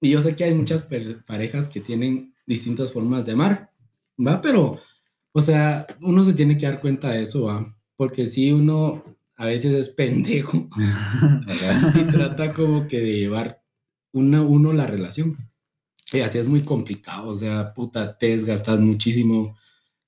Y 0.02 0.10
yo 0.10 0.20
sé 0.22 0.36
que 0.36 0.44
hay 0.46 0.54
muchas 0.56 0.84
parejas 1.28 1.68
que 1.68 1.80
tienen 1.80 2.34
distintas 2.48 2.92
formas 2.92 3.24
de 3.26 3.34
amar, 3.34 3.71
¿va? 4.26 4.42
Pero, 4.42 4.80
o 5.32 5.42
sea, 5.42 5.86
uno 6.02 6.24
se 6.24 6.34
tiene 6.34 6.58
que 6.58 6.66
dar 6.66 6.80
cuenta 6.80 7.12
de 7.12 7.24
eso, 7.24 7.44
¿va? 7.46 7.76
Porque 7.96 8.28
si 8.28 8.52
uno 8.52 9.04
a 9.36 9.46
veces 9.46 9.74
es 9.74 9.90
pendejo 9.90 10.70
y 11.96 12.04
trata 12.12 12.54
como 12.54 12.88
que 12.88 13.00
de 13.00 13.18
llevar 13.18 13.64
una, 14.12 14.42
uno 14.42 14.74
la 14.74 14.86
relación. 14.86 15.38
Y 16.14 16.20
así 16.20 16.38
es 16.38 16.48
muy 16.48 16.62
complicado, 16.64 17.30
o 17.30 17.36
sea, 17.36 17.74
puta, 17.74 18.18
te 18.18 18.28
desgastas 18.28 18.80
muchísimo. 18.80 19.58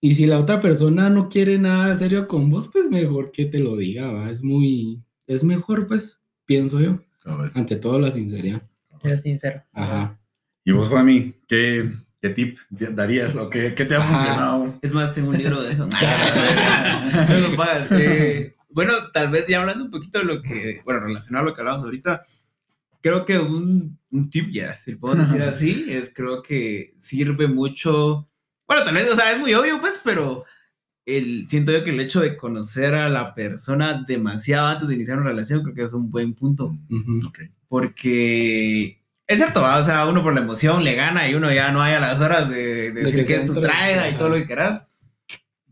Y 0.01 0.15
si 0.15 0.25
la 0.25 0.37
otra 0.37 0.59
persona 0.59 1.09
no 1.09 1.29
quiere 1.29 1.57
nada 1.57 1.95
serio 1.95 2.27
con 2.27 2.49
vos, 2.49 2.69
pues 2.71 2.89
mejor 2.89 3.31
que 3.31 3.45
te 3.45 3.59
lo 3.59 3.77
diga, 3.77 4.11
¿va? 4.11 4.29
Es 4.29 4.43
muy, 4.43 5.01
es 5.27 5.43
mejor, 5.43 5.87
pues, 5.87 6.21
pienso 6.45 6.81
yo. 6.81 6.99
Ante 7.53 7.77
todo, 7.77 7.99
la 7.99 8.11
sinceridad. 8.11 8.61
Ser 9.01 9.17
sincero. 9.17 9.63
Ajá. 9.71 10.19
Y 10.65 10.73
vos, 10.73 10.89
Juanmi, 10.89 11.33
¿qué, 11.47 11.89
qué 12.23 12.29
tip 12.29 12.57
darías 12.69 13.35
o 13.35 13.49
qué, 13.49 13.75
qué 13.75 13.83
te 13.83 13.95
ha 13.95 14.01
funcionado? 14.01 14.53
a 14.53 14.57
vos? 14.59 14.79
Es 14.81 14.93
más, 14.93 15.11
tengo 15.11 15.31
un 15.31 15.37
libro 15.37 15.61
de 15.61 15.73
eso. 15.73 15.89
Eh, 17.91 18.55
bueno, 18.69 18.93
tal 19.11 19.29
vez 19.29 19.47
ya 19.47 19.59
hablando 19.59 19.83
un 19.83 19.91
poquito 19.91 20.19
de 20.19 20.25
lo 20.25 20.41
que, 20.41 20.81
bueno, 20.85 21.01
relacionado 21.01 21.45
a 21.45 21.49
lo 21.49 21.53
que 21.53 21.61
hablamos 21.61 21.83
ahorita, 21.83 22.21
creo 23.01 23.25
que 23.25 23.37
un, 23.37 23.99
un 24.09 24.29
tip 24.29 24.51
ya, 24.51 24.73
si 24.77 24.95
puedo 24.95 25.15
decir 25.15 25.43
así, 25.43 25.85
es 25.89 26.13
creo 26.13 26.41
que 26.41 26.93
sirve 26.97 27.47
mucho, 27.47 28.29
bueno, 28.67 28.85
tal 28.85 28.95
vez, 28.95 29.11
o 29.11 29.15
sea, 29.15 29.33
es 29.33 29.39
muy 29.39 29.53
obvio, 29.53 29.81
pues, 29.81 29.99
pero 30.01 30.45
el, 31.05 31.45
siento 31.45 31.73
yo 31.73 31.83
que 31.83 31.91
el 31.91 31.99
hecho 31.99 32.21
de 32.21 32.37
conocer 32.37 32.95
a 32.95 33.09
la 33.09 33.33
persona 33.33 34.01
demasiado 34.07 34.67
antes 34.67 34.87
de 34.87 34.95
iniciar 34.95 35.17
una 35.17 35.27
relación, 35.29 35.61
creo 35.61 35.75
que 35.75 35.83
es 35.83 35.91
un 35.93 36.09
buen 36.09 36.33
punto, 36.35 36.67
Ujú. 36.89 37.27
Ok. 37.27 37.39
porque... 37.67 39.02
Es 39.27 39.39
cierto, 39.39 39.61
¿va? 39.61 39.77
o 39.77 39.83
sea, 39.83 40.05
uno 40.05 40.21
por 40.21 40.33
la 40.33 40.41
emoción 40.41 40.83
le 40.83 40.95
gana 40.95 41.29
y 41.29 41.35
uno 41.35 41.51
ya 41.51 41.71
no 41.71 41.81
hay 41.81 41.93
a 41.93 41.99
las 41.99 42.19
horas 42.19 42.49
de, 42.49 42.91
de 42.91 42.91
De 42.91 43.03
decir 43.03 43.19
que 43.21 43.25
que 43.25 43.33
se 43.39 43.45
es 43.45 43.45
tu 43.45 43.53
entre, 43.55 43.71
traida 43.71 44.09
y 44.09 44.15
todo 44.15 44.29
lo 44.29 44.35
que 44.35 44.45
quieras. 44.45 44.87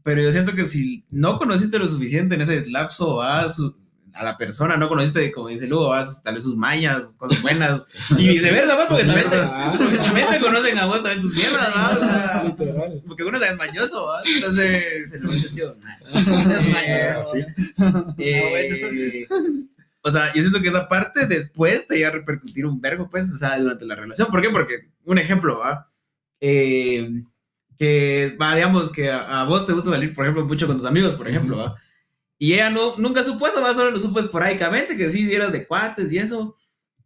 Pero 0.03 0.21
yo 0.21 0.31
siento 0.31 0.55
que 0.55 0.65
si 0.65 1.05
no 1.11 1.37
conociste 1.37 1.77
lo 1.77 1.87
suficiente 1.89 2.35
en 2.35 2.41
ese 2.41 2.65
lapso 2.67 3.15
¿va? 3.17 3.49
Su- 3.49 3.79
a 4.13 4.25
la 4.25 4.35
persona, 4.37 4.75
no 4.75 4.89
conociste, 4.89 5.31
como 5.31 5.47
dice 5.47 5.67
Lugo, 5.67 5.87
¿va? 5.89 6.03
Sus- 6.03 6.21
tal 6.23 6.35
vez 6.35 6.43
sus 6.43 6.55
mañas, 6.57 7.13
cosas 7.17 7.41
buenas, 7.41 7.85
y 8.17 8.27
viceversa, 8.27 8.75
¿va? 8.75 8.87
porque, 8.87 9.03
también 9.05 9.29
te, 9.29 9.37
porque 9.77 9.97
también 9.97 10.27
te 10.29 10.39
conocen 10.39 10.77
a 10.79 10.85
vos 10.85 11.01
también 11.03 11.21
tus 11.21 11.33
mierdas, 11.33 11.69
¿va? 11.75 11.89
O 11.89 12.03
sea, 12.03 12.55
porque 13.07 13.23
uno 13.23 13.37
es 13.41 13.55
mañoso, 13.57 14.07
¿va? 14.07 14.21
entonces 14.25 15.11
se 15.11 15.19
lo 15.19 15.31
sentido. 15.33 15.75
Mañoso. 16.13 17.31
sí. 17.33 17.45
Eh, 18.17 19.27
o 20.03 20.11
sea, 20.11 20.33
yo 20.33 20.41
siento 20.41 20.61
que 20.61 20.69
esa 20.69 20.87
parte 20.87 21.27
después 21.27 21.85
te 21.87 21.99
iba 21.99 22.09
a 22.09 22.11
repercutir 22.11 22.65
un 22.65 22.81
vergo, 22.81 23.09
pues, 23.09 23.31
o 23.31 23.37
sea, 23.37 23.57
durante 23.59 23.85
la 23.85 23.95
relación. 23.95 24.29
¿Por 24.29 24.41
qué? 24.41 24.49
Porque, 24.49 24.75
un 25.05 25.17
ejemplo, 25.17 25.59
¿va? 25.59 25.91
Eh, 26.39 27.23
que, 27.77 28.37
va, 28.41 28.55
digamos, 28.55 28.91
que 28.91 29.09
a, 29.11 29.41
a 29.41 29.45
vos 29.45 29.65
te 29.65 29.73
gusta 29.73 29.91
salir, 29.91 30.13
por 30.13 30.25
ejemplo, 30.25 30.45
mucho 30.45 30.67
con 30.67 30.75
tus 30.75 30.85
amigos, 30.85 31.15
por 31.15 31.27
ejemplo, 31.27 31.57
¿va? 31.57 31.75
Y 32.41 32.53
ella 32.53 32.71
no, 32.71 32.95
nunca 32.97 33.23
supo 33.23 33.45
eso, 33.45 33.61
¿va? 33.61 33.73
Solo 33.73 33.91
lo 33.91 33.99
supo 33.99 34.19
esporádicamente, 34.19 34.97
que 34.97 35.11
sí 35.11 35.25
dieras 35.25 35.51
de 35.51 35.67
cuates 35.67 36.11
y 36.11 36.17
eso. 36.17 36.55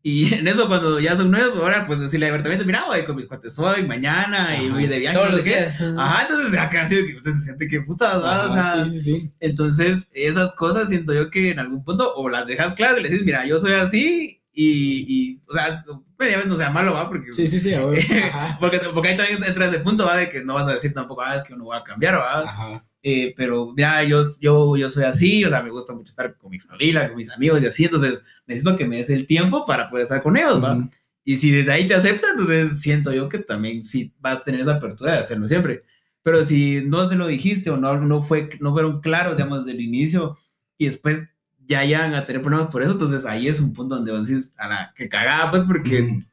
Y 0.07 0.31
en 0.35 0.47
eso, 0.47 0.67
cuando 0.67 0.99
ya 0.99 1.15
son 1.15 1.31
nuevos, 1.31 1.59
ahora, 1.59 1.83
pues, 1.83 1.99
decirle 1.99 2.27
abiertamente, 2.27 2.63
mira, 2.63 2.83
voy 2.85 3.03
con 3.05 3.15
mis 3.15 3.25
cuates 3.25 3.57
hoy, 3.57 3.87
mañana, 3.87 4.55
y 4.55 4.69
voy 4.69 4.85
de 4.85 4.99
viaje, 4.99 5.15
Todos 5.17 5.31
no 5.31 5.37
los 5.37 5.43
qué. 5.43 5.49
días. 5.57 5.81
Ajá, 5.97 6.21
entonces, 6.21 6.59
acá 6.59 6.81
ha 6.83 6.87
sido 6.87 7.07
que 7.07 7.15
usted 7.15 7.31
se 7.31 7.39
siente 7.45 7.67
que 7.67 7.81
putas, 7.81 8.21
¿va? 8.23 8.45
O 8.45 8.49
sea, 8.51 8.85
sí, 8.85 9.01
sí, 9.01 9.19
sí. 9.19 9.33
entonces, 9.39 10.11
esas 10.13 10.51
cosas 10.51 10.89
siento 10.89 11.11
yo 11.11 11.31
que 11.31 11.49
en 11.49 11.57
algún 11.59 11.83
punto 11.83 12.13
o 12.17 12.29
las 12.29 12.45
dejas 12.45 12.75
claras 12.75 12.99
y 12.99 13.01
le 13.01 13.09
dices, 13.09 13.25
mira, 13.25 13.47
yo 13.47 13.57
soy 13.57 13.73
así 13.73 14.43
y, 14.53 15.05
y 15.07 15.41
o 15.49 15.53
sea, 15.55 15.69
es- 15.69 15.85
mediamente 16.19 16.49
no 16.49 16.55
sea 16.55 16.69
malo, 16.69 16.93
¿va? 16.93 17.09
Porque, 17.09 17.33
Sí, 17.33 17.47
sí, 17.47 17.59
sí, 17.59 17.73
porque, 18.59 18.79
porque 18.93 19.09
ahí 19.09 19.17
también 19.17 19.43
entra 19.43 19.65
ese 19.65 19.79
punto, 19.79 20.05
¿va? 20.05 20.17
De 20.17 20.29
que 20.29 20.43
no 20.43 20.53
vas 20.53 20.67
a 20.67 20.73
decir 20.73 20.93
tampoco, 20.93 21.23
ah, 21.23 21.35
es 21.35 21.43
que 21.43 21.55
uno 21.55 21.65
va 21.65 21.77
a 21.77 21.83
cambiar, 21.83 22.15
¿va? 22.19 22.41
Ajá. 22.41 22.85
Eh, 23.07 23.35
pero 23.37 23.71
ya, 23.77 24.01
yo, 24.01 24.19
yo, 24.41 24.75
yo 24.75 24.89
soy 24.89 25.03
así, 25.03 25.45
o 25.45 25.49
sea, 25.49 25.61
me 25.61 25.69
gusta 25.69 25.93
mucho 25.93 26.09
estar 26.09 26.35
con 26.37 26.49
mi 26.49 26.59
familia, 26.59 27.07
con 27.07 27.17
mis 27.17 27.29
amigos 27.29 27.61
y 27.61 27.67
así, 27.67 27.85
entonces 27.85 28.25
necesito 28.47 28.75
que 28.75 28.87
me 28.87 28.97
des 28.97 29.11
el 29.11 29.27
tiempo 29.27 29.63
para 29.63 29.87
poder 29.87 30.01
estar 30.01 30.23
con 30.23 30.35
ellos, 30.35 30.63
¿va? 30.63 30.75
Ujú. 30.75 30.89
Y 31.23 31.35
si 31.35 31.51
desde 31.51 31.71
ahí 31.71 31.85
te 31.85 31.93
acepta, 31.93 32.31
entonces 32.31 32.81
siento 32.81 33.13
yo 33.13 33.29
que 33.29 33.37
también 33.37 33.83
sí 33.83 34.11
vas 34.19 34.37
a 34.37 34.43
tener 34.43 34.61
esa 34.61 34.77
apertura 34.77 35.13
de 35.13 35.19
hacerlo 35.19 35.47
siempre. 35.47 35.83
Pero 36.23 36.43
si 36.43 36.81
no 36.83 37.07
se 37.07 37.15
lo 37.15 37.27
dijiste 37.27 37.69
o 37.69 37.77
no, 37.77 37.95
no, 38.01 38.23
fue, 38.23 38.49
no 38.59 38.73
fueron 38.73 39.01
claros, 39.01 39.37
digamos, 39.37 39.65
desde 39.65 39.77
el 39.77 39.85
inicio 39.85 40.39
y 40.75 40.87
después 40.87 41.21
ya 41.59 41.83
llegan 41.83 42.15
a 42.15 42.25
tener 42.25 42.41
problemas 42.41 42.71
por 42.71 42.81
eso, 42.81 42.93
entonces 42.93 43.27
ahí 43.27 43.47
es 43.47 43.59
un 43.59 43.73
punto 43.75 43.97
donde 43.97 44.13
vos 44.13 44.25
decís, 44.25 44.55
a 44.57 44.67
la 44.67 44.93
que 44.95 45.09
cagada, 45.09 45.51
pues, 45.51 45.61
porque 45.61 46.01
Ujú. 46.01 46.23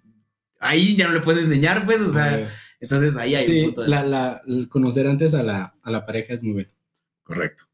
ahí 0.59 0.97
ya 0.97 1.07
no 1.07 1.13
le 1.13 1.21
puedes 1.21 1.43
enseñar, 1.43 1.85
pues, 1.85 2.01
o 2.01 2.11
sea, 2.11 2.47
Ajá. 2.47 2.49
Entonces 2.83 3.17
ahí 3.17 3.35
hay 3.35 3.45
un 3.47 3.51
Sí, 3.51 3.63
punto 3.65 3.83
de... 3.83 3.89
la, 3.89 4.05
la, 4.05 4.43
el 4.47 4.69
conocer 4.69 5.07
antes 5.07 5.33
a 5.35 5.43
la, 5.43 5.75
a 5.83 5.91
la 5.91 6.05
pareja 6.05 6.35
es 6.35 6.43
muy 6.43 6.53
bueno. 6.53 6.69
Correcto. 7.23 7.65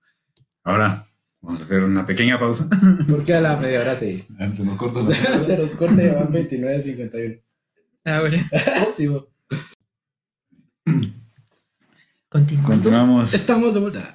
Ahora 0.62 1.04
vamos 1.40 1.60
a 1.60 1.64
hacer 1.64 1.82
una 1.82 2.06
pequeña 2.06 2.38
pausa. 2.38 2.68
Porque 3.08 3.34
a 3.34 3.40
la 3.40 3.56
media 3.56 3.80
hora 3.80 3.96
sí. 3.96 4.24
Se 4.54 4.62
nos 4.64 4.76
corta 4.76 5.00
se 5.40 5.56
nos 5.58 5.70
corta 5.72 6.02
y 6.02 6.08
van 6.14 6.30
29 6.32 6.76
a 6.76 6.80
51. 6.82 7.34
Ah, 8.04 8.20
bueno. 8.20 8.38
Sí, 8.96 9.06
bo. 9.08 9.28
Continuando. 12.28 12.68
Continuamos. 12.72 13.34
Estamos 13.34 13.74
de 13.74 13.80
vuelta. 13.80 14.10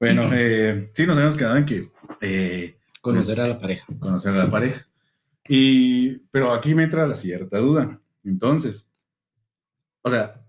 Bueno, 0.00 0.28
eh, 0.32 0.90
sí, 0.92 1.06
nos 1.06 1.16
habíamos 1.16 1.36
quedado 1.36 1.56
en 1.56 1.66
que 1.66 1.88
eh, 2.20 2.76
Conocer 3.00 3.40
a 3.40 3.48
la 3.48 3.58
pareja. 3.60 3.86
conocer 3.98 4.34
a 4.34 4.38
la 4.44 4.50
pareja. 4.50 4.86
Y, 5.48 6.18
pero 6.30 6.52
aquí 6.52 6.74
me 6.74 6.82
entra 6.84 7.06
la 7.06 7.14
cierta 7.16 7.58
duda. 7.58 8.00
Entonces, 8.24 8.88
o 10.02 10.10
sea, 10.10 10.44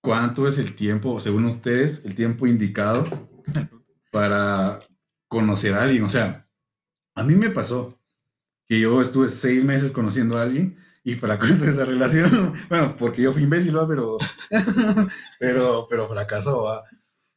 ¿cuánto 0.00 0.48
es 0.48 0.58
el 0.58 0.74
tiempo, 0.74 1.20
según 1.20 1.44
ustedes, 1.46 2.04
el 2.04 2.14
tiempo 2.16 2.46
indicado 2.46 3.04
para 4.10 4.80
conocer 5.28 5.74
a 5.74 5.82
alguien? 5.82 6.04
O 6.04 6.08
sea, 6.08 6.48
a 7.14 7.24
mí 7.24 7.34
me 7.34 7.50
pasó 7.50 7.98
que 8.68 8.80
yo 8.80 9.02
estuve 9.02 9.30
seis 9.30 9.64
meses 9.64 9.92
conociendo 9.92 10.38
a 10.38 10.42
alguien 10.42 10.78
y 11.04 11.14
fracasó 11.14 11.66
esa 11.66 11.86
relación. 11.86 12.54
Bueno, 12.68 12.96
porque 12.98 13.22
yo 13.22 13.32
fui 13.32 13.44
imbécil, 13.44 13.76
pero, 13.88 14.18
pero, 15.40 15.86
pero 15.88 16.08
fracasó. 16.08 16.82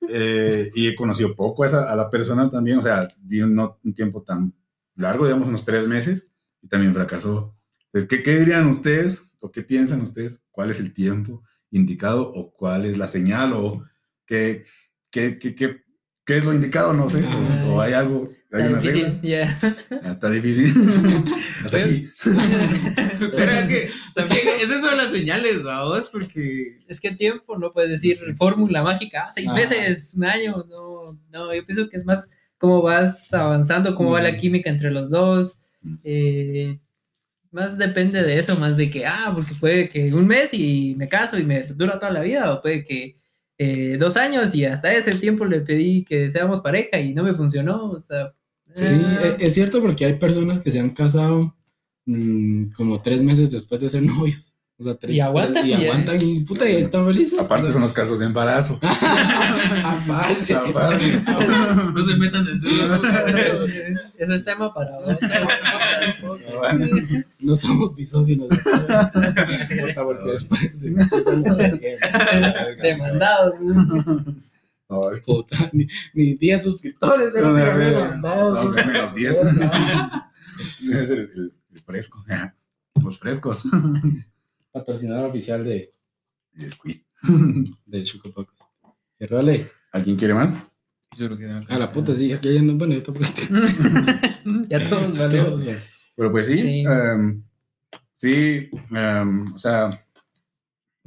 Eh, 0.10 0.72
y 0.76 0.88
he 0.90 0.96
conocido 0.96 1.36
poco 1.36 1.64
a, 1.64 1.68
esa- 1.68 1.92
a 1.92 1.96
la 1.96 2.10
persona 2.10 2.50
también, 2.50 2.80
o 2.80 2.84
sea, 2.84 3.08
di 3.22 3.42
un, 3.42 3.56
no 3.56 3.80
un 3.84 3.94
tiempo 3.96 4.24
tan 4.24 4.54
largo, 4.96 5.26
digamos 5.26 5.48
unos 5.48 5.66
tres 5.66 5.88
meses, 5.88 6.28
y 6.62 6.68
también 6.68 6.94
fracasó. 6.94 7.56
Entonces, 7.94 8.10
¿qué, 8.10 8.24
qué 8.24 8.40
dirían 8.40 8.68
ustedes 8.68 9.24
o 9.40 9.52
qué 9.52 9.64
piensan 9.64 10.02
ustedes? 10.02 10.42
¿Cuál 10.52 10.72
es 10.72 10.80
el 10.80 10.94
tiempo 10.94 11.44
indicado 11.72 12.22
o 12.34 12.52
cuál 12.54 12.86
es 12.86 12.98
la 12.98 13.08
señal 13.08 13.54
o 13.54 13.84
qué, 14.26 14.64
qué, 15.10 15.38
qué, 15.40 15.56
qué, 15.56 15.82
qué 16.26 16.38
es 16.38 16.46
lo 16.46 16.54
indicado? 16.54 16.94
No 16.94 17.10
sé, 17.10 17.24
Ah, 17.28 17.66
o, 17.68 17.74
o 17.76 17.82
hay 17.82 17.94
algo, 17.94 18.30
hay 18.52 18.62
Está 18.62 18.68
una 18.70 18.80
difícil, 18.80 19.06
regla. 19.06 19.22
ya. 19.24 19.60
Ah, 20.04 20.12
Está 20.12 20.30
difícil. 20.30 20.74
Hasta 21.66 21.78
aquí. 21.78 22.10
Pero 23.20 23.52
es 23.52 23.68
que, 23.68 23.84
es 24.16 24.28
que 24.28 24.56
es 24.58 24.70
eso 24.70 24.90
de 24.90 24.96
las 24.98 25.12
señales, 25.12 25.64
vamos, 25.64 26.10
porque 26.10 26.80
Es 26.88 27.00
que 27.00 27.12
tiempo, 27.12 27.58
no 27.58 27.72
puedes 27.74 27.90
decir 27.92 28.18
fórmula 28.38 28.84
mágica, 28.84 29.26
ah, 29.28 29.30
seis 29.32 29.50
Ah. 29.52 29.56
meses, 29.56 30.14
un 30.16 30.26
año, 30.26 30.66
no, 30.70 31.20
no, 31.32 31.54
yo 31.54 31.66
pienso 31.66 31.90
que 31.90 31.98
es 31.98 32.06
más 32.06 32.30
cómo 32.58 32.82
vas 32.82 33.34
avanzando, 33.34 33.96
cómo 33.96 34.12
va 34.12 34.22
la 34.22 34.36
química 34.38 34.70
entre 34.70 34.92
los 34.92 35.10
dos, 35.10 35.58
Mm. 35.84 35.96
eh, 36.04 36.80
más 37.52 37.78
depende 37.78 38.24
de 38.24 38.38
eso, 38.40 38.58
más 38.58 38.78
de 38.78 38.90
que, 38.90 39.06
ah, 39.06 39.32
porque 39.34 39.54
puede 39.60 39.90
que 39.90 40.14
un 40.14 40.26
mes 40.28 40.54
y 40.54 40.96
me 40.98 41.08
caso 41.08 41.38
y 41.38 41.44
me 41.44 41.64
dura 41.64 42.00
toda 42.00 42.12
la 42.12 42.22
vida, 42.22 42.54
o 42.54 42.62
puede 42.62 42.84
que 42.84 43.18
eh, 43.58 43.98
dos 44.00 44.18
años 44.18 44.56
y 44.56 44.66
hasta 44.66 44.92
ese 44.94 45.14
tiempo 45.16 45.46
le 45.46 45.62
pedí 45.62 46.04
que 46.04 46.30
seamos 46.30 46.62
pareja 46.62 47.00
y 47.00 47.14
no 47.14 47.24
me 47.24 47.34
funcionó, 47.34 47.92
o 47.92 48.02
sea... 48.02 48.34
Sí, 48.74 48.86
ah, 48.90 49.36
e- 49.38 49.46
es 49.46 49.54
cierto 49.54 49.82
porque 49.82 50.06
hay 50.06 50.14
personas 50.14 50.62
que 50.62 50.72
se 50.72 50.80
han 50.80 50.92
casado 50.92 51.56
mm, 52.06 52.72
como 52.72 53.02
tres 53.02 53.22
meses 53.22 53.52
después 53.52 53.82
de 53.82 53.90
ser 53.90 54.02
novios. 54.04 54.56
O 54.82 54.84
sea, 54.84 54.96
tres, 54.96 55.14
Y 55.16 55.20
aguantan, 55.20 55.64
tres- 55.64 55.80
y 55.80 55.86
aguantan 55.86 56.18
y 56.20 56.40
puta, 56.40 56.68
y 56.68 56.78
están 56.78 57.06
felices. 57.06 57.38
Aparte 57.40 57.64
O 57.64 57.66
sea, 57.68 57.74
son 57.74 57.82
los 57.84 57.94
casos 57.94 58.18
de 58.18 58.26
embarazo. 58.26 58.80
aparte. 58.82 60.56
Aparte. 60.56 61.22
no 61.94 62.02
se 62.02 62.16
metan 62.18 62.48
en 62.48 64.00
Ese 64.18 64.36
es 64.36 64.44
tema 64.44 64.74
para 64.74 64.98
otro 64.98 65.18
No 67.40 67.56
somos 67.56 67.94
misóginos. 67.96 68.48
Puta, 68.50 70.04
porque 70.04 70.32
después 70.32 70.72
demandados. 72.82 73.54
Ay, 74.90 75.22
Puta, 75.26 75.70
ni, 75.74 75.88
ni 76.16 76.34
10 76.36 76.64
suscriptores. 76.64 77.34
No, 77.36 77.48
a 77.50 77.52
ver, 77.52 77.78
demandados. 77.94 78.78
a 78.78 78.84
menos 78.86 79.14
10. 79.14 79.38
Es 79.38 81.10
el, 81.10 81.20
el- 81.36 81.54
el 81.74 81.80
fresco. 81.82 82.24
Los 83.02 83.18
frescos. 83.20 83.64
Patrocinador 84.72 85.30
oficial 85.30 85.64
de, 85.64 85.94
Y 86.54 86.66
el 86.66 86.78
quiz. 86.78 87.06
de 87.86 88.04
Chucopocos. 88.04 88.58
Que 89.18 89.28
role. 89.28 89.68
¿Alguien 89.92 90.18
quiere 90.18 90.34
más? 90.34 90.58
A 91.68 91.78
la 91.78 91.92
puta, 91.92 92.14
sí, 92.14 92.32
aquí 92.32 92.48
hay 92.48 92.62
no, 92.62 92.76
bueno, 92.78 92.94
yo 92.94 93.04
tampoco 93.04 93.26
estoy. 93.26 93.46
ya 94.70 94.84
todos 94.90 95.18
valemos. 95.18 95.68
Pero 96.16 96.32
pues 96.32 96.48
sí. 96.48 96.58
Sí. 96.58 96.84
em, 96.88 97.44
sí, 98.14 98.70
em, 98.92 99.54
o 99.54 99.60
sea, 99.60 99.90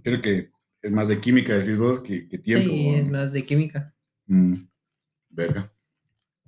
creo 0.02 0.20
que 0.20 0.50
es 0.82 0.92
más 0.92 1.08
de 1.08 1.20
química, 1.20 1.56
decís 1.56 1.78
vos, 1.78 2.00
que, 2.00 2.28
que 2.28 2.36
tiempo. 2.36 2.68
Sí, 2.68 2.88
es 2.90 3.08
más 3.08 3.32
de 3.32 3.42
química. 3.44 3.94
Mm, 4.26 4.54
verga. 5.30 5.72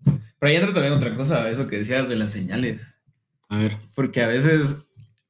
Pero 0.04 0.20
ahí 0.50 0.56
entra 0.56 0.74
también 0.74 0.92
otra 0.92 1.14
cosa, 1.16 1.48
eso 1.48 1.66
que 1.66 1.78
decías 1.78 2.10
de 2.10 2.16
las 2.16 2.32
señales. 2.32 2.94
A 3.48 3.58
ver. 3.58 3.78
Porque 3.94 4.22
a 4.22 4.26
veces 4.26 4.86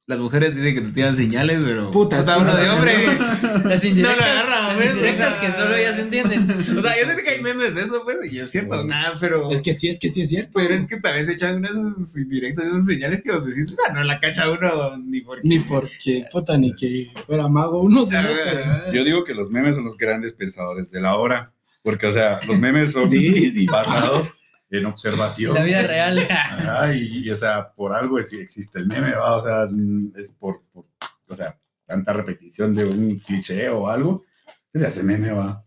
las 0.07 0.19
mujeres 0.19 0.55
dicen 0.55 0.73
que 0.73 0.81
te 0.81 0.89
tiran 0.91 1.13
señales, 1.15 1.59
pero. 1.65 1.91
Puta, 1.91 2.21
o 2.21 2.23
sea, 2.23 2.37
uno 2.37 2.55
de 2.55 2.69
hombre. 2.69 2.93
Las 3.65 3.83
indirectas, 3.83 4.17
No 4.17 4.25
lo 4.25 4.31
agarra, 4.31 4.67
las 4.69 4.77
pues, 4.77 4.89
indirectas 4.91 5.27
o 5.27 5.31
sea. 5.31 5.39
que 5.41 5.51
solo 5.51 5.75
ellas 5.75 5.99
entienden. 5.99 6.77
O 6.77 6.81
sea, 6.81 6.97
yo 6.97 7.05
sé 7.13 7.21
que 7.23 7.29
hay 7.31 7.41
memes 7.41 7.75
de 7.75 7.81
eso, 7.81 8.03
pues, 8.05 8.31
y 8.31 8.39
es 8.39 8.49
cierto, 8.49 8.85
nada, 8.85 9.15
pero. 9.19 9.51
Es 9.51 9.61
que 9.61 9.73
sí, 9.73 9.89
es 9.89 9.99
que 9.99 10.07
sí 10.09 10.21
es 10.21 10.29
cierto. 10.29 10.51
Pero 10.55 10.73
es 10.73 10.85
que 10.87 10.97
también 11.01 11.25
se 11.25 11.33
echan 11.33 11.57
unas 11.57 12.15
indirectas, 12.15 12.65
esas 12.67 12.85
señales 12.85 13.21
que 13.21 13.31
vos 13.33 13.45
decís, 13.45 13.69
o 13.69 13.75
sea, 13.75 13.93
no 13.93 14.01
la 14.05 14.19
cacha 14.21 14.49
uno 14.49 14.97
ni 14.97 15.19
por 15.21 15.39
Ni 15.43 15.59
porque, 15.59 16.23
puta, 16.31 16.57
ni 16.57 16.73
que 16.73 17.11
fuera 17.25 17.49
mago 17.49 17.81
uno, 17.81 18.05
sino 18.05 18.21
que- 18.21 18.59
Ah, 18.63 18.85
Yo 18.93 19.03
digo 19.03 19.25
que 19.25 19.33
los 19.33 19.49
memes 19.49 19.75
son 19.75 19.83
los 19.83 19.97
grandes 19.97 20.31
pensadores 20.33 20.89
de 20.89 21.01
la 21.01 21.15
hora. 21.17 21.51
Porque, 21.83 22.07
o 22.07 22.13
sea, 22.13 22.39
los 22.47 22.57
memes 22.59 22.93
son 22.93 23.09
Sí, 23.09 23.49
sí. 23.51 23.65
basados 23.65 24.31
en 24.69 24.85
observación. 24.85 25.53
La 25.53 25.63
vida 25.63 25.83
real. 25.83 26.19
Ajá, 26.29 26.93
y, 26.93 27.25
y, 27.25 27.29
o 27.29 27.35
sea, 27.35 27.71
por 27.73 27.93
algo 27.93 28.19
es, 28.19 28.31
existe 28.33 28.79
el 28.79 28.87
meme, 28.87 29.11
¿va? 29.15 29.37
O 29.37 29.41
sea, 29.41 29.67
es 30.15 30.29
por, 30.29 30.63
por, 30.71 30.85
o 31.27 31.35
sea, 31.35 31.57
tanta 31.85 32.13
repetición 32.13 32.75
de 32.75 32.85
un 32.85 33.17
cliché 33.19 33.69
o 33.69 33.87
algo, 33.87 34.25
que 34.71 34.79
se 34.79 34.87
hace 34.87 35.03
meme, 35.03 35.31
va. 35.31 35.63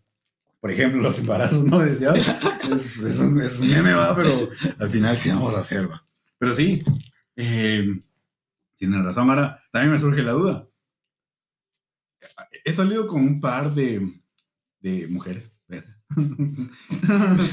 Por 0.59 0.71
ejemplo, 0.71 1.01
los 1.01 1.17
embarazos 1.17 1.63
no 1.63 1.79
deseados, 1.79 2.19
es, 2.71 2.97
es 2.99 3.19
un, 3.19 3.41
es 3.41 3.57
un 3.57 3.67
meme, 3.69 3.93
va, 3.93 4.15
pero 4.15 4.31
al 4.77 4.89
final, 4.89 5.19
¿qué 5.21 5.29
vamos 5.29 5.55
a 5.55 5.61
hacer, 5.61 5.89
va? 5.89 6.05
Pero 6.37 6.53
sí, 6.53 6.83
eh, 7.35 7.85
tienen 8.77 9.03
razón. 9.03 9.29
Ahora, 9.29 9.63
también 9.71 9.93
me 9.93 9.99
surge 9.99 10.21
la 10.21 10.31
duda. 10.33 10.67
He 12.63 12.71
salido 12.71 13.07
con 13.07 13.21
un 13.21 13.41
par 13.41 13.73
de, 13.73 14.07
de 14.79 15.07
mujeres. 15.07 15.50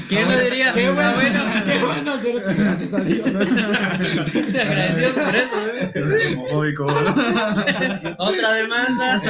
¿Quién 0.09 0.27
lo 0.29 0.39
diría? 0.39 0.73
Qué 0.73 0.89
bueno, 0.89 1.09
Ah, 1.09 1.13
bueno. 1.15 1.39
qué 1.65 1.79
bueno 1.85 2.13
hacer 2.13 2.55
gracias 2.57 2.93
a 2.93 2.99
Dios. 3.01 3.27
Agradecidos 3.35 5.11
por 5.13 5.35
eso. 5.35 5.55
¿eh? 5.75 5.91
Es 5.95 6.35
homofóbico, 6.35 6.85
¿verdad? 6.87 8.15
Otra 8.17 8.51
demanda. 8.53 9.21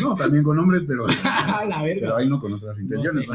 No, 0.00 0.14
también 0.14 0.42
con 0.44 0.58
hombres, 0.58 0.84
pero, 0.86 1.06
A 1.24 1.64
la 1.66 1.82
pero 1.82 2.00
verga. 2.00 2.16
ahí 2.18 2.28
no 2.28 2.40
con 2.40 2.52
otras 2.54 2.78
intenciones. 2.78 3.26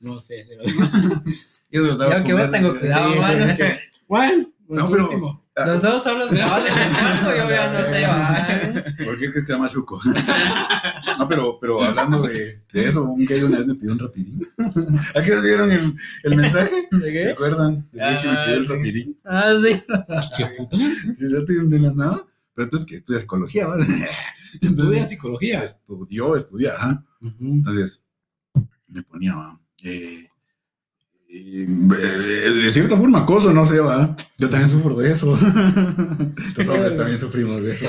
No 0.00 0.20
sé, 0.20 0.44
se 0.46 0.56
lo 0.56 0.62
Yo 1.72 1.82
se 1.82 1.88
los 1.88 2.00
hago 2.00 2.12
Yo 2.18 2.24
que 2.24 2.32
vos 2.34 2.50
tengo 2.50 2.78
cuidado, 2.78 3.14
mano. 3.16 3.54
Bueno, 4.08 4.46
No, 4.68 4.82
no, 4.82 4.90
pero- 4.90 5.04
último. 5.04 5.40
Los 5.66 5.82
dos 5.82 6.02
solos 6.02 6.30
cabales 6.32 6.72
en 6.74 6.78
el 6.82 6.88
cuarto, 6.96 7.36
yo 7.36 7.50
ya 7.50 7.70
no 7.70 7.80
sé. 7.80 8.06
va. 8.06 8.46
¿Por 9.04 9.18
qué 9.18 9.30
que 9.30 9.40
se 9.42 9.52
llama 9.52 9.68
Chuco? 9.68 10.00
No, 11.20 11.28
pero, 11.28 11.58
pero 11.60 11.82
hablando 11.82 12.22
de, 12.22 12.62
de 12.72 12.88
eso, 12.88 13.04
un 13.04 13.24
gay 13.26 13.42
una 13.42 13.58
vez 13.58 13.66
me 13.66 13.74
pidió 13.74 13.92
un 13.92 13.98
rapidín. 13.98 14.40
¿A 15.14 15.22
qué 15.22 15.32
os 15.34 15.42
dieron 15.42 15.70
el, 15.70 15.94
el 16.24 16.36
mensaje? 16.36 16.88
¿De 16.92 17.00
¿Se 17.00 17.12
qué? 17.12 17.28
acuerdan? 17.30 17.88
De 17.92 17.98
que 17.98 18.04
me 18.28 18.32
Ah, 18.32 18.42
pidió 18.44 18.56
el 18.56 18.62
sí. 18.64 18.68
rapidín. 18.72 19.18
Ah, 19.24 19.52
sí. 19.60 19.82
¿Qué 20.36 20.46
puta? 20.56 20.76
Si 21.14 21.30
ya 21.32 21.44
te 21.44 21.52
de 21.54 21.78
la 21.78 21.92
nada. 21.92 22.26
Pero 22.54 22.64
entonces 22.64 22.86
que 22.88 22.96
estudia 22.96 23.20
psicología, 23.20 23.66
¿vale? 23.68 23.86
Estudia 24.60 25.04
psicología. 25.04 25.62
estudió, 25.64 26.36
estudia, 26.36 26.74
ajá. 26.74 27.04
Ujú. 27.20 27.44
Entonces, 27.54 28.02
me 28.88 29.02
ponía, 29.02 29.34
eh, 29.82 30.26
eh, 31.32 31.66
de 31.66 32.72
cierta 32.72 32.96
forma 32.96 33.20
acoso, 33.20 33.52
no 33.52 33.64
sé, 33.66 33.78
va. 33.80 34.16
Yo 34.36 34.48
también 34.50 34.70
sufro 34.70 34.96
de 34.96 35.12
eso. 35.12 35.26
Los 36.56 36.68
hombres 36.68 36.96
también 36.96 37.18
sufrimos 37.18 37.62
de 37.62 37.74
eso. 37.74 37.88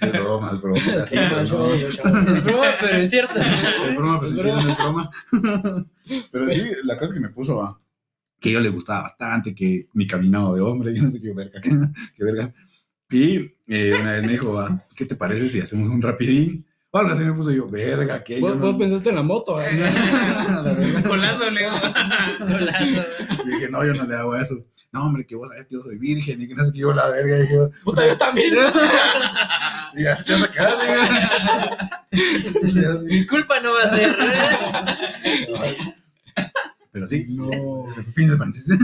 Es 0.00 0.12
broma, 0.12 0.50
es 0.52 0.60
broma. 0.62 0.80
No. 0.80 1.74
Es 1.74 2.44
broma, 2.44 2.66
pero 2.80 2.96
es 2.96 3.10
cierto. 3.10 3.34
Es 3.38 3.96
broma, 3.96 4.20
pero 4.20 4.58
es 4.58 4.78
broma. 4.78 5.10
Pero 6.30 6.44
sí, 6.50 6.60
la 6.84 6.98
cosa 6.98 7.14
que 7.14 7.20
me 7.20 7.30
puso, 7.30 7.56
va, 7.56 7.80
que 8.44 8.52
yo 8.52 8.60
le 8.60 8.68
gustaba 8.68 9.04
bastante, 9.04 9.54
que 9.54 9.88
mi 9.94 10.06
caminado 10.06 10.54
de 10.54 10.60
hombre, 10.60 10.94
yo 10.94 11.02
no 11.02 11.10
sé 11.10 11.18
qué 11.18 11.32
verga, 11.32 11.60
qué, 11.62 11.70
qué 12.14 12.24
verga. 12.24 12.52
Y 13.10 13.36
eh, 13.66 13.92
una 13.98 14.12
vez 14.12 14.26
me 14.26 14.32
dijo, 14.32 14.52
va, 14.52 14.84
¿qué 14.94 15.06
te 15.06 15.16
parece 15.16 15.48
si 15.48 15.60
hacemos 15.60 15.88
un 15.88 16.02
rapidín? 16.02 16.62
O 16.94 16.98
algo 16.98 17.10
así 17.12 17.24
me 17.24 17.32
puso 17.32 17.50
yo, 17.50 17.66
verga, 17.68 18.22
¿qué? 18.22 18.36
Yo 18.40 18.46
Vos, 18.46 18.56
no- 18.56 18.66
vos 18.66 18.76
pensaste 18.78 19.08
en 19.08 19.16
la 19.16 19.22
moto, 19.22 19.60
¿eh? 19.60 19.66
La. 20.94 21.02
Colazo, 21.02 21.50
Leo. 21.50 21.72
Golazo. 22.38 23.04
Y 23.44 23.50
dije, 23.50 23.68
no, 23.68 23.84
yo 23.84 23.94
no 23.94 24.04
le 24.04 24.14
hago 24.14 24.36
eso. 24.36 24.54
no, 24.92 25.06
hombre, 25.06 25.26
que 25.26 25.34
vos 25.34 25.48
sabés 25.48 25.66
que 25.66 25.74
yo 25.74 25.82
soy 25.82 25.98
virgen 25.98 26.40
y 26.40 26.46
que 26.46 26.54
no 26.54 26.64
sé 26.64 26.70
qué 26.72 26.78
yo 26.78 26.92
la 26.92 27.08
verga. 27.08 27.36
Y 27.36 27.42
dije, 27.42 27.56
Puta, 27.82 28.06
yo 28.06 28.16
también. 28.16 28.54
y 29.96 30.04
ya 30.04 30.14
te 30.22 30.32
vas 30.34 30.42
a 30.44 30.50
quedar, 30.52 30.78
digo. 32.12 33.00
Mi 33.02 33.26
culpa 33.26 33.58
no 33.60 33.72
va 33.74 33.82
a 33.82 33.88
ser. 33.88 34.16
Pero 36.92 37.06
sí, 37.08 37.26
No. 37.30 37.90
ese 37.90 38.04
fin 38.12 38.28
de 38.30 38.36
paréntesis. 38.36 38.78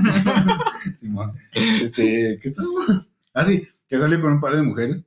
Simón. 1.00 1.30
este, 1.52 2.38
¿qué 2.42 2.48
estábamos? 2.48 3.08
Ah, 3.34 3.44
sí, 3.46 3.68
que 3.88 3.98
salió 4.00 4.20
con 4.20 4.32
un 4.32 4.40
par 4.40 4.56
de 4.56 4.62
mujeres 4.62 5.04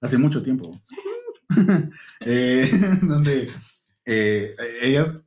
hace 0.00 0.16
mucho 0.16 0.42
tiempo. 0.42 0.70
Eh, 2.20 2.70
donde 3.02 3.50
eh, 4.04 4.56
ellas 4.82 5.24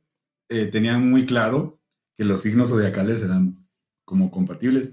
eh, 0.48 0.66
tenían 0.66 1.08
muy 1.10 1.26
claro 1.26 1.80
que 2.16 2.24
los 2.24 2.42
signos 2.42 2.68
zodiacales 2.68 3.22
eran 3.22 3.66
como 4.04 4.30
compatibles. 4.30 4.92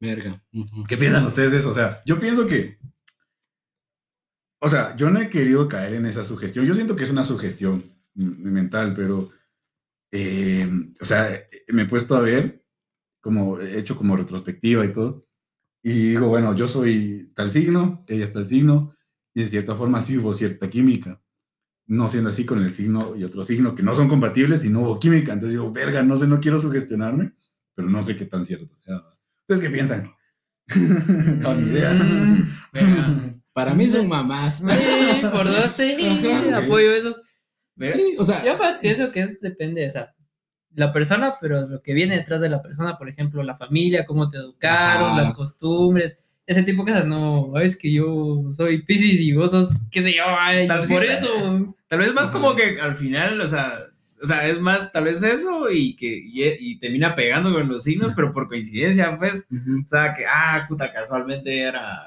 Verga. 0.00 0.42
Ujú. 0.52 0.84
¿Qué 0.88 0.96
piensan 0.96 1.24
ustedes 1.26 1.52
de 1.52 1.58
eso? 1.58 1.70
O 1.70 1.74
sea, 1.74 2.02
yo 2.04 2.18
pienso 2.20 2.46
que. 2.46 2.78
O 4.60 4.68
sea, 4.68 4.94
yo 4.96 5.10
no 5.10 5.20
he 5.20 5.28
querido 5.28 5.68
caer 5.68 5.94
en 5.94 6.06
esa 6.06 6.24
sugestión. 6.24 6.64
Yo 6.66 6.74
siento 6.74 6.94
que 6.94 7.04
es 7.04 7.10
una 7.10 7.24
sugestión 7.24 7.84
mental, 8.14 8.94
pero. 8.94 9.30
eh, 10.12 10.68
o 11.00 11.04
sea, 11.04 11.28
me 11.68 11.82
he 11.82 11.86
puesto 11.86 12.16
a 12.16 12.20
ver, 12.20 12.64
como 13.22 13.60
he 13.60 13.78
hecho 13.78 13.96
como 13.96 14.16
retrospectiva 14.16 14.84
y 14.86 14.92
todo. 14.92 15.26
Y 15.84 15.92
digo, 16.10 16.28
bueno, 16.28 16.54
yo 16.56 16.68
soy 16.68 17.32
tal 17.34 17.50
signo, 17.50 18.04
ella 18.08 18.24
es 18.24 18.32
tal 18.32 18.48
signo, 18.48 18.94
y 19.34 19.40
de 19.42 19.46
cierta 19.46 19.74
forma 19.74 20.00
sí 20.00 20.18
hubo 20.18 20.34
cierta 20.34 20.68
química. 20.68 21.20
No 21.86 22.08
siendo 22.08 22.30
así 22.30 22.46
con 22.46 22.62
el 22.62 22.70
signo 22.70 23.16
y 23.16 23.24
otro 23.24 23.42
signo 23.42 23.74
que 23.74 23.82
no 23.82 23.94
son 23.94 24.08
compatibles 24.08 24.64
y 24.64 24.70
no 24.70 24.80
hubo 24.82 25.00
química. 25.00 25.32
Entonces 25.32 25.58
digo, 25.58 25.72
verga, 25.72 26.02
no 26.02 26.16
sé, 26.16 26.26
no 26.26 26.40
quiero 26.40 26.60
sugestionarme, 26.60 27.32
pero 27.74 27.88
no 27.88 28.02
sé 28.02 28.16
qué 28.16 28.24
tan 28.24 28.44
cierto 28.44 28.74
sea. 28.76 29.02
¿Ustedes 29.40 29.60
qué 29.60 29.70
piensan? 29.70 30.12
no, 31.40 31.54
ni 31.56 31.70
idea. 31.70 31.92
Mm. 31.92 33.42
Para 33.52 33.74
mí 33.74 33.88
son 33.88 34.08
mamás. 34.08 34.58
Sí, 34.58 35.26
por 35.30 35.44
dos, 35.46 35.70
sí, 35.72 35.94
Ajá. 35.94 36.58
apoyo 36.58 36.92
eso. 36.92 37.16
Verga. 37.74 37.96
Sí, 37.96 38.16
o 38.18 38.24
sea, 38.24 38.42
Yo 38.44 38.58
más 38.58 38.78
pienso 38.78 39.10
que 39.12 39.20
es, 39.22 39.40
depende, 39.40 39.86
o 39.86 39.90
sea, 39.90 40.14
la 40.74 40.92
persona, 40.92 41.34
pero 41.40 41.66
lo 41.68 41.82
que 41.82 41.92
viene 41.92 42.16
detrás 42.16 42.40
de 42.40 42.48
la 42.48 42.62
persona, 42.62 42.96
por 42.96 43.08
ejemplo, 43.08 43.42
la 43.42 43.54
familia, 43.54 44.06
cómo 44.06 44.28
te 44.28 44.38
educaron, 44.38 45.10
Ajá. 45.10 45.18
las 45.18 45.32
costumbres, 45.34 46.24
ese 46.46 46.62
tipo 46.62 46.84
de 46.84 46.92
cosas, 46.92 47.06
no, 47.06 47.58
es 47.60 47.76
que 47.76 47.92
yo 47.92 48.44
soy 48.50 48.82
Pisces 48.82 49.20
y 49.20 49.32
vos 49.32 49.50
sos, 49.50 49.70
qué 49.90 50.02
sé 50.02 50.14
yo, 50.14 50.24
ay, 50.26 50.66
Tal 50.66 50.80
vez 50.80 50.90
por 50.90 51.04
eso. 51.04 51.74
Tal 51.86 51.98
vez 51.98 52.12
más 52.14 52.28
como 52.28 52.54
que 52.54 52.80
al 52.80 52.94
final, 52.94 53.40
o 53.40 53.48
sea, 53.48 53.74
o 54.22 54.26
sea, 54.26 54.48
es 54.48 54.60
más 54.60 54.92
tal 54.92 55.04
vez 55.04 55.22
eso 55.22 55.70
y 55.70 55.96
que 55.96 56.06
y, 56.06 56.42
y 56.58 56.78
termina 56.78 57.14
pegando 57.14 57.52
con 57.52 57.68
los 57.68 57.84
signos, 57.84 58.12
pero 58.14 58.32
por 58.32 58.48
coincidencia, 58.48 59.18
pues, 59.18 59.46
o 59.50 59.88
sea, 59.88 60.14
que, 60.14 60.24
ah, 60.26 60.64
puta, 60.68 60.92
casualmente 60.92 61.58
era, 61.60 62.02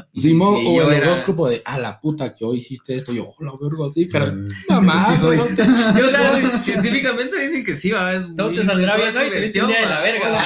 puta, 0.00 0.08
Simón, 0.14 0.54
o 0.66 0.82
el 0.82 0.92
era- 0.94 1.06
horóscopo 1.10 1.48
de, 1.48 1.62
a 1.64 1.78
la 1.78 2.00
puta 2.00 2.34
que 2.34 2.44
hoy 2.44 2.58
hiciste 2.58 2.94
esto, 2.94 3.12
yo, 3.12 3.24
oh, 3.28 3.44
la 3.44 3.52
verga, 3.60 3.90
sí, 3.92 4.06
pero 4.10 4.26
mamá, 4.68 5.12
Sí 5.12 5.18
soy. 5.18 5.36
no 5.36 5.44
te- 5.46 5.64
Sí, 5.94 6.00
o 6.02 6.08
sea, 6.08 6.62
científicamente 6.62 7.40
dicen 7.40 7.64
que 7.64 7.76
sí, 7.76 7.90
va, 7.90 8.12
es 8.14 8.34
Todo 8.36 8.50
te 8.54 8.64
saldrá 8.64 8.96
bien, 8.96 9.14
¿no? 9.14 9.26
Y 9.26 9.30
te 9.30 9.50
día 9.52 9.66
de 9.66 9.86
la 9.88 10.00
verga. 10.00 10.42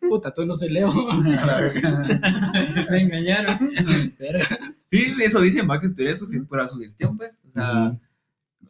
Puta, 0.08 0.32
tú 0.34 0.44
no 0.44 0.54
soy 0.56 0.70
Leo. 0.70 0.92
Me 2.90 3.00
engañaron. 3.00 3.58
Sí, 4.86 5.14
eso 5.22 5.40
dicen, 5.40 5.68
va, 5.70 5.80
que 5.80 5.88
tú 5.90 6.02
eres 6.02 6.24
pura 6.48 6.66
sugestión, 6.66 7.16
pues, 7.16 7.40
o 7.48 7.52
sea. 7.52 7.92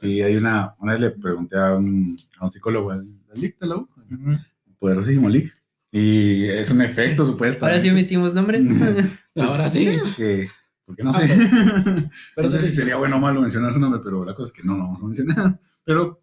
Y 0.02 0.22
hay 0.22 0.36
una, 0.36 0.74
una 0.78 0.92
vez 0.92 1.00
le 1.00 1.10
pregunté 1.10 1.58
a 1.58 1.74
un, 1.74 2.16
a 2.38 2.44
un 2.44 2.50
psicólogo, 2.50 2.90
al, 2.90 3.06
Lick 3.34 3.58
de 3.58 3.66
la 3.66 3.76
U, 3.76 3.88
ujú. 4.10 4.38
poderosísimo 4.78 5.28
Lick, 5.28 5.54
y 5.92 6.44
es 6.48 6.70
un 6.70 6.82
efecto 6.82 7.24
supuesto. 7.26 7.64
Ahora 7.64 7.78
sí 7.78 7.90
omitimos 7.90 8.34
nombres. 8.34 8.66
Ahora 9.36 9.68
sí. 9.70 9.98
Que, 10.16 10.48
porque 10.84 11.02
no 11.02 11.10
Ah, 11.10 11.26
sé. 11.26 11.28
Pero 12.36 12.48
no 12.48 12.50
sé 12.50 12.62
si 12.62 12.70
sería 12.72 12.96
bueno 12.96 13.16
o 13.16 13.20
malo 13.20 13.40
mencionar 13.40 13.72
su 13.72 13.78
nombre, 13.80 14.00
pero 14.02 14.24
la 14.24 14.34
cosa 14.34 14.48
es 14.48 14.52
que 14.52 14.66
no 14.66 14.76
lo 14.76 14.84
vamos 14.84 15.00
a 15.02 15.06
mencionar. 15.06 15.60
Pero 15.84 16.22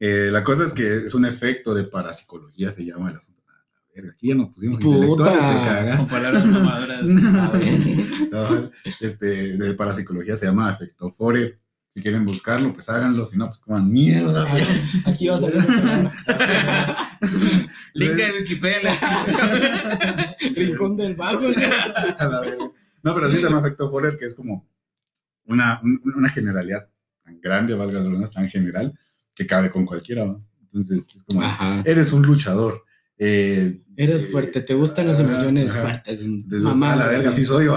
eh, 0.00 0.28
la 0.30 0.42
cosa 0.44 0.64
es 0.64 0.72
que 0.72 1.04
es 1.06 1.14
un 1.14 1.24
efecto 1.26 1.74
de 1.74 1.84
parapsicología, 1.84 2.70
se 2.72 2.84
llama 2.84 3.10
el 3.10 3.16
asunto. 3.16 3.42
Ah, 3.48 3.64
la 3.88 3.94
verga, 3.94 4.12
Aquí 4.12 4.28
ya 4.28 4.34
nos 4.34 4.48
pusimos 4.54 4.80
Puta. 4.80 4.96
intelectuales, 4.96 5.38
te 5.38 5.56
con 5.56 5.64
cagas. 5.64 6.04
palabras 6.06 6.46
mamadoras. 6.46 7.02
No, 8.30 8.70
este, 9.00 9.56
de 9.56 9.74
parapsicología 9.74 10.36
se 10.36 10.46
llama 10.46 10.70
efecto 10.72 11.10
Forer. 11.10 11.58
Si 11.96 12.02
quieren 12.02 12.26
buscarlo, 12.26 12.74
pues 12.74 12.86
háganlo. 12.90 13.24
Si 13.24 13.38
no, 13.38 13.46
pues 13.48 13.58
coman 13.60 13.90
mierda. 13.90 14.44
Aquí 15.06 15.28
va 15.28 15.36
a 15.36 15.40
palabra. 15.40 16.12
Link 17.94 18.12
de 18.12 18.32
Wikipedia 18.38 18.76
en 18.80 18.84
la. 18.84 20.36
Rincón 20.56 20.96
del 20.98 21.14
verga. 21.16 22.70
No, 23.02 23.14
pero 23.14 23.30
sí 23.30 23.36
se 23.38 23.44
llama 23.44 23.60
efecto 23.60 23.90
Forer, 23.90 24.18
que 24.18 24.26
es 24.26 24.34
como 24.34 24.68
una, 25.46 25.80
un- 25.82 26.02
una 26.16 26.28
generalidad 26.28 26.86
tan 27.24 27.40
grande, 27.40 27.72
valga 27.72 27.98
la 28.00 28.04
redundancia, 28.04 28.40
tan 28.42 28.50
general, 28.50 28.92
que 29.34 29.46
cabe 29.46 29.70
con 29.70 29.86
cualquiera. 29.86 30.24
¿va? 30.26 30.38
Entonces, 30.64 31.06
es 31.16 31.22
como, 31.22 31.40
Ajá. 31.40 31.80
eres 31.86 32.12
un 32.12 32.20
luchador. 32.26 32.84
eh, 33.16 33.80
Eres 33.96 34.30
fuerte, 34.30 34.60
te 34.60 34.74
gustan 34.74 35.08
las 35.08 35.18
emociones 35.20 35.70
ajá. 35.74 35.80
fuertes. 35.80 36.20
Mamá, 36.62 36.92
a 36.92 36.96
la 36.96 37.06
verga, 37.06 37.32
sí. 37.32 37.40
sí 37.40 37.46
soy. 37.46 37.68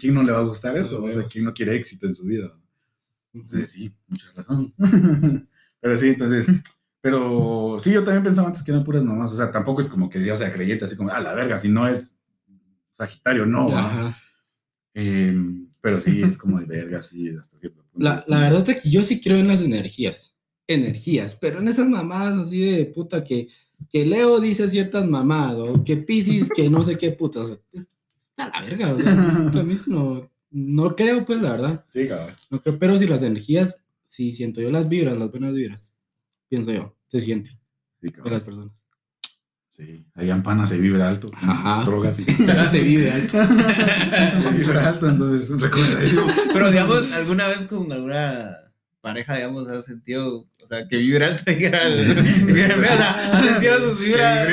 ¿Quién 0.00 0.14
no 0.14 0.24
le 0.24 0.32
va 0.32 0.40
a 0.40 0.42
gustar 0.42 0.76
eso? 0.76 1.04
O 1.04 1.12
sea. 1.12 1.22
¿quién 1.30 1.44
no 1.44 1.54
quiere 1.54 1.76
éxito 1.76 2.06
en 2.08 2.14
su 2.16 2.24
vida? 2.24 2.52
Entonces, 3.34 3.70
sí, 3.70 3.94
mucha 4.06 4.26
razón. 4.34 4.74
pero 5.80 5.98
sí, 5.98 6.08
entonces, 6.08 6.46
pero 7.00 7.78
sí, 7.80 7.92
yo 7.92 8.04
también 8.04 8.22
pensaba 8.22 8.46
antes 8.46 8.62
que 8.62 8.70
eran 8.70 8.84
puras 8.84 9.04
mamás. 9.04 9.32
O 9.32 9.36
sea, 9.36 9.50
tampoco 9.50 9.80
es 9.80 9.88
como 9.88 10.08
que 10.08 10.18
Dios 10.18 10.38
sea 10.38 10.52
creyente, 10.52 10.84
así 10.84 10.96
como, 10.96 11.10
a 11.10 11.20
la 11.20 11.34
verga, 11.34 11.58
si 11.58 11.68
no 11.68 11.86
es 11.88 12.12
Sagitario, 12.96 13.46
no. 13.46 13.70
Eh, 14.94 15.34
pero 15.80 15.98
sí, 15.98 16.22
es 16.22 16.38
como 16.38 16.60
de 16.60 16.66
verga, 16.66 17.02
sí, 17.02 17.28
hasta 17.30 17.58
cierto 17.58 17.82
punto. 17.82 17.98
La, 17.98 18.24
la 18.28 18.38
verdad 18.38 18.68
es 18.70 18.82
que 18.82 18.90
yo 18.90 19.02
sí 19.02 19.20
creo 19.20 19.38
en 19.38 19.48
las 19.48 19.60
energías. 19.60 20.36
Energías, 20.68 21.34
pero 21.34 21.58
en 21.58 21.66
esas 21.66 21.88
mamadas 21.88 22.38
así 22.38 22.60
de 22.60 22.86
puta 22.86 23.24
que, 23.24 23.48
que 23.90 24.06
Leo 24.06 24.38
dice 24.38 24.68
ciertas 24.68 25.04
mamadas, 25.06 25.80
que 25.80 25.96
Pisces, 25.96 26.48
que 26.48 26.70
no 26.70 26.84
sé 26.84 26.96
qué 26.96 27.10
putas. 27.10 27.58
Es, 27.72 27.88
está 28.14 28.48
la 28.48 28.60
verga, 28.60 28.94
o 28.94 29.00
sea, 29.00 29.12
a 29.12 29.62
mí 29.64 29.76
no, 29.86 30.30
no 30.52 30.94
creo, 30.96 31.24
pues, 31.24 31.40
la 31.40 31.50
verdad. 31.52 31.84
Sí, 31.88 32.06
cabrón. 32.08 32.36
No 32.50 32.60
creo, 32.62 32.78
pero 32.78 32.98
si 32.98 33.06
las 33.06 33.22
energías, 33.22 33.82
sí 34.04 34.30
siento 34.30 34.60
yo 34.60 34.70
las 34.70 34.88
vibras, 34.88 35.16
las 35.16 35.30
buenas 35.30 35.52
vibras. 35.54 35.92
Pienso 36.48 36.72
yo, 36.72 36.94
se 37.08 37.20
siente 37.20 37.50
Sí, 37.50 37.58
de 38.08 38.12
cabrón. 38.12 38.32
las 38.34 38.42
personas. 38.42 38.72
Sí, 39.76 40.04
ahí 40.14 40.30
en 40.30 40.42
pana 40.42 40.66
se 40.66 40.76
vibra 40.78 41.08
alto. 41.08 41.30
Ajá. 41.34 41.84
Drogas 41.86 42.18
y. 42.18 42.24
se 42.70 42.80
vive 42.80 43.10
alto. 43.10 43.38
se 43.42 44.50
vibra 44.58 44.88
alto, 44.88 45.08
entonces, 45.08 45.48
recomendadísimo. 45.60 46.26
Pero, 46.52 46.70
digamos, 46.70 47.10
alguna 47.12 47.48
vez 47.48 47.64
con 47.64 47.90
alguna 47.90 48.58
pareja, 49.00 49.34
digamos, 49.36 49.66
has 49.68 49.86
sentido, 49.86 50.46
o 50.62 50.66
sea, 50.68 50.86
que 50.86 50.98
vibra 50.98 51.28
alto 51.28 51.50
y 51.50 51.56
que 51.56 51.66
era 51.66 51.82
el- 51.88 52.46
que 52.46 52.60
era 52.62 52.74
el- 52.74 52.80
o 52.80 52.84
sea, 52.84 53.32
has 53.32 53.44
sentido 53.46 53.78
sus 53.80 53.96
Que 53.98 54.04
vibras. 54.04 54.46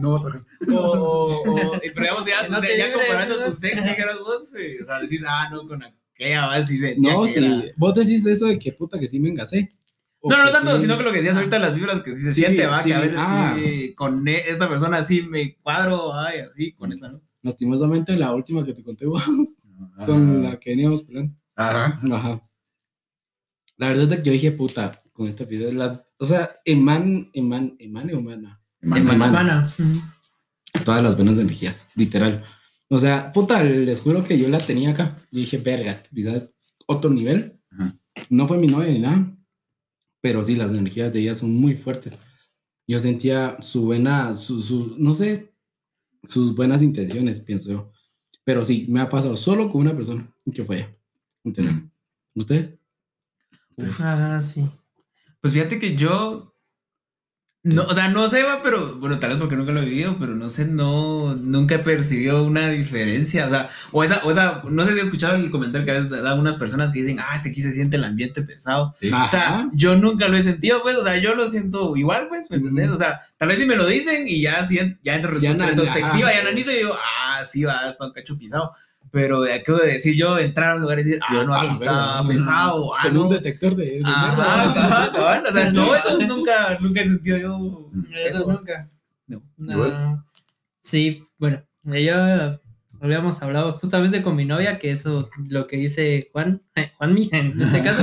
No, 0.00 0.14
otra 0.14 0.32
cosa. 0.32 0.46
O, 0.76 1.42
o, 1.46 1.80
pero 1.80 1.94
digamos, 1.94 2.26
ya, 2.26 2.48
no 2.48 2.58
o 2.58 2.60
sea, 2.60 2.76
ya 2.76 2.92
comparando 2.92 3.36
¿no? 3.38 3.44
tus 3.46 3.58
sex, 3.58 3.76
dijeras 3.82 4.18
vos, 4.18 4.54
eh, 4.54 4.78
o 4.82 4.84
sea, 4.84 5.00
decís, 5.00 5.22
ah, 5.26 5.48
no, 5.52 5.66
con 5.68 5.82
aquella, 5.82 6.46
va, 6.46 6.62
sí 6.62 6.78
se 6.78 6.96
No, 6.98 7.26
si 7.26 7.38
era- 7.38 7.62
vos 7.76 7.94
decís 7.94 8.24
eso 8.26 8.46
de 8.46 8.58
que 8.58 8.72
puta 8.72 8.98
que 8.98 9.08
sí 9.08 9.20
me 9.20 9.28
engasé. 9.30 9.72
No, 10.22 10.36
no 10.36 10.50
tanto, 10.50 10.74
sí- 10.76 10.82
sino 10.82 10.98
que 10.98 11.02
lo 11.04 11.12
que 11.12 11.18
decías 11.18 11.36
ahorita, 11.36 11.58
las 11.58 11.74
vibras 11.74 12.00
que 12.02 12.14
sí 12.14 12.22
se 12.22 12.34
Sí, 12.34 12.40
siente, 12.42 12.66
va, 12.66 12.82
sí, 12.82 12.88
que 12.90 12.94
a 12.94 13.00
veces 13.00 13.16
ah. 13.20 13.56
sí, 13.58 13.94
con 13.94 14.26
e- 14.28 14.44
esta 14.50 14.68
persona 14.68 15.02
sí 15.02 15.22
me 15.22 15.56
cuadro, 15.62 16.12
ay, 16.14 16.40
así, 16.40 16.72
con 16.72 16.92
esta, 16.92 17.08
¿no? 17.08 17.22
Lastimosamente 17.42 18.14
la 18.16 18.34
última 18.34 18.64
que 18.64 18.74
te 18.74 18.82
conté, 18.84 19.06
con 19.06 19.18
Ah. 19.98 20.06
la 20.50 20.60
que 20.60 20.70
veníamos 20.70 21.02
peleando. 21.04 21.34
Ajá. 21.56 21.98
Ajá. 22.12 22.42
La 23.78 23.88
verdad 23.88 24.12
es 24.12 24.18
que 24.18 24.24
yo 24.26 24.32
dije, 24.32 24.52
puta, 24.52 25.00
con 25.12 25.26
esta 25.26 25.46
pieza, 25.46 25.72
la, 25.72 26.04
o 26.18 26.26
sea, 26.26 26.50
eman, 26.66 27.30
eman, 27.32 27.76
emane 27.78 28.14
o 28.82 28.86
mana. 28.86 29.62
Todas 30.84 31.02
las 31.02 31.16
buenas 31.16 31.36
energías, 31.36 31.88
literal. 31.96 32.44
O 32.88 32.98
sea, 32.98 33.32
puta, 33.32 33.62
les 33.62 34.00
juro 34.00 34.24
que 34.24 34.38
yo 34.38 34.48
la 34.48 34.58
tenía 34.58 34.90
acá. 34.90 35.16
Y 35.30 35.40
dije, 35.40 35.58
verga, 35.58 36.02
quizás 36.14 36.54
otro 36.86 37.10
nivel. 37.10 37.60
Ajá. 37.70 37.94
No 38.28 38.46
fue 38.46 38.58
mi 38.58 38.66
novia 38.66 38.92
ni 38.92 38.98
nada, 38.98 39.36
pero 40.20 40.42
sí, 40.42 40.54
las 40.56 40.70
energías 40.70 41.12
de 41.12 41.20
ella 41.20 41.34
son 41.34 41.54
muy 41.54 41.74
fuertes. 41.74 42.16
Yo 42.86 42.98
sentía 42.98 43.56
su 43.62 43.84
buena, 43.84 44.34
su, 44.34 44.62
su, 44.62 44.96
no 44.98 45.14
sé, 45.14 45.54
sus 46.24 46.54
buenas 46.54 46.82
intenciones, 46.82 47.40
pienso 47.40 47.70
yo. 47.70 47.92
Pero 48.44 48.64
sí, 48.64 48.86
me 48.88 49.00
ha 49.00 49.08
pasado 49.08 49.36
solo 49.36 49.70
con 49.70 49.82
una 49.82 49.94
persona, 49.94 50.28
que 50.52 50.64
fue 50.64 50.78
ella. 50.78 50.96
Literal. 51.44 51.90
¿Ustedes? 52.34 52.74
Uf, 53.76 54.00
ah, 54.00 54.40
sí. 54.42 54.68
Pues 55.40 55.54
fíjate 55.54 55.78
que 55.78 55.96
yo, 55.96 56.49
No, 57.62 57.82
o 57.82 57.92
sea, 57.94 58.08
no 58.08 58.26
sé, 58.26 58.42
va, 58.42 58.62
pero 58.62 58.94
bueno, 58.96 59.18
tal 59.18 59.30
vez 59.30 59.38
porque 59.38 59.54
nunca 59.54 59.70
lo 59.72 59.82
he 59.82 59.84
vivido, 59.84 60.16
pero 60.18 60.34
no 60.34 60.48
sé, 60.48 60.64
no, 60.64 61.34
nunca 61.34 61.74
he 61.74 61.78
percibido 61.80 62.42
una 62.42 62.70
diferencia. 62.70 63.46
O 63.46 63.50
sea, 63.50 63.68
o 63.92 64.02
esa, 64.02 64.22
o 64.24 64.30
esa, 64.30 64.62
no 64.70 64.82
sé 64.86 64.94
si 64.94 65.00
has 65.00 65.04
escuchado 65.06 65.34
el 65.36 65.50
comentario 65.50 65.84
que 65.84 65.90
a 65.90 66.00
veces 66.00 66.10
dan 66.22 66.38
unas 66.38 66.56
personas 66.56 66.90
que 66.90 67.00
dicen, 67.00 67.18
ah, 67.20 67.36
es 67.36 67.42
que 67.42 67.50
aquí 67.50 67.60
se 67.60 67.72
siente 67.74 67.98
el 67.98 68.04
ambiente 68.04 68.40
pesado. 68.40 68.94
Sí. 68.98 69.10
O 69.12 69.28
sea, 69.28 69.68
yo 69.74 69.94
nunca 69.96 70.28
lo 70.28 70.38
he 70.38 70.42
sentido, 70.42 70.80
pues, 70.82 70.96
o 70.96 71.02
sea, 71.04 71.18
yo 71.18 71.34
lo 71.34 71.50
siento 71.50 71.94
igual, 71.96 72.28
pues, 72.30 72.50
¿me 72.50 72.56
entendés? 72.56 72.86
Ujú. 72.86 72.94
O 72.94 72.96
sea, 72.96 73.20
tal 73.36 73.48
vez 73.48 73.58
si 73.58 73.66
me 73.66 73.76
lo 73.76 73.86
dicen 73.86 74.24
y 74.26 74.40
ya, 74.40 74.64
sien- 74.64 74.98
ya 75.04 75.16
en 75.16 75.22
retrospectiva, 75.22 76.32
ya 76.32 76.40
analizo 76.40 76.70
y 76.72 76.76
digo, 76.76 76.94
ah, 76.94 77.44
sí, 77.44 77.64
va, 77.64 77.90
está 77.90 78.06
un 78.06 78.12
cacho 78.12 78.38
pisado. 78.38 78.72
Pero 79.12 79.42
de 79.42 79.54
acabo 79.54 79.78
de 79.78 79.94
decir 79.94 80.14
yo, 80.14 80.38
entrar 80.38 80.72
a 80.72 80.74
un 80.76 80.82
lugar 80.82 81.00
y 81.00 81.02
decir, 81.04 81.20
ah, 81.22 81.34
Yo, 81.34 81.44
no, 81.44 81.54
aquí 81.54 81.72
está 81.72 82.22
pesado, 82.28 82.94
ah, 82.94 82.98
Con 83.02 83.16
un 83.16 83.22
no. 83.24 83.28
detector 83.30 83.74
de, 83.74 83.84
de 83.84 84.02
Ajá, 84.04 84.36
mierda. 84.36 84.84
ajá, 84.86 85.12
cabal, 85.12 85.44
o 85.48 85.52
sea, 85.52 85.72
no, 85.72 85.94
eso 85.96 86.18
nunca, 86.18 86.78
nunca 86.80 87.00
he 87.00 87.06
sentido 87.06 87.38
yo. 87.38 87.90
Eso 88.24 88.46
nunca. 88.46 88.88
No. 89.26 89.42
No. 89.56 90.24
Sí, 90.76 91.24
bueno, 91.38 91.62
yo 91.84 92.58
habíamos 93.00 93.42
hablado 93.42 93.72
justamente 93.78 94.22
con 94.22 94.36
mi 94.36 94.44
novia 94.44 94.78
que 94.78 94.90
eso, 94.90 95.28
lo 95.48 95.66
que 95.66 95.76
dice 95.76 96.28
Juan, 96.32 96.62
eh, 96.76 96.92
Juanmi 96.96 97.28
en 97.32 97.60
este 97.60 97.82
caso, 97.84 98.02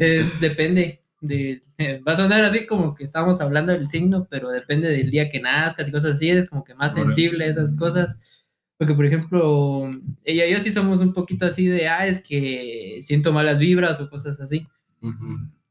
es 0.00 0.40
depende 0.40 1.02
de, 1.20 1.62
eh, 1.78 2.00
va 2.06 2.12
a 2.12 2.16
sonar 2.16 2.42
así 2.44 2.66
como 2.66 2.94
que 2.94 3.04
estamos 3.04 3.40
hablando 3.40 3.72
del 3.72 3.86
signo, 3.86 4.26
pero 4.30 4.50
depende 4.50 4.88
del 4.88 5.10
día 5.10 5.28
que 5.28 5.40
nazcas 5.40 5.88
y 5.88 5.92
cosas 5.92 6.16
así, 6.16 6.30
es 6.30 6.48
como 6.48 6.64
que 6.64 6.74
más 6.74 6.94
sensible 6.94 7.44
a 7.44 7.48
esas 7.48 7.76
cosas. 7.76 8.39
Porque, 8.80 8.94
por 8.94 9.04
ejemplo, 9.04 9.90
ella 10.24 10.46
y 10.46 10.52
yo 10.52 10.58
sí 10.58 10.70
somos 10.70 11.02
un 11.02 11.12
poquito 11.12 11.44
así 11.44 11.66
de, 11.66 11.86
ah, 11.86 12.06
es 12.06 12.22
que 12.22 12.96
siento 13.02 13.30
malas 13.30 13.60
vibras 13.60 14.00
o 14.00 14.08
cosas 14.08 14.40
así. 14.40 14.66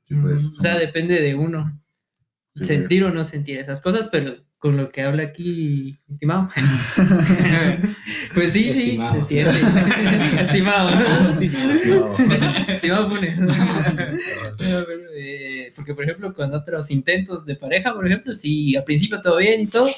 Sí, 0.03 0.13
pues, 0.13 0.45
o 0.45 0.61
sea, 0.61 0.77
depende 0.77 1.19
de 1.19 1.33
uno. 1.33 1.71
Sí, 2.53 2.65
sentir 2.65 3.03
o 3.03 3.09
no 3.11 3.23
sentir 3.23 3.57
esas 3.57 3.81
cosas, 3.81 4.09
pero 4.11 4.35
con 4.59 4.75
lo 4.75 4.89
que 4.89 5.01
habla 5.01 5.23
aquí, 5.23 5.97
estimado. 6.09 6.49
pues 8.33 8.51
sí, 8.51 8.71
sí, 8.73 8.99
Estimado. 9.01 9.11
se 9.13 9.21
siente. 9.21 9.59
estimado. 10.41 10.89
no. 10.91 12.17
estimado 12.67 13.07
Funes. 13.07 13.39
No, 13.39 13.53
pero, 14.57 14.85
eh, 15.15 15.69
porque, 15.75 15.95
por 15.95 16.03
ejemplo, 16.03 16.33
con 16.33 16.53
otros 16.53 16.91
intentos 16.91 17.45
de 17.45 17.55
pareja, 17.55 17.93
por 17.93 18.05
ejemplo, 18.05 18.33
si 18.33 18.75
al 18.75 18.83
principio 18.83 19.21
todo 19.21 19.37
bien 19.37 19.61
y 19.61 19.67
todo, 19.67 19.89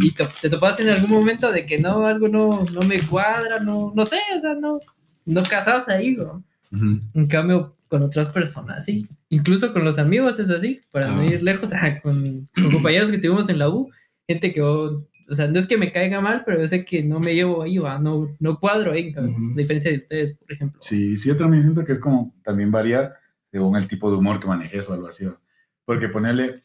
y 0.00 0.10
te, 0.12 0.26
te 0.42 0.50
topas 0.50 0.78
en 0.80 0.90
algún 0.90 1.10
momento 1.10 1.50
de 1.50 1.64
que 1.64 1.78
no, 1.78 2.06
algo 2.06 2.28
no, 2.28 2.62
no 2.74 2.82
me 2.82 3.00
cuadra, 3.00 3.60
no, 3.60 3.90
no 3.94 4.04
sé, 4.04 4.18
o 4.36 4.40
sea, 4.40 4.54
no, 4.54 4.80
no 5.24 5.42
casas 5.44 5.88
ahí, 5.88 6.12
¿no? 6.12 6.44
Ujú. 6.70 7.00
En 7.14 7.26
cambio, 7.26 7.74
con 7.94 8.02
otras 8.02 8.30
personas, 8.30 8.84
sí. 8.84 9.06
Incluso 9.28 9.72
con 9.72 9.84
los 9.84 9.98
amigos 9.98 10.40
es 10.40 10.50
así, 10.50 10.80
para 10.90 11.06
no 11.06 11.20
Ah. 11.20 11.26
ir 11.26 11.42
lejos, 11.44 11.72
ajá, 11.74 12.00
con, 12.02 12.48
con 12.52 12.72
compañeros 12.72 13.10
que 13.12 13.18
tuvimos 13.18 13.48
en 13.48 13.58
la 13.60 13.68
U, 13.68 13.88
gente 14.26 14.50
que, 14.50 14.60
oh, 14.62 15.06
o 15.30 15.34
sea, 15.34 15.46
no 15.46 15.58
es 15.58 15.66
que 15.66 15.78
me 15.78 15.92
caiga 15.92 16.20
mal, 16.20 16.42
pero 16.44 16.58
yo 16.60 16.66
sé 16.66 16.84
que 16.84 17.04
no 17.04 17.20
me 17.20 17.34
llevo 17.34 17.62
ahí, 17.62 17.78
va, 17.78 17.98
no, 18.00 18.28
no 18.40 18.58
cuadro 18.58 18.90
ahí, 18.92 19.12
cabrón, 19.12 19.34
Ujú. 19.34 19.52
a 19.54 19.56
diferencia 19.56 19.90
de 19.92 19.96
ustedes, 19.98 20.36
por 20.38 20.50
ejemplo. 20.52 20.80
Sí, 20.82 21.16
sí, 21.16 21.28
yo 21.28 21.36
también 21.36 21.62
siento 21.62 21.84
que 21.84 21.92
es 21.92 22.00
como 22.00 22.34
también 22.42 22.70
varía 22.72 23.14
según 23.52 23.76
el 23.76 23.86
tipo 23.86 24.10
de 24.10 24.16
humor 24.16 24.40
que 24.40 24.48
manejes 24.48 24.88
o 24.88 24.92
algo 24.94 25.06
así. 25.08 25.24
¿va? 25.24 25.40
Porque 25.84 26.08
ponerle, 26.08 26.64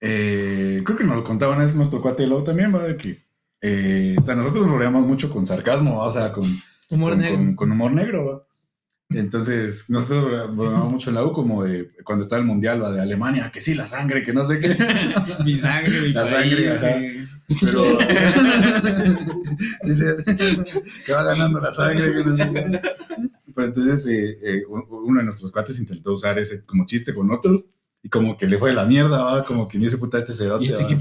eh, 0.00 0.82
creo 0.84 0.96
que 0.98 1.04
nos 1.04 1.16
lo 1.16 1.24
contaban 1.24 1.60
es 1.62 1.74
nuestro 1.74 2.00
cuate 2.02 2.26
Low 2.26 2.44
también, 2.44 2.74
va, 2.74 2.82
de 2.84 2.96
que, 2.96 3.18
eh, 3.60 4.16
o 4.20 4.22
sea, 4.24 4.34
nosotros 4.34 4.66
nos 4.66 4.74
rodeamos 4.76 5.06
mucho 5.06 5.30
con 5.30 5.46
sarcasmo, 5.46 5.98
¿va? 5.98 6.06
o 6.06 6.12
sea, 6.12 6.32
con, 6.32 6.44
Humor 6.90 7.12
con, 7.12 7.20
negro. 7.20 7.36
con- 7.38 7.54
con 7.56 7.72
humor 7.72 7.92
negro. 7.92 8.26
¿va? 8.26 8.46
Entonces, 9.14 9.84
nosotros 9.88 10.54
bromeamos 10.56 10.92
mucho 10.92 11.10
en 11.10 11.16
la 11.16 11.24
U 11.24 11.32
como 11.32 11.64
de 11.64 11.90
cuando 12.04 12.24
está 12.24 12.36
el 12.36 12.44
mundial, 12.44 12.82
¿va? 12.82 12.90
de 12.90 13.00
Alemania, 13.00 13.50
que 13.52 13.60
sí, 13.60 13.74
la 13.74 13.86
sangre, 13.86 14.22
que 14.22 14.32
no 14.32 14.46
sé 14.48 14.60
qué. 14.60 14.76
Mi 15.44 15.56
sangre, 15.56 16.00
mi 16.00 16.12
La 16.12 16.24
país, 16.24 16.78
sangre, 16.78 16.78
sí. 16.78 17.22
Pero 17.60 17.84
dice 19.84 20.16
que 21.06 21.12
va 21.12 21.22
ganando 21.24 21.60
la 21.60 21.72
sangre. 21.72 22.12
que 22.12 22.24
no 22.24 22.36
sé 22.36 22.52
qué. 22.52 22.80
Pero 23.54 23.66
entonces 23.68 24.06
eh, 24.06 24.38
eh, 24.42 24.62
uno 24.66 25.18
de 25.18 25.24
nuestros 25.24 25.52
cuates 25.52 25.78
intentó 25.78 26.12
usar 26.12 26.38
ese 26.38 26.62
como 26.62 26.86
chiste 26.86 27.14
con 27.14 27.30
otros 27.30 27.66
y 28.02 28.08
como 28.08 28.36
que 28.36 28.46
le 28.46 28.58
fue 28.58 28.72
la 28.72 28.86
mierda, 28.86 29.22
¿va? 29.22 29.44
como 29.44 29.68
que 29.68 29.78
ni 29.78 29.90
se 29.90 29.98
puta 29.98 30.18
este 30.18 30.32
cerote. 30.32 30.64
¿Y 30.64 30.68
este. 30.68 30.98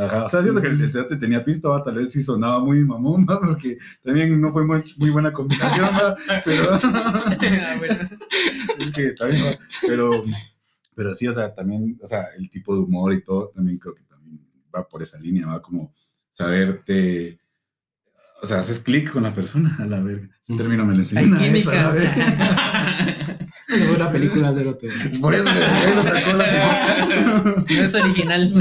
Ajá. 0.00 0.24
O 0.24 0.28
sea, 0.28 0.42
siento 0.42 0.62
que 0.62 0.68
el 0.68 0.90
cerote 0.90 1.16
tenía 1.16 1.44
pisto, 1.44 1.82
tal 1.82 1.94
vez 1.94 2.10
sí 2.10 2.22
sonaba 2.22 2.58
muy 2.58 2.82
mamón, 2.84 3.26
¿va? 3.28 3.38
porque 3.38 3.76
también 4.02 4.40
no 4.40 4.50
fue 4.52 4.64
muy, 4.64 4.82
muy 4.96 5.10
buena 5.10 5.32
combinación, 5.32 5.88
¿va? 5.88 6.16
pero 6.44 6.70
Ah, 6.72 7.74
bueno. 7.78 7.94
es 8.78 8.90
que 8.92 9.12
también, 9.12 9.44
¿va? 9.44 9.58
pero, 9.86 10.24
pero 10.94 11.14
sí, 11.14 11.28
o 11.28 11.32
sea, 11.34 11.54
también, 11.54 11.98
o 12.02 12.06
sea, 12.06 12.28
el 12.38 12.48
tipo 12.48 12.74
de 12.74 12.80
humor 12.80 13.12
y 13.12 13.22
todo, 13.22 13.50
también 13.54 13.78
creo 13.78 13.94
que 13.94 14.04
también 14.04 14.40
va 14.74 14.88
por 14.88 15.02
esa 15.02 15.18
línea, 15.18 15.46
va 15.46 15.60
como 15.60 15.92
saberte, 16.30 17.38
o 18.42 18.46
sea, 18.46 18.60
haces 18.60 18.78
clic 18.78 19.12
con 19.12 19.22
la 19.24 19.34
persona, 19.34 19.76
a 19.78 19.84
la 19.84 20.00
verga. 20.00 20.28
Término 20.56 20.84
me 20.84 20.94
enseñó 20.94 21.20
Hay 21.20 21.28
la 21.28 21.38
química. 21.38 21.92
Es 23.72 23.88
una 23.96 24.10
película 24.10 24.52
de 24.52 24.64
lote. 24.64 24.88
Por 25.20 25.34
eso 25.34 25.44
lo 25.44 26.02
sacó 26.02 26.32
la 26.34 27.64
No 27.68 27.82
es 27.82 27.94
original. 27.94 28.52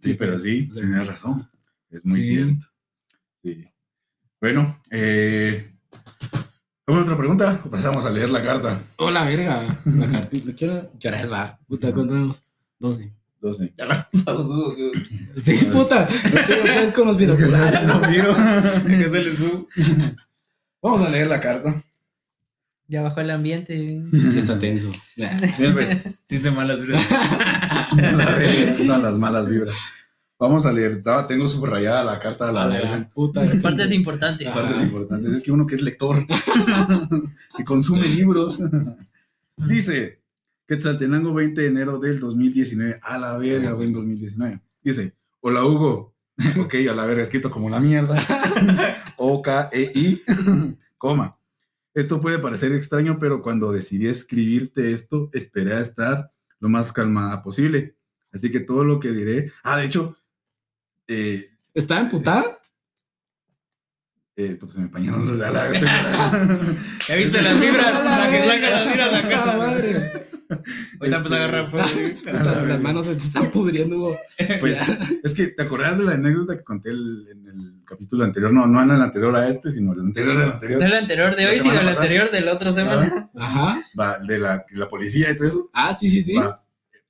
Sí, 0.00 0.14
pero 0.14 0.38
sí, 0.38 0.68
tienes 0.72 1.06
razón. 1.06 1.48
Es 1.90 2.04
muy 2.04 2.20
Sí. 2.20 2.26
cierto. 2.28 2.66
Sí. 3.42 3.64
Bueno, 4.40 4.80
eh, 4.90 5.72
¿alguna 6.86 7.04
otra 7.04 7.16
pregunta? 7.16 7.60
O 7.64 7.70
pasamos 7.70 8.04
a 8.04 8.10
leer 8.10 8.30
la 8.30 8.42
carta. 8.42 8.82
Hola, 8.96 9.24
verga. 9.24 9.80
La 9.84 10.06
cartita. 10.10 10.52
¿Qué 10.56 10.68
hora, 10.68 10.90
¿Qué 11.00 11.08
hora 11.08 11.22
es, 11.22 11.32
va? 11.32 11.58
Puta, 11.66 11.92
¿cuánto 11.92 12.14
vemos? 12.14 12.44
12. 12.78 13.12
12. 13.40 13.74
Ya 13.76 13.86
la 13.86 14.08
vamos, 14.24 14.48
Hugo, 14.48 14.74
que- 14.74 15.40
Sí, 15.40 15.64
puta. 15.66 16.08
Pues 16.08 16.92
con 16.92 17.06
los 17.08 17.16
binoculares. 17.18 17.80
que 18.86 19.08
se 19.10 19.20
le 19.20 19.36
sube. 19.36 19.66
Vamos 20.82 21.00
a 21.02 21.08
leer 21.10 21.26
la 21.28 21.40
carta. 21.40 21.82
Ya 22.86 23.02
bajó 23.02 23.20
el 23.20 23.30
ambiente. 23.30 24.02
Está 24.36 24.58
tenso. 24.58 24.90
Ya. 25.16 25.36
Pues. 25.72 26.08
Sí, 26.28 26.38
te 26.40 26.50
malas, 26.50 26.80
verga, 26.80 26.98
son 28.86 29.02
las 29.02 29.14
malas 29.14 29.48
vibras. 29.48 29.74
Vamos 30.38 30.66
a 30.66 30.72
leer. 30.72 30.92
Estaba- 30.92 31.26
tengo 31.26 31.46
subrayada 31.48 32.04
la 32.04 32.18
carta 32.18 32.46
de 32.48 32.52
la 32.52 32.66
verga. 32.66 33.10
puta. 33.14 33.44
Las 33.44 33.60
partes 33.60 33.92
importantes. 33.92 34.48
Ajá. 34.48 34.62
Partes 34.62 34.82
importantes. 34.82 35.30
Es 35.32 35.42
que 35.42 35.52
uno 35.52 35.66
que 35.66 35.76
es 35.76 35.82
lector, 35.82 36.26
que 37.56 37.64
consume 37.64 38.08
libros. 38.08 38.58
Dice, 39.56 40.20
Quetzaltenango 40.66 41.32
20 41.34 41.60
de 41.60 41.66
enero 41.68 41.98
del 41.98 42.18
2019. 42.20 42.98
A 43.02 43.16
la 43.18 43.38
verga, 43.38 43.74
fue 43.76 43.84
en 43.84 43.92
2019. 43.92 44.60
Dice, 44.82 45.14
hola 45.40 45.64
Hugo. 45.64 46.14
ok, 46.58 46.74
a 46.90 46.94
la 46.94 47.06
verga, 47.06 47.22
escrito 47.22 47.50
como 47.50 47.70
la 47.70 47.78
mierda. 47.80 48.20
O-K-E-I, 49.16 50.22
coma. 50.98 51.34
Esto 51.94 52.20
puede 52.20 52.38
parecer 52.40 52.72
extraño, 52.72 53.18
pero 53.20 53.40
cuando 53.40 53.70
decidí 53.72 54.08
escribirte 54.08 54.92
esto, 54.92 55.30
esperé 55.32 55.74
a 55.74 55.80
estar 55.80 56.32
lo 56.58 56.68
más 56.68 56.92
calmada 56.92 57.42
posible. 57.42 57.96
Así 58.32 58.50
que 58.50 58.60
todo 58.60 58.82
lo 58.84 58.98
que 58.98 59.12
diré. 59.12 59.52
Ah, 59.62 59.76
de 59.78 59.86
hecho, 59.86 60.16
eh, 61.06 61.50
¿Está 61.72 62.00
emputada? 62.00 62.60
eh, 64.36 64.56
pues 64.58 64.72
se 64.72 64.78
me 64.78 64.84
empañaron 64.86 65.26
los 65.26 65.38
de 65.38 65.50
la. 65.50 65.70
¿Ya 67.08 67.14
viste 67.16 67.40
las 67.42 67.60
vibras? 67.60 68.04
La 68.04 68.30
que 68.30 68.42
saca 68.42 68.70
las 68.70 68.88
vibras 68.88 69.12
Ah, 69.12 69.18
acá. 69.18 69.56
madre. 69.58 70.24
Ahorita 71.00 71.16
empezó 71.16 71.34
a 71.34 71.38
agarrar 71.38 71.70
fuego. 71.70 71.88
¿sí? 71.88 72.14
Puta, 72.22 72.64
Las 72.64 72.80
manos 72.80 73.06
se 73.06 73.14
te 73.16 73.22
están 73.24 73.50
pudriendo, 73.50 73.96
Hugo. 73.96 74.16
Pues 74.60 74.78
es 75.22 75.34
que 75.34 75.48
te 75.48 75.62
acordás 75.62 75.98
de 75.98 76.04
la 76.04 76.12
anécdota 76.12 76.56
que 76.56 76.64
conté 76.64 76.90
el- 76.90 77.26
en 77.30 77.46
el 77.46 77.84
capítulo 77.84 78.24
anterior, 78.24 78.52
no, 78.52 78.66
no 78.66 78.82
en 78.82 78.90
el 78.90 79.00
anterior 79.00 79.34
a 79.36 79.48
este, 79.48 79.70
sino 79.70 79.92
el 79.92 80.00
anterior 80.00 80.36
del 80.38 80.50
anterior, 80.52 80.80
No 80.80 80.86
el 80.86 80.94
anterior 80.94 81.36
de 81.36 81.46
hoy, 81.46 81.58
sino 81.60 81.80
el 81.80 81.88
anterior 81.88 82.30
de 82.30 82.40
la 82.40 82.52
otra 82.52 82.72
semana. 82.72 83.30
Ajá. 83.36 83.80
va, 83.98 84.18
de 84.18 84.38
la, 84.38 84.64
la 84.72 84.88
policía 84.88 85.30
y 85.30 85.36
todo 85.36 85.48
eso. 85.48 85.70
Ah, 85.72 85.92
sí, 85.94 86.08
sí, 86.10 86.22
sí. 86.22 86.34
va, 86.34 86.64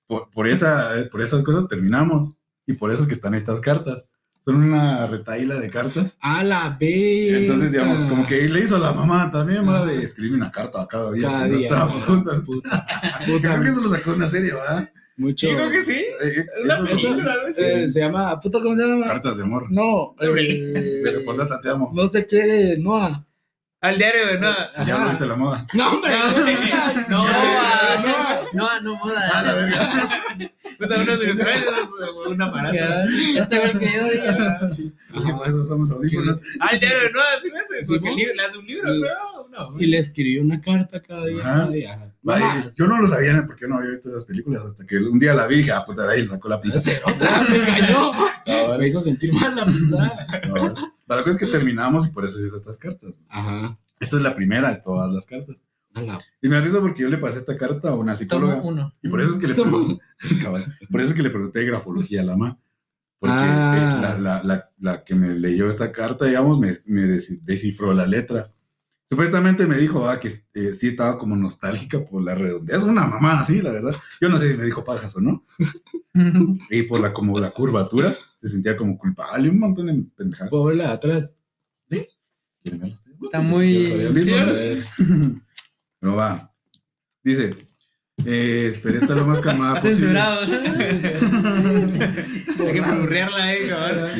por, 0.06 0.30
por, 0.30 0.46
esa, 0.48 0.98
eh, 0.98 1.04
por 1.06 1.22
esas 1.22 1.42
cosas 1.42 1.66
terminamos 1.68 2.34
y 2.66 2.74
por 2.74 2.90
eso 2.92 3.02
es 3.02 3.08
que 3.08 3.14
están 3.14 3.34
estas 3.34 3.60
cartas. 3.60 4.04
Son 4.44 4.56
una 4.62 5.06
retaíla 5.06 5.54
de 5.56 5.70
cartas. 5.70 6.16
A 6.20 6.44
la 6.44 6.76
vez. 6.78 7.32
Entonces, 7.32 7.72
digamos, 7.72 8.02
como 8.04 8.26
que 8.26 8.42
le 8.48 8.60
hizo 8.60 8.76
a 8.76 8.78
la 8.78 8.92
mamá 8.92 9.30
también, 9.30 9.66
va, 9.66 9.86
de 9.86 10.02
escribir 10.04 10.34
una 10.34 10.50
carta 10.52 10.86
cada 10.86 11.10
día. 11.12 11.28
Cada 11.28 11.38
cuando 11.40 11.56
día. 11.56 11.68
estábamos 11.68 12.04
juntas. 12.04 12.40
Puta. 12.40 12.86
Creo 13.24 13.60
que 13.62 13.68
eso 13.68 13.80
lo 13.80 13.88
sacó 13.88 14.12
una 14.12 14.28
serie, 14.28 14.52
¿va? 14.52 14.88
Mucho. 15.16 15.48
Yo 15.48 15.54
creo 15.56 15.70
que 15.70 15.84
sí. 15.84 15.92
Eh, 15.92 16.14
eh, 16.22 16.44
película, 16.88 17.34
así. 17.48 17.62
Eh, 17.62 17.88
se 17.88 18.00
llama. 18.00 18.38
Puta, 18.40 18.60
¿cómo 18.60 18.74
se 18.76 18.82
llama? 18.82 19.06
Cartas 19.06 19.36
de 19.36 19.44
amor. 19.44 19.70
No. 19.70 20.14
De 20.18 20.26
Eh, 20.26 21.02
Reposata, 21.18 21.60
te 21.60 21.70
amo. 21.70 21.92
no 21.94 22.08
sé 22.08 22.26
qué. 22.26 22.76
Noah. 22.78 23.24
Al 23.80 23.96
diario 23.96 24.26
de 24.26 24.38
nada. 24.40 24.72
Ya 24.84 24.98
lo 24.98 25.08
viste 25.08 25.26
la 25.26 25.36
moda. 25.36 25.66
No, 25.72 25.88
hombre. 25.88 26.12
No, 27.10 27.22
no, 27.24 27.30
ah, 27.30 28.40
no, 28.52 28.80
no 28.80 28.94
moda. 28.96 29.26
Ah, 30.80 31.16
videojuegos, 31.16 32.26
un 32.28 32.42
aparato. 32.42 32.72
Que- 32.74 33.38
Este 33.38 33.56
igual 33.56 33.78
que 33.78 33.92
yo. 33.92 35.22
que 35.26 35.32
por 35.32 35.48
eso 35.48 35.66
somos 35.68 35.90
audífonos. 35.90 36.40
Al 36.60 36.80
diario 36.80 36.98
de 37.00 37.12
nada, 37.12 37.26
sí 37.42 37.50
me 37.50 37.58
hace. 37.58 37.84
Sí, 37.84 37.92
Porque 37.92 38.04
¿no? 38.06 38.10
el 38.10 38.16
libro- 38.16 38.34
le 38.34 38.42
hace 38.42 38.58
un 38.58 38.66
libro, 38.66 38.94
Sí. 38.94 39.00
creo. 39.00 39.48
No, 39.50 39.80
Y 39.80 39.86
le 39.86 39.98
escribió 39.98 40.42
una 40.42 40.60
carta 40.60 41.00
cada 41.00 41.26
día. 41.26 41.42
Cada 41.42 42.72
yo 42.76 42.86
no 42.86 43.00
lo 43.00 43.06
sabía 43.08 43.44
porque 43.46 43.68
no 43.68 43.76
había 43.76 43.90
visto 43.90 44.08
esas 44.08 44.24
películas 44.24 44.64
hasta 44.64 44.84
que 44.84 44.96
un 44.98 45.18
día 45.18 45.32
la 45.34 45.46
vi 45.46 45.54
y 45.56 45.58
dije, 45.58 45.72
ah, 45.72 45.84
puta, 45.86 46.06
de 46.06 46.14
ahí 46.14 46.22
le 46.22 46.28
sacó 46.28 46.48
la 46.48 46.60
pizza. 46.60 46.80
Me 47.50 47.56
engañó. 47.56 48.12
Ah, 48.46 48.76
Me 48.78 48.88
hizo 48.88 49.00
sentir 49.00 49.32
mal 49.32 49.54
la 49.56 49.64
no. 49.64 50.74
La 51.06 51.18
cosa 51.22 51.30
es 51.30 51.36
que 51.38 51.46
terminamos 51.46 52.06
y 52.06 52.10
por 52.10 52.24
eso 52.26 52.44
hizo 52.44 52.56
estas 52.56 52.76
cartas. 52.76 53.12
Ajá. 53.28 53.78
Esta 54.00 54.16
es 54.16 54.22
la 54.22 54.34
primera 54.34 54.70
de 54.70 54.80
todas 54.82 55.10
las 55.14 55.24
cartas. 55.24 55.56
Y 56.42 56.48
me 56.48 56.56
da 56.56 56.60
risa 56.62 56.80
porque 56.80 57.02
yo 57.02 57.08
le 57.08 57.18
pasé 57.18 57.38
esta 57.38 57.56
carta 57.56 57.90
a 57.90 57.94
una 57.94 58.14
psicóloga. 58.16 58.56
Tomo 58.56 58.68
uno. 58.68 58.94
Y 59.02 59.08
por 59.08 59.20
eso 59.20 59.30
es 59.32 59.36
que 59.38 59.46
le 59.48 59.54
pregunté, 59.54 60.02
por 60.90 61.00
eso 61.00 61.10
es 61.10 61.16
que 61.16 61.22
le 61.22 61.30
pregunté 61.30 61.64
grafología 61.64 62.20
a 62.22 62.24
la 62.24 62.36
mamá. 62.36 62.58
Porque 63.20 63.36
Ah. 63.38 63.76
eh, 63.76 64.02
la, 64.02 64.18
la, 64.18 64.42
la, 64.42 64.70
la 64.78 65.04
que 65.04 65.14
me 65.14 65.34
leyó 65.34 65.70
esta 65.70 65.90
carta, 65.92 66.26
digamos, 66.26 66.58
me, 66.60 66.72
me 66.86 67.02
des- 67.02 67.44
descifró 67.44 67.94
la 67.94 68.06
letra. 68.06 68.50
Supuestamente 69.08 69.66
me 69.66 69.76
dijo 69.76 70.08
ah, 70.08 70.18
que 70.18 70.28
eh, 70.54 70.74
sí 70.74 70.88
estaba 70.88 71.16
como 71.18 71.36
nostálgica 71.36 72.04
por 72.04 72.22
la 72.22 72.34
redondez. 72.34 72.82
Una 72.82 73.06
mamá 73.06 73.40
así, 73.40 73.62
la 73.62 73.70
verdad. 73.70 73.94
Yo 74.20 74.28
no 74.28 74.38
sé 74.38 74.50
si 74.52 74.56
me 74.58 74.64
dijo 74.64 74.82
pajas 74.82 75.14
o 75.16 75.20
no. 75.20 75.44
Y 76.70 76.82
por 76.84 77.00
la, 77.00 77.12
como 77.12 77.38
la 77.38 77.50
curvatura, 77.50 78.16
se 78.36 78.48
sentía 78.48 78.76
como 78.76 78.98
culpable. 78.98 79.48
Un 79.48 79.58
montón 79.60 79.86
de 79.86 80.04
pendejadas. 80.16 80.50
Pobre 80.50 80.76
la 80.76 80.92
atrás. 80.92 81.36
¿Quieren 81.88 82.80
verlo 82.80 82.94
ustedes? 82.96 83.18
Está 83.24 83.40
muy- 83.40 83.86
Sí. 84.22 85.40
Pero 86.04 86.16
va. 86.16 86.52
Dice, 87.22 87.54
eh, 88.26 88.66
esperé 88.68 88.98
estar 88.98 89.16
lo 89.16 89.26
más 89.26 89.40
calmada 89.40 89.74
posible. 89.80 89.96
Censurado. 89.96 90.42
Hay 92.66 92.72
que 92.74 92.80
blurrearla, 92.82 93.54
eh, 93.54 93.68
cabrón. 93.70 94.10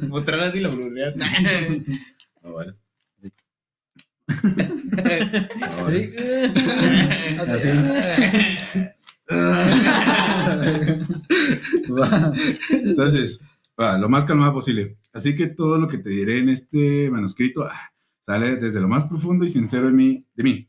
Sí. 0.00 0.06
Mostrarla 0.08 0.46
así 0.46 0.58
la 0.58 0.70
blurreas. 0.70 1.14
Ah, 2.42 2.50
vale. 2.50 2.74
Ah, 5.62 5.82
vale. 5.84 6.12
Así. 7.46 7.68
Va. 11.96 12.32
Entonces, 12.70 13.40
va, 13.80 13.98
lo 13.98 14.08
más 14.08 14.24
calmada 14.24 14.52
posible. 14.52 14.98
Así 15.12 15.36
que 15.36 15.46
todo 15.46 15.78
lo 15.78 15.86
que 15.86 15.98
te 15.98 16.10
diré 16.10 16.40
en 16.40 16.48
este 16.48 17.08
manuscrito 17.08 17.62
ah, 17.62 17.92
sale 18.22 18.56
desde 18.56 18.80
lo 18.80 18.88
más 18.88 19.04
profundo 19.04 19.44
y 19.44 19.48
sincero 19.48 19.86
de 19.86 19.92
mí, 19.92 20.26
de 20.34 20.42
mí. 20.42 20.68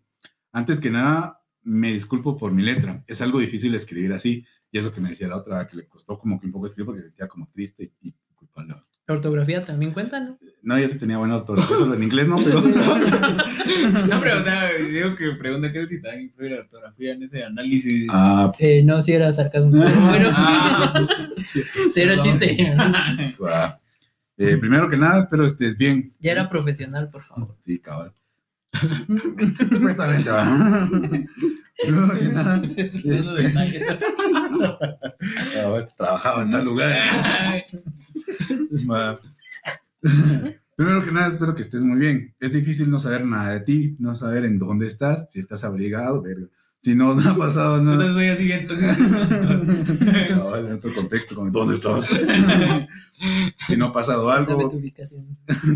Antes 0.56 0.80
que 0.80 0.90
nada, 0.90 1.42
me 1.64 1.92
disculpo 1.92 2.38
por 2.38 2.54
mi 2.54 2.64
letra. 2.64 3.04
Es 3.08 3.20
algo 3.20 3.40
difícil 3.40 3.76
escribir 3.76 4.14
así. 4.14 4.46
Y 4.72 4.78
es 4.78 4.86
lo 4.86 4.92
que 4.94 5.02
me 5.02 5.10
decía 5.10 5.28
la 5.28 5.36
otra, 5.36 5.68
que 5.68 5.76
le 5.76 5.86
costó 5.86 6.18
como 6.18 6.40
que 6.40 6.46
un 6.46 6.54
poco 6.54 6.66
escribir 6.66 6.86
porque 6.86 7.02
se 7.02 7.08
sentía 7.08 7.28
como 7.28 7.50
triste 7.52 7.92
y 8.02 8.14
culpable. 8.36 8.76
La 9.08 9.14
ortografía 9.16 9.62
también 9.62 9.92
cuenta, 9.92 10.20
¿no? 10.22 10.38
No, 10.64 10.80
ya 10.80 10.88
se 10.88 10.96
tenía 10.98 11.18
buena 11.18 11.36
ortografía, 11.36 11.78
solo 11.78 11.94
en 11.94 12.04
inglés 12.04 12.28
no, 12.30 12.38
pero... 12.38 12.62
No, 14.10 14.20
pero, 14.22 14.40
o 14.40 14.42
sea, 14.44 14.72
digo 14.78 15.16
que 15.18 15.32
pregunta 15.38 15.72
que 15.74 15.88
si 15.88 16.02
también 16.02 16.24
influye 16.30 16.52
la 16.56 16.62
ortografía 16.62 17.14
en 17.14 17.24
ese 17.24 17.44
análisis. 17.44 18.08
Ah, 18.10 18.52
Eh, 18.58 18.82
no, 18.84 19.02
si 19.02 19.12
era 19.12 19.32
sarcasmo. 19.34 19.72
Bueno, 19.72 20.30
Ah. 20.34 21.06
sí 21.92 22.02
era 22.02 22.18
chiste. 22.18 22.58
Eh, 24.38 24.58
primero 24.58 24.90
que 24.90 24.98
nada, 24.98 25.20
espero 25.20 25.46
estés 25.46 25.78
bien. 25.78 26.14
Ya 26.20 26.32
era 26.32 26.50
profesional, 26.50 27.10
por 27.10 27.22
favor. 27.22 27.56
Sí, 27.64 27.80
cabal. 27.80 28.12
Supuestamente 29.72 30.30
va. 30.30 30.88
Que 31.78 31.92
nada, 31.92 32.62
trabajaba 35.98 36.44
en 36.44 36.52
tal 36.52 36.64
lugar. 36.64 36.96
Primero 40.76 41.04
que 41.04 41.12
nada, 41.12 41.28
espero 41.28 41.54
que 41.54 41.64
estés 41.64 41.84
muy 41.84 42.00
bien. 42.00 42.34
Es 42.40 42.54
difícil 42.54 42.90
no 42.90 42.98
saber 43.00 43.26
nada 43.26 43.52
de 43.52 43.60
ti, 43.60 43.98
no 44.00 44.16
saber 44.16 44.46
en 44.46 44.58
dónde 44.58 44.88
estás, 44.88 45.28
si 45.32 45.40
estás 45.40 45.66
abrigado, 45.66 46.22
verga. 46.22 46.48
Si 46.82 46.96
no, 46.96 47.14
no 47.14 47.30
ha 47.30 47.36
pasado 47.36 47.82
nada. 47.82 48.06
Entonces 48.06 48.16
soy 48.16 48.28
así 48.28 48.46
bien. 48.46 48.68
Cabal, 50.30 50.68
en 50.68 50.74
otro 50.74 50.94
contexto, 50.94 51.36
como, 51.36 51.52
¿dónde 51.52 51.76
estás? 51.76 52.06
si 53.68 53.76
no 53.76 53.88
ha 53.88 53.92
pasado 53.92 54.28
Dame 54.28 54.52
algo, 54.52 54.70
tu 54.70 54.78
ubicación. 54.78 55.26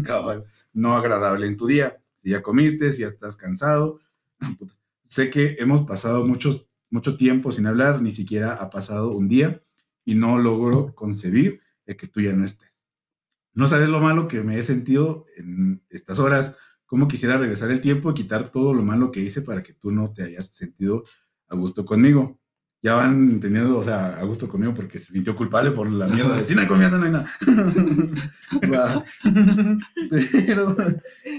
cabal, 0.06 0.46
no 0.74 0.96
agradable 0.96 1.46
en 1.48 1.58
tu 1.58 1.68
día. 1.68 1.98
Si 2.20 2.30
ya 2.30 2.42
comiste, 2.42 2.92
si 2.92 3.02
ya 3.02 3.08
estás 3.08 3.36
cansado. 3.36 4.00
Sé 5.06 5.32
que 5.32 5.56
hemos 5.60 5.82
pasado 5.82 6.26
muchos, 6.26 6.70
mucho 6.92 7.18
tiempo 7.18 7.52
sin 7.52 7.66
hablar, 7.66 8.02
ni 8.02 8.12
siquiera 8.12 8.54
ha 8.54 8.70
pasado 8.70 9.12
un 9.12 9.28
día 9.28 9.64
y 10.06 10.14
no 10.16 10.38
logro 10.38 10.94
concebir 10.94 11.62
el 11.86 11.98
que 11.98 12.08
tú 12.08 12.22
ya 12.22 12.34
no 12.34 12.46
estés. 12.46 12.70
No 13.54 13.68
sabes 13.68 13.90
lo 13.90 14.00
malo 14.00 14.28
que 14.28 14.42
me 14.42 14.60
he 14.60 14.64
sentido 14.64 15.26
en 15.36 15.82
estas 15.90 16.20
horas, 16.20 16.56
cómo 16.86 17.08
quisiera 17.08 17.38
regresar 17.38 17.72
el 17.72 17.82
tiempo 17.82 18.12
y 18.12 18.14
quitar 18.14 18.50
todo 18.50 18.74
lo 18.74 18.84
malo 18.84 19.12
que 19.12 19.22
hice 19.22 19.42
para 19.42 19.64
que 19.64 19.74
tú 19.74 19.92
no 19.92 20.14
te 20.14 20.24
hayas 20.24 20.48
sentido 20.48 21.04
a 21.48 21.56
gusto 21.56 21.86
conmigo. 21.86 22.39
Ya 22.82 22.96
van 22.96 23.30
entendiendo, 23.30 23.78
o 23.78 23.84
sea, 23.84 24.18
a 24.18 24.24
gusto 24.24 24.48
conmigo 24.48 24.74
porque 24.74 25.00
se 25.00 25.12
sintió 25.12 25.36
culpable 25.36 25.72
por 25.72 25.92
la 25.92 26.08
mierda 26.08 26.38
de 26.38 26.46
si 26.46 26.56
no 26.56 26.62
hay 26.62 26.68
confianza, 26.68 26.98
no 26.98 27.06
hay 27.06 27.12
nada. 27.12 27.30
Va. 28.74 29.04
Pero 30.48 30.78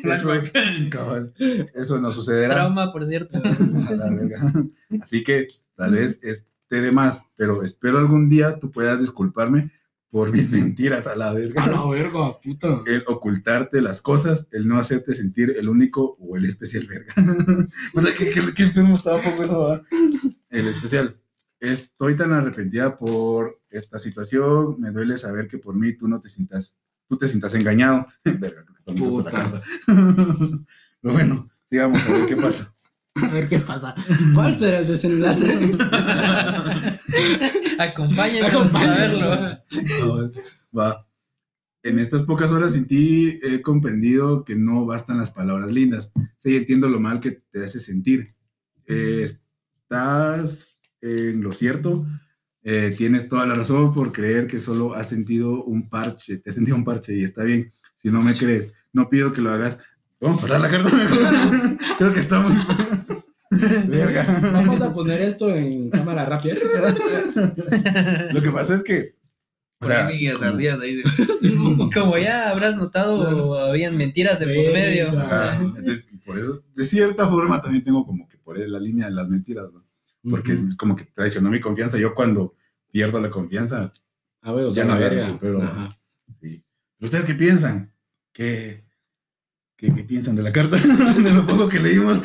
Flashback. 0.03 0.91
Cabal. 0.91 1.33
Eso 1.75 1.99
no 1.99 2.13
sucederá. 2.13 2.55
Trauma, 2.55 2.93
por 2.93 3.07
cierto. 3.07 3.39
A 3.39 3.93
la 3.93 4.11
verga. 4.11 4.53
Así 5.01 5.25
que 5.25 5.47
tal 5.77 5.93
vez 5.93 6.19
esté 6.23 6.83
de 6.83 6.93
más, 6.93 7.25
pero 7.37 7.63
espero 7.63 7.99
algún 7.99 8.29
día 8.29 8.59
tú 8.59 8.71
puedas 8.71 9.01
disculparme 9.01 9.73
por 10.11 10.31
mis 10.33 10.51
mentiras 10.51 11.07
a 11.07 11.17
la 11.17 11.33
verga. 11.33 11.65
A 11.65 11.71
la 11.71 11.87
verga, 11.89 12.35
puta. 12.43 12.83
El 12.87 13.05
ocultarte 13.07 13.81
las 13.81 14.03
cosas, 14.03 14.49
el 14.51 14.69
no 14.69 14.79
hacerte 14.79 15.15
sentir 15.15 15.55
el 15.59 15.71
único 15.71 16.17
o 16.21 16.37
el 16.37 16.45
especial 16.45 16.87
verga. 16.87 17.15
Puta, 17.95 18.11
¿qué, 18.19 18.31
qué, 18.31 18.43
qué 18.55 18.63
enfermo 18.65 18.95
estaba 18.95 19.23
poco 19.23 19.43
eso? 19.43 19.83
El 20.51 20.69
especial. 20.69 21.17
Estoy 21.61 22.17
tan 22.17 22.33
arrepentida 22.33 22.97
por 22.97 23.61
esta 23.69 23.99
situación. 23.99 24.81
Me 24.81 24.91
duele 24.91 25.19
saber 25.19 25.47
que 25.47 25.59
por 25.59 25.77
mí 25.77 25.93
tú 25.93 26.09
no 26.09 26.19
te 26.19 26.31
sientas, 26.31 26.75
tú 27.07 27.19
te 27.19 27.29
sientas 27.29 27.55
engañado. 27.55 28.07
Verga, 28.25 28.65
Puta. 28.97 29.63
Pero 29.87 31.15
bueno, 31.15 31.51
sigamos 31.69 32.03
a 32.07 32.13
ver 32.13 32.27
qué 32.27 32.37
pasa. 32.37 32.75
A 33.17 33.27
ver 33.27 33.49
qué 33.49 33.59
pasa. 33.59 33.95
¿Cuál 34.35 34.57
será 34.57 34.79
el 34.79 34.87
desenlace? 34.87 35.75
Acompáñenos 37.77 38.75
a 38.75 38.95
verlo. 38.95 39.63
Va. 40.79 41.07
En 41.83 41.99
estas 41.99 42.23
pocas 42.23 42.53
horas 42.53 42.75
sin 42.75 42.87
ti 42.87 43.39
he 43.43 43.63
comprendido 43.63 44.45
que 44.45 44.55
no 44.55 44.87
bastan 44.87 45.19
las 45.19 45.33
palabras 45.33 45.73
lindas. 45.73 46.13
Sí, 46.39 46.57
entiendo 46.57 46.89
lo 46.89 47.01
mal 47.01 47.19
que 47.19 47.43
te 47.51 47.65
hace 47.65 47.81
sentir. 47.81 48.35
Eh, 48.87 49.25
estás 49.25 50.80
en 51.03 51.43
lo 51.43 51.53
cierto. 51.53 52.07
Eh, 52.63 52.95
tienes 52.97 53.29
toda 53.29 53.47
la 53.47 53.55
razón 53.55 53.95
por 53.95 54.13
creer 54.13 54.47
que 54.47 54.59
solo 54.59 54.95
has 54.95 55.09
sentido 55.09 55.65
un 55.65 55.89
parche. 55.89 56.37
Te 56.39 56.51
has 56.51 56.57
sentido 56.57 56.77
un 56.77 56.85
parche 56.85 57.15
y 57.17 57.23
está 57.25 57.43
bien. 57.45 57.73
Si 57.97 58.09
no 58.11 58.23
me 58.23 58.35
crees, 58.35 58.73
no 58.93 59.09
pido 59.09 59.33
que 59.33 59.41
lo 59.41 59.51
hagas. 59.51 59.79
Vamos 60.21 60.39
a 60.39 60.43
parar 60.47 60.61
la 60.61 60.71
carta 60.71 60.95
mejor. 60.95 61.79
Creo 61.99 62.13
que 62.13 62.21
está 62.21 62.41
muy. 62.41 62.53
Verga. 63.89 64.41
Vamos 64.53 64.81
a 64.83 64.93
poner 64.95 65.23
esto 65.23 65.55
en 65.55 65.91
cámara 65.91 66.25
rápida. 66.27 66.55
Lo 68.33 68.43
que 68.43 68.51
pasa 68.51 68.75
es 68.77 68.83
que. 68.85 69.15
O 69.83 69.87
sea, 69.87 70.07
ardillas 70.09 70.79
ahí 70.83 70.97
de- 70.97 71.05
Como 71.95 72.19
ya 72.19 72.51
habrás 72.51 72.77
notado, 72.77 73.19
Claro. 73.23 73.55
habían 73.59 73.97
mentiras 73.97 74.39
de 74.39 74.45
por 74.45 74.73
medio. 74.75 75.09
Entonces, 75.09 76.07
por 76.27 76.39
eso, 76.39 76.63
de 76.75 76.85
cierta 76.85 77.27
forma, 77.27 77.63
también 77.63 77.83
tengo 77.83 78.05
como 78.05 78.29
que 78.29 78.37
por 78.37 78.59
ahí 78.59 78.69
la 78.69 78.79
línea 78.79 79.07
de 79.07 79.13
las 79.13 79.27
mentiras, 79.27 79.69
¿no? 79.73 79.83
Porque 80.29 80.53
es 80.53 80.75
como 80.77 80.97
que 80.97 81.05
traicionó 81.07 81.51
mi 81.51 81.61
confianza. 81.61 81.99
Yo 81.99 82.15
cuando 82.15 82.55
pierdo 82.91 83.21
la 83.21 83.31
confianza, 83.31 83.93
A 84.43 84.53
ver, 84.53 84.67
o 84.67 84.71
Ya 84.71 84.85
no 84.85 84.99
verga. 84.99 85.29
sí. 86.41 86.65
¿Pero 86.99 87.07
ustedes 87.07 87.25
qué 87.25 87.35
piensan? 87.35 87.93
¿Qué, 88.33 88.85
qué, 89.77 89.95
qué 89.95 90.05
piensan 90.05 90.37
de 90.37 90.43
la 90.43 90.53
carta? 90.53 90.77
de 91.17 91.33
lo 91.33 91.47
poco 91.47 91.69
que 91.69 91.81
leímos. 91.81 92.21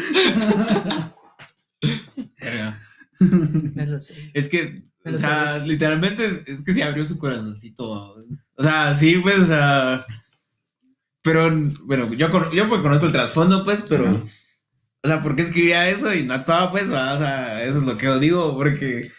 Verga. 2.42 2.82
No 3.20 3.86
lo 3.86 4.00
sé. 4.00 4.32
Es 4.34 4.50
que, 4.50 4.84
o 5.06 5.66
literalmente 5.66 6.26
es, 6.26 6.44
es 6.48 6.64
que 6.64 6.74
se 6.74 6.84
abrió 6.84 7.06
su 7.06 7.18
corazoncito. 7.18 8.16
O 8.56 8.64
sea, 8.64 8.94
sí, 8.94 9.18
pues, 9.18 9.40
o 9.40 9.46
sea. 9.46 10.06
Pero, 11.22 11.50
bueno, 11.84 12.12
yo, 12.14 12.30
yo 12.54 12.70
pues 12.70 12.82
conozco 12.82 13.06
el 13.06 13.12
trasfondo, 13.12 13.64
pues, 13.64 13.86
pero. 13.88 14.24
O 15.06 15.08
sea, 15.08 15.22
¿por 15.22 15.36
qué 15.36 15.44
escribía 15.44 15.88
eso 15.88 16.12
y 16.14 16.24
no 16.24 16.34
actuaba, 16.34 16.72
pues? 16.72 16.92
va? 16.92 17.14
O 17.14 17.18
sea, 17.20 17.64
eso 17.64 17.78
es 17.78 17.84
lo 17.84 17.96
que 17.96 18.08
yo 18.08 18.18
digo, 18.20 18.56
porque. 18.56 19.12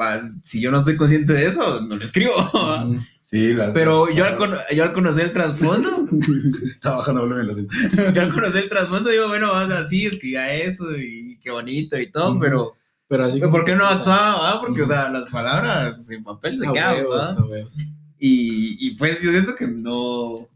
va, 0.00 0.18
si 0.42 0.62
yo 0.62 0.70
no 0.70 0.78
estoy 0.78 0.96
consciente 0.96 1.34
de 1.34 1.44
eso, 1.44 1.82
no 1.82 1.96
lo 1.96 2.02
escribo. 2.02 2.32
va. 2.54 2.86
Sí, 3.22 3.52
las, 3.52 3.72
Pero 3.72 4.08
yo 4.08 4.24
al, 4.24 4.38
yo 4.74 4.84
al 4.84 4.92
conocer 4.92 5.26
el 5.26 5.32
trasfondo, 5.32 6.08
Estaba 6.64 6.98
bajando 6.98 7.22
volumen 7.22 7.50
así. 7.50 7.66
yo 8.14 8.22
al 8.22 8.32
conocer 8.32 8.62
el 8.62 8.68
trasfondo 8.70 9.10
digo, 9.10 9.28
bueno, 9.28 9.52
o 9.52 9.66
sea, 9.66 9.84
sí, 9.84 10.06
escribía 10.06 10.54
eso 10.54 10.96
y 10.96 11.38
qué 11.42 11.50
bonito 11.50 11.98
y 11.98 12.10
todo, 12.10 12.38
pero 12.40 12.72
Pero 13.08 13.24
así 13.24 13.38
¿por 13.40 13.64
qué 13.64 13.74
no 13.74 13.84
actuaba? 13.84 14.36
va? 14.54 14.60
Porque, 14.60 14.82
o 14.82 14.86
sea, 14.86 15.10
las 15.10 15.28
palabras 15.28 16.08
en 16.10 16.24
papel 16.24 16.56
se 16.56 16.70
quedan, 16.72 17.04
¿va? 17.12 17.36
Y, 18.18 18.76
y 18.80 18.96
pues 18.96 19.20
yo 19.22 19.30
siento 19.30 19.54
que 19.54 19.66
no. 19.68 19.92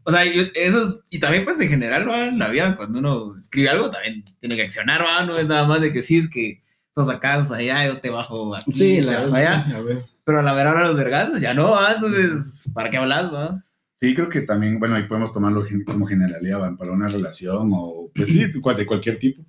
O 0.03 0.11
sea, 0.11 0.25
yo- 0.25 0.43
eso 0.55 0.83
es- 0.83 0.99
Y 1.11 1.19
también, 1.19 1.43
pues 1.45 1.59
en 1.61 1.69
general, 1.69 2.09
¿va? 2.09 2.27
en 2.27 2.39
la 2.39 2.49
vida, 2.49 2.75
cuando 2.75 2.99
uno 2.99 3.35
escribe 3.35 3.69
algo, 3.69 3.91
también 3.91 4.23
tiene 4.39 4.55
que 4.55 4.63
accionar, 4.63 5.01
¿va? 5.03 5.25
No 5.25 5.37
es 5.37 5.47
nada 5.47 5.67
más 5.67 5.79
de 5.81 5.91
que 5.91 6.01
sí, 6.01 6.17
es 6.17 6.29
que 6.29 6.61
sos 6.89 7.07
acá, 7.09 7.41
sos 7.41 7.51
allá, 7.51 7.85
yo 7.85 7.99
te 7.99 8.09
bajo 8.09 8.55
aquí, 8.55 8.71
Sí, 8.73 8.95
te 8.97 9.03
la 9.03 9.13
bajo 9.21 9.31
verdad. 9.31 9.39
allá. 9.53 9.65
sí, 9.67 9.73
a 9.73 9.81
ver. 9.81 9.97
Pero 10.25 10.39
a 10.39 10.43
la 10.43 10.53
verdad, 10.53 10.73
ahora 10.73 10.87
los 10.87 10.97
vergazos 10.97 11.39
ya 11.41 11.53
no, 11.53 11.71
¿va? 11.71 11.93
Entonces, 11.93 12.69
¿para 12.73 12.89
qué 12.89 12.97
hablas, 12.97 13.31
va? 13.33 13.63
Sí, 13.99 14.15
creo 14.15 14.29
que 14.29 14.41
también, 14.41 14.79
bueno, 14.79 14.95
ahí 14.95 15.03
podemos 15.03 15.31
tomarlo 15.31 15.63
como 15.85 16.07
generalidad 16.07 16.59
¿va? 16.61 16.75
para 16.75 16.91
una 16.91 17.07
relación 17.09 17.69
o, 17.73 18.09
pues 18.15 18.29
sí, 18.29 18.45
de 18.77 18.85
cualquier 18.87 19.19
tipo. 19.19 19.43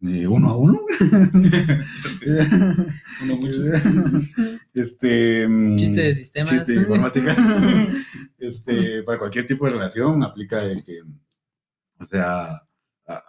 De 0.00 0.28
uno 0.28 0.48
a 0.48 0.56
uno. 0.56 0.80
Uno 3.22 3.36
mucho. 3.36 3.56
Este. 4.72 5.48
mm, 5.48 5.76
Chiste 5.76 6.00
de 6.02 6.14
sistemas. 6.14 6.50
Chiste 6.50 6.72
de 6.72 6.80
informática. 6.82 7.34
este, 8.38 9.02
para 9.02 9.18
cualquier 9.18 9.46
tipo 9.46 9.64
de 9.64 9.72
relación 9.72 10.22
aplica 10.22 10.58
el 10.58 10.84
que, 10.84 11.00
o 11.98 12.04
sea, 12.04 12.62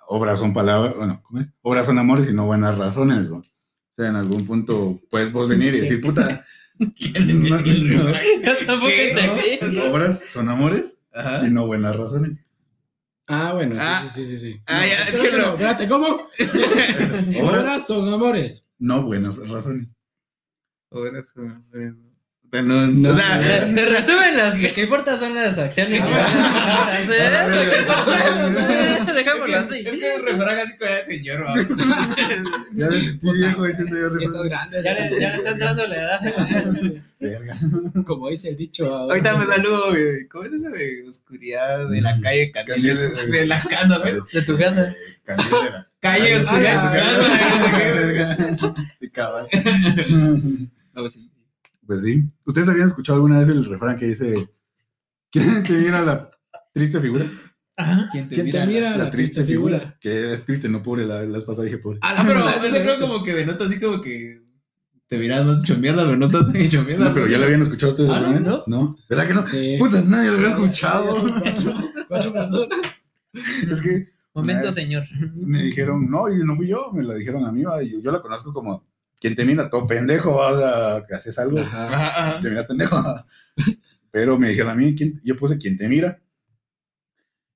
obras 0.07 0.39
son 0.39 0.53
palabras, 0.53 0.95
bueno, 0.95 1.22
¿cómo 1.24 1.39
es? 1.39 1.51
Obras 1.61 1.88
son 1.88 1.97
amores 1.97 2.30
y 2.30 2.34
no 2.34 2.45
buenas 2.45 2.78
razones, 2.78 3.30
¿no? 3.30 3.38
O 3.38 3.43
sea, 3.89 4.09
en 4.09 4.15
algún 4.15 4.45
punto 4.45 4.99
puedes 5.09 5.32
vos 5.32 5.49
venir 5.49 5.74
y 5.74 5.80
decir, 5.82 6.01
puta, 6.01 6.45
no, 6.78 6.93
obras 9.91 10.22
son 10.28 10.49
amores 10.49 10.99
Ajá. 11.11 11.47
y 11.47 11.49
no 11.49 11.65
buenas 11.65 11.95
razones. 11.95 12.38
Ah, 13.32 13.53
bueno, 13.53 13.75
sí, 13.75 13.82
Ah. 13.82 14.09
sí, 14.11 14.25
sí, 14.25 14.38
sí, 14.38 14.38
sí. 14.53 14.61
Ah, 14.65 14.86
ya, 14.88 15.03
es 15.03 15.15
que 15.17 15.32
no. 15.32 15.49
Espérate, 15.51 15.88
¿cómo? 15.88 16.17
Obras 17.43 17.86
son 17.86 18.11
amores. 18.11 18.71
No 18.80 19.03
buenas 19.03 19.38
razones. 19.47 19.88
Obras 20.89 21.27
son 21.30 21.51
amores. 21.51 21.93
O 22.50 22.52
sea, 22.52 22.62
no, 22.64 22.88
No, 22.88 23.10
o 23.12 23.14
sea, 23.14 23.38
resumen, 23.38 24.36
las 24.36 24.60
lo 24.60 24.74
que 24.74 24.82
importa 24.82 25.16
son 25.18 25.36
las 25.36 25.60
acciones. 25.60 26.02
Dejémoslo 29.14 29.58
así. 29.58 29.84
Es 29.86 30.00
que 30.00 30.14
un 30.18 30.26
refrán 30.26 30.60
así 30.60 30.78
como 30.78 30.91
de 30.91 31.06
señor. 31.06 31.45
Ya 32.74 32.89
me 32.89 33.00
sentí 33.00 33.32
viejo 33.34 33.66
diciendo 33.66 33.97
yo 34.00 34.10
refrán. 34.10 34.72
Ya 34.72 34.93
le, 34.93 35.20
ya 35.20 35.30
le 35.30 35.36
está 35.36 35.52
entrando 35.52 35.88
la 35.88 35.95
edad. 35.95 36.22
Verga. 37.20 37.60
Como 38.06 38.30
dice 38.30 38.50
el 38.50 38.58
dicho. 38.58 38.95
ahora. 38.95 39.14
Ahorita 39.14 39.38
me 39.38 39.45
saludo, 39.45 39.89
güey. 39.91 40.28
¿Cómo 40.28 40.45
es 40.45 40.54
eso 40.54 40.70
de 40.70 41.06
oscuridad 41.08 41.88
de 41.88 42.02
la 42.02 42.20
calle 42.20 42.50
Candiles? 42.50 43.14
De 43.30 43.45
la 43.45 43.62
casa, 43.62 44.00
¿ves? 44.00 44.26
De 44.34 44.41
tu 44.41 44.58
casa. 44.58 44.89
Eh. 44.89 44.95
Calle 46.00 46.38
oscuridad 46.38 46.80
ah, 46.80 46.93
de 46.93 47.00
tu 47.00 47.26
casa. 47.28 47.78
Verga. 47.78 48.38
Sí, 49.00 49.10
cabal. 49.10 49.47
No, 50.93 51.08
sí. 51.10 51.30
Pues 51.89 52.03
sí. 52.03 52.23
¿Ustedes 52.45 52.69
habían 52.69 52.85
escuchado 52.87 53.15
alguna 53.15 53.39
vez 53.39 53.49
el 53.49 53.65
refrán 53.65 53.97
que 53.97 54.05
dice: 54.05 54.47
¿Quién 55.31 55.63
te 55.63 55.73
mira 55.73 56.03
la 56.03 56.29
triste 56.71 56.99
figura? 56.99 57.25
Ajá. 57.75 58.09
¿Quién 58.11 58.29
te 58.29 58.35
¿Quién 58.35 58.51
te 58.51 58.65
mira? 58.67 58.91
mira? 58.91 58.97
La, 58.97 59.09
triste 59.09 59.43
figura. 59.43 59.97
Que 59.99 60.33
es 60.33 60.45
triste, 60.45 60.69
no 60.69 60.83
pobre. 60.83 61.03
La, 61.07 61.21
la 61.21 61.37
vez 61.37 61.45
pasada 61.45 61.65
dije 61.65 61.79
pobre. 61.79 61.97
Ah, 62.03 62.13
Ah, 62.19 62.23
pero 62.27 62.47
eso 62.67 62.69
creo 62.69 62.99
como 62.99 63.23
que 63.23 63.33
denota 63.33 63.65
así 63.65 63.79
como 63.79 64.03
que 64.03 64.39
te 65.07 65.17
miras 65.17 65.43
más 65.43 65.63
hecho 65.63 65.79
mierda, 65.79 66.03
pero 66.05 66.15
no 66.15 66.27
estás 66.27 66.45
tan 66.45 66.55
hecho 66.57 66.83
mierda. 66.83 67.05
No, 67.07 67.13
pero 67.15 67.27
ya 67.27 67.39
lo 67.39 67.45
habían 67.45 67.63
escuchado 67.63 67.91
ustedes 67.91 68.11
Ah, 68.11 68.17
alguna 68.17 68.37
vez? 68.37 68.47
¿no? 68.47 68.63
No. 68.67 68.97
¿Verdad 69.09 69.27
que 69.27 69.33
no? 69.33 69.47
Sí. 69.47 69.75
Puta, 69.79 70.03
nadie 70.03 70.29
lo 70.29 70.37
había 70.37 70.49
escuchado. 70.49 71.11
Cuatro, 71.41 71.73
cuatro 72.07 72.33
personas. 72.33 72.67
es 73.71 73.81
que 73.81 74.09
Momento, 74.35 74.71
señor. 74.71 75.05
me 75.33 75.63
dijeron, 75.63 76.07
no, 76.07 76.29
y 76.31 76.37
no 76.45 76.55
fui 76.55 76.67
yo, 76.67 76.91
me 76.93 77.01
lo 77.01 77.15
dijeron 77.15 77.45
a 77.45 77.51
mí, 77.51 77.63
va, 77.63 77.81
y 77.81 77.93
yo, 77.93 77.99
yo 77.99 78.11
la 78.11 78.21
conozco 78.21 78.53
como 78.53 78.85
quien 79.20 79.36
te 79.36 79.45
mira 79.45 79.70
todo 79.70 79.86
pendejo, 79.86 80.36
o 80.38 80.57
sea, 80.57 81.05
que 81.07 81.15
haces 81.15 81.38
algo, 81.38 81.59
Ajá. 81.59 81.88
Ajá, 81.93 82.30
ajá. 82.30 82.41
te 82.41 82.49
miras 82.49 82.65
pendejo. 82.65 83.03
Pero 84.11 84.39
me 84.39 84.49
dijeron 84.49 84.72
a 84.72 84.76
mí, 84.76 84.95
¿quién? 84.95 85.20
yo 85.24 85.36
puse 85.36 85.57
quien 85.57 85.78
te 85.78 85.88
mira. 85.88 86.20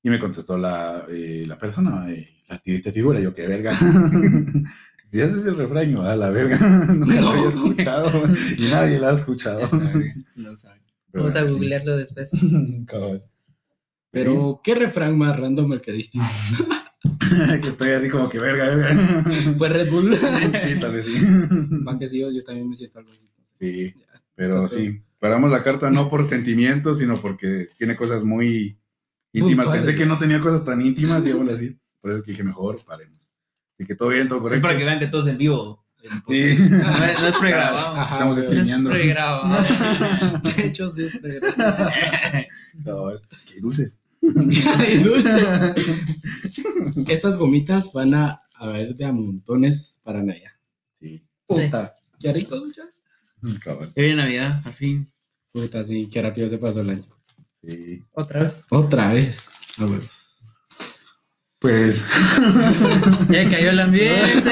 Y 0.04 0.10
me 0.10 0.20
contestó 0.20 0.58
la, 0.58 1.06
eh, 1.10 1.46
la 1.48 1.58
persona, 1.58 2.12
eh, 2.12 2.42
la 2.50 2.60
triste 2.60 2.92
figura, 2.92 3.20
yo 3.20 3.34
qué 3.34 3.48
verga. 3.48 3.74
si 5.10 5.22
haces 5.22 5.46
el 5.46 5.56
refrán, 5.56 5.90
yo, 5.90 6.02
a 6.04 6.16
la 6.16 6.30
verga, 6.30 6.58
nunca 6.94 7.22
lo 7.22 7.30
había 7.30 7.48
escuchado 7.48 8.12
y 8.58 8.64
nadie 8.64 9.00
la 9.00 9.12
ha 9.12 9.14
escuchado. 9.14 9.62
No 10.36 10.58
sabe. 10.58 10.82
Pero, 11.10 11.24
Vamos 11.24 11.36
a 11.36 11.46
sí, 11.46 11.54
googlearlo 11.54 11.96
después. 11.96 12.32
Pero, 14.12 14.60
¿qué 14.64 14.76
refrán 14.76 15.18
más 15.18 15.40
random 15.40 15.74
el 15.74 15.82
que 15.82 15.92
diste? 15.94 16.20
que 17.62 17.68
estoy 17.68 17.90
así 17.92 18.10
como 18.10 18.30
que 18.30 18.40
verga, 18.40 18.74
verga. 18.76 18.96
Fue 19.58 19.70
Red 19.70 19.90
Bull. 19.92 20.16
sí, 20.64 20.80
tal 20.80 20.94
vez 20.94 21.06
sí. 21.06 21.18
Más 21.82 21.98
que 21.98 22.08
sí, 22.08 22.20
yo, 22.20 22.44
también 22.44 22.70
me 22.70 22.76
siento 22.76 23.00
algo 23.00 23.12
así. 23.12 23.28
Sí, 23.60 23.94
pero 24.36 24.68
sí. 24.68 25.02
Paramos 25.20 25.52
la 25.52 25.64
carta 25.64 25.90
no 25.90 26.10
por 26.10 26.26
sentimientos, 26.28 26.98
sino 26.98 27.18
porque 27.20 27.68
tiene 27.78 27.96
cosas 27.96 28.24
muy 28.24 28.78
íntimas. 29.32 29.66
Puntuales. 29.66 29.86
Pensé 29.86 29.98
que 29.98 30.06
no 30.06 30.18
tenía 30.18 30.40
cosas 30.42 30.66
tan 30.66 30.82
íntimas, 30.82 31.24
digámoslo 31.24 31.54
así. 31.54 31.78
Por 32.02 32.12
eso 32.12 32.20
es 32.20 32.26
que 32.26 32.32
dije, 32.32 32.44
mejor 32.44 32.84
paremos. 32.86 33.32
Así 33.78 33.88
que 33.88 33.96
todo 33.96 34.10
bien, 34.10 34.28
todo 34.28 34.40
Es 34.40 34.44
correcto. 34.44 34.62
para 34.62 34.78
que 34.78 34.84
vean 34.84 35.00
que 35.00 35.08
todo 35.08 35.22
es 35.22 35.28
en 35.28 35.38
vivo. 35.38 35.84
Sí. 36.28 36.58
No 36.70 37.06
es, 37.06 37.22
no 37.22 37.28
es 37.28 37.36
pregrabado. 37.40 37.96
Ajá, 37.96 38.16
Estamos 38.16 38.38
streameando. 38.38 38.90
Pregrabado. 38.90 39.64
De 40.58 40.66
hecho, 40.66 40.90
sí 40.90 41.04
es 41.06 41.18
pero- 41.22 41.40
Cabal. 42.84 43.22
Qué 43.50 43.62
dulces. 43.62 43.98
Ay, 44.78 44.98
dulce. 45.04 45.44
Estas 47.14 47.38
gomitas 47.38 47.92
van 47.94 48.14
a 48.14 48.42
haber 48.56 48.96
de 48.96 49.06
a 49.06 49.12
montones 49.12 50.00
para 50.04 50.22
Naya. 50.24 50.58
Sí. 51.00 51.24
Puta. 51.46 51.96
Qué 52.20 52.32
rico, 52.32 52.64
ya. 52.76 52.84
Cabal. 53.60 53.88
Ya 53.96 54.02
viene 54.04 54.16
Navidad, 54.16 54.62
al 54.64 54.74
fin. 54.74 55.12
Puta, 55.52 55.84
sí, 55.84 56.10
qué 56.12 56.22
rápido 56.22 56.50
se 56.50 56.58
pasó 56.58 56.82
el 56.82 56.90
año. 56.92 57.06
Sí. 57.62 58.02
Otra 58.14 58.44
vez. 58.44 58.66
Otra 58.72 59.14
vez. 59.14 59.38
A 59.80 59.86
ver. 59.86 60.02
Pues. 61.60 62.06
Ya 63.30 63.50
cayó 63.50 63.70
el 63.72 63.80
ambiente. 63.80 64.52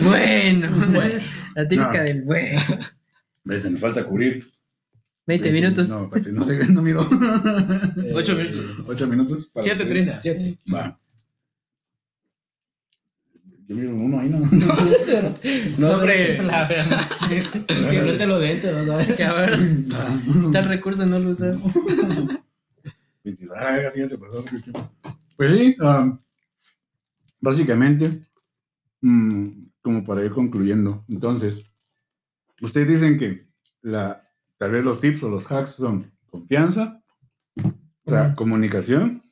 bueno. 0.00 0.68
La 1.54 1.68
típica 1.68 1.98
No. 1.98 2.02
del 2.04 2.22
bueno. 2.22 2.60
Se 3.60 3.70
nos 3.70 3.80
falta 3.80 4.04
cubrir. 4.04 4.46
20 5.26 5.52
minutos. 5.52 5.88
No, 5.88 6.04
espérate, 6.04 6.32
no 6.32 6.44
sé, 6.44 6.66
no 6.72 6.82
miro. 6.82 7.08
Eh, 7.96 8.12
Ocho 8.14 8.34
minutos. 8.36 8.74
Ocho 8.88 9.06
minutos. 9.06 9.46
para 9.46 9.62
Siete 9.64 9.84
cubrir. 9.84 10.04
treinta. 10.04 10.20
Siete. 10.20 10.58
Va. 10.72 10.98
Yo 13.68 13.76
miro 13.76 13.94
uno 13.94 14.18
ahí, 14.18 14.28
¿no? 14.28 14.38
No 14.50 14.76
sé, 14.86 14.96
cero. 15.04 15.34
No, 15.78 15.88
No, 15.88 15.94
hombre. 15.94 16.42
La 16.42 16.66
verdad. 16.66 17.00
Que 17.90 18.02
no 18.02 18.12
te 18.14 18.26
lo 18.26 18.38
den, 18.38 18.60
te 18.60 18.72
vas 18.72 18.88
a 18.88 18.96
ver. 18.96 19.16
Que 19.16 19.24
a 19.24 19.32
ver, 19.32 19.58
está 20.44 20.58
el 20.60 20.68
recurso, 20.68 21.06
no 21.06 21.18
lo 21.18 21.30
usas. 21.30 21.58
22. 23.24 23.56
Ah, 23.56 23.72
verga, 23.72 23.90
siguiente, 23.90 24.18
perdón. 24.18 24.44
Pues 25.36 25.52
sí, 25.58 25.76
ah, 25.80 26.18
básicamente, 27.40 28.10
mm, 29.00 29.48
como 29.80 30.04
para 30.04 30.24
ir 30.24 30.32
concluyendo. 30.32 31.04
Entonces, 31.08 31.62
ustedes 32.60 32.88
dicen 32.88 33.18
que 33.18 33.46
la, 33.80 34.22
tal 34.62 34.70
vez 34.70 34.84
los 34.84 35.00
tips 35.00 35.24
o 35.24 35.28
los 35.28 35.50
hacks 35.50 35.72
son 35.72 36.12
confianza, 36.30 37.02
o 38.04 38.10
sea, 38.10 38.36
comunicación 38.36 39.24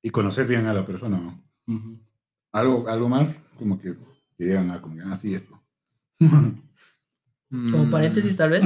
y 0.00 0.08
conocer 0.08 0.46
bien 0.46 0.64
a 0.64 0.72
la 0.72 0.86
persona. 0.86 1.18
¿no? 1.18 1.44
Ujú. 1.66 2.00
Algo, 2.50 2.88
algo 2.88 3.10
más, 3.10 3.44
como 3.58 3.78
que, 3.78 3.94
que 4.38 4.44
digan, 4.46 4.70
ah, 4.70 4.80
como 4.80 4.96
que, 4.96 5.02
ah, 5.02 5.14
sí, 5.16 5.34
esto. 5.34 5.62
Como 7.50 7.90
paréntesis, 7.90 8.34
tal 8.34 8.48
vez. 8.48 8.64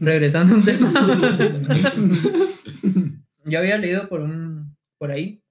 Regresando 0.00 0.54
a 0.54 0.58
un 0.58 0.64
tema. 0.64 0.88
Yo 3.46 3.58
había 3.58 3.78
leído 3.78 4.08
por 4.08 4.20
un 4.20 4.76
por 4.96 5.10
ahí, 5.10 5.42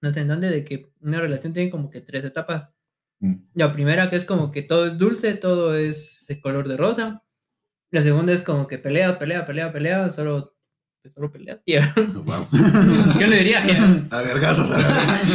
no 0.00 0.10
sé 0.10 0.22
en 0.22 0.28
dónde, 0.28 0.50
de 0.50 0.64
que 0.64 0.92
una 1.00 1.20
relación 1.20 1.52
tiene 1.52 1.70
como 1.70 1.88
que 1.88 2.00
tres 2.00 2.24
etapas. 2.24 2.74
Mm. 3.20 3.34
La 3.54 3.72
primera 3.72 4.10
que 4.10 4.16
es 4.16 4.24
como 4.24 4.50
que 4.50 4.62
todo 4.62 4.88
es 4.88 4.98
dulce, 4.98 5.34
todo 5.34 5.76
es 5.76 6.24
de 6.26 6.40
color 6.40 6.66
de 6.66 6.76
rosa. 6.76 7.22
La 7.92 8.02
segunda 8.02 8.32
es 8.32 8.42
como 8.42 8.66
que 8.66 8.78
pelea, 8.78 9.18
pelea, 9.18 9.46
pelea, 9.46 9.70
pelea, 9.72 10.10
solo, 10.10 10.56
pues 11.02 11.12
solo 11.14 11.30
peleas. 11.30 11.62
Y 11.66 11.76
Wow. 11.76 12.48
yo 13.20 13.26
le 13.26 13.36
diría, 13.36 13.62
A 14.10 14.22
vergazos, 14.22 14.70
a 14.70 14.76
vergazos. 14.76 15.28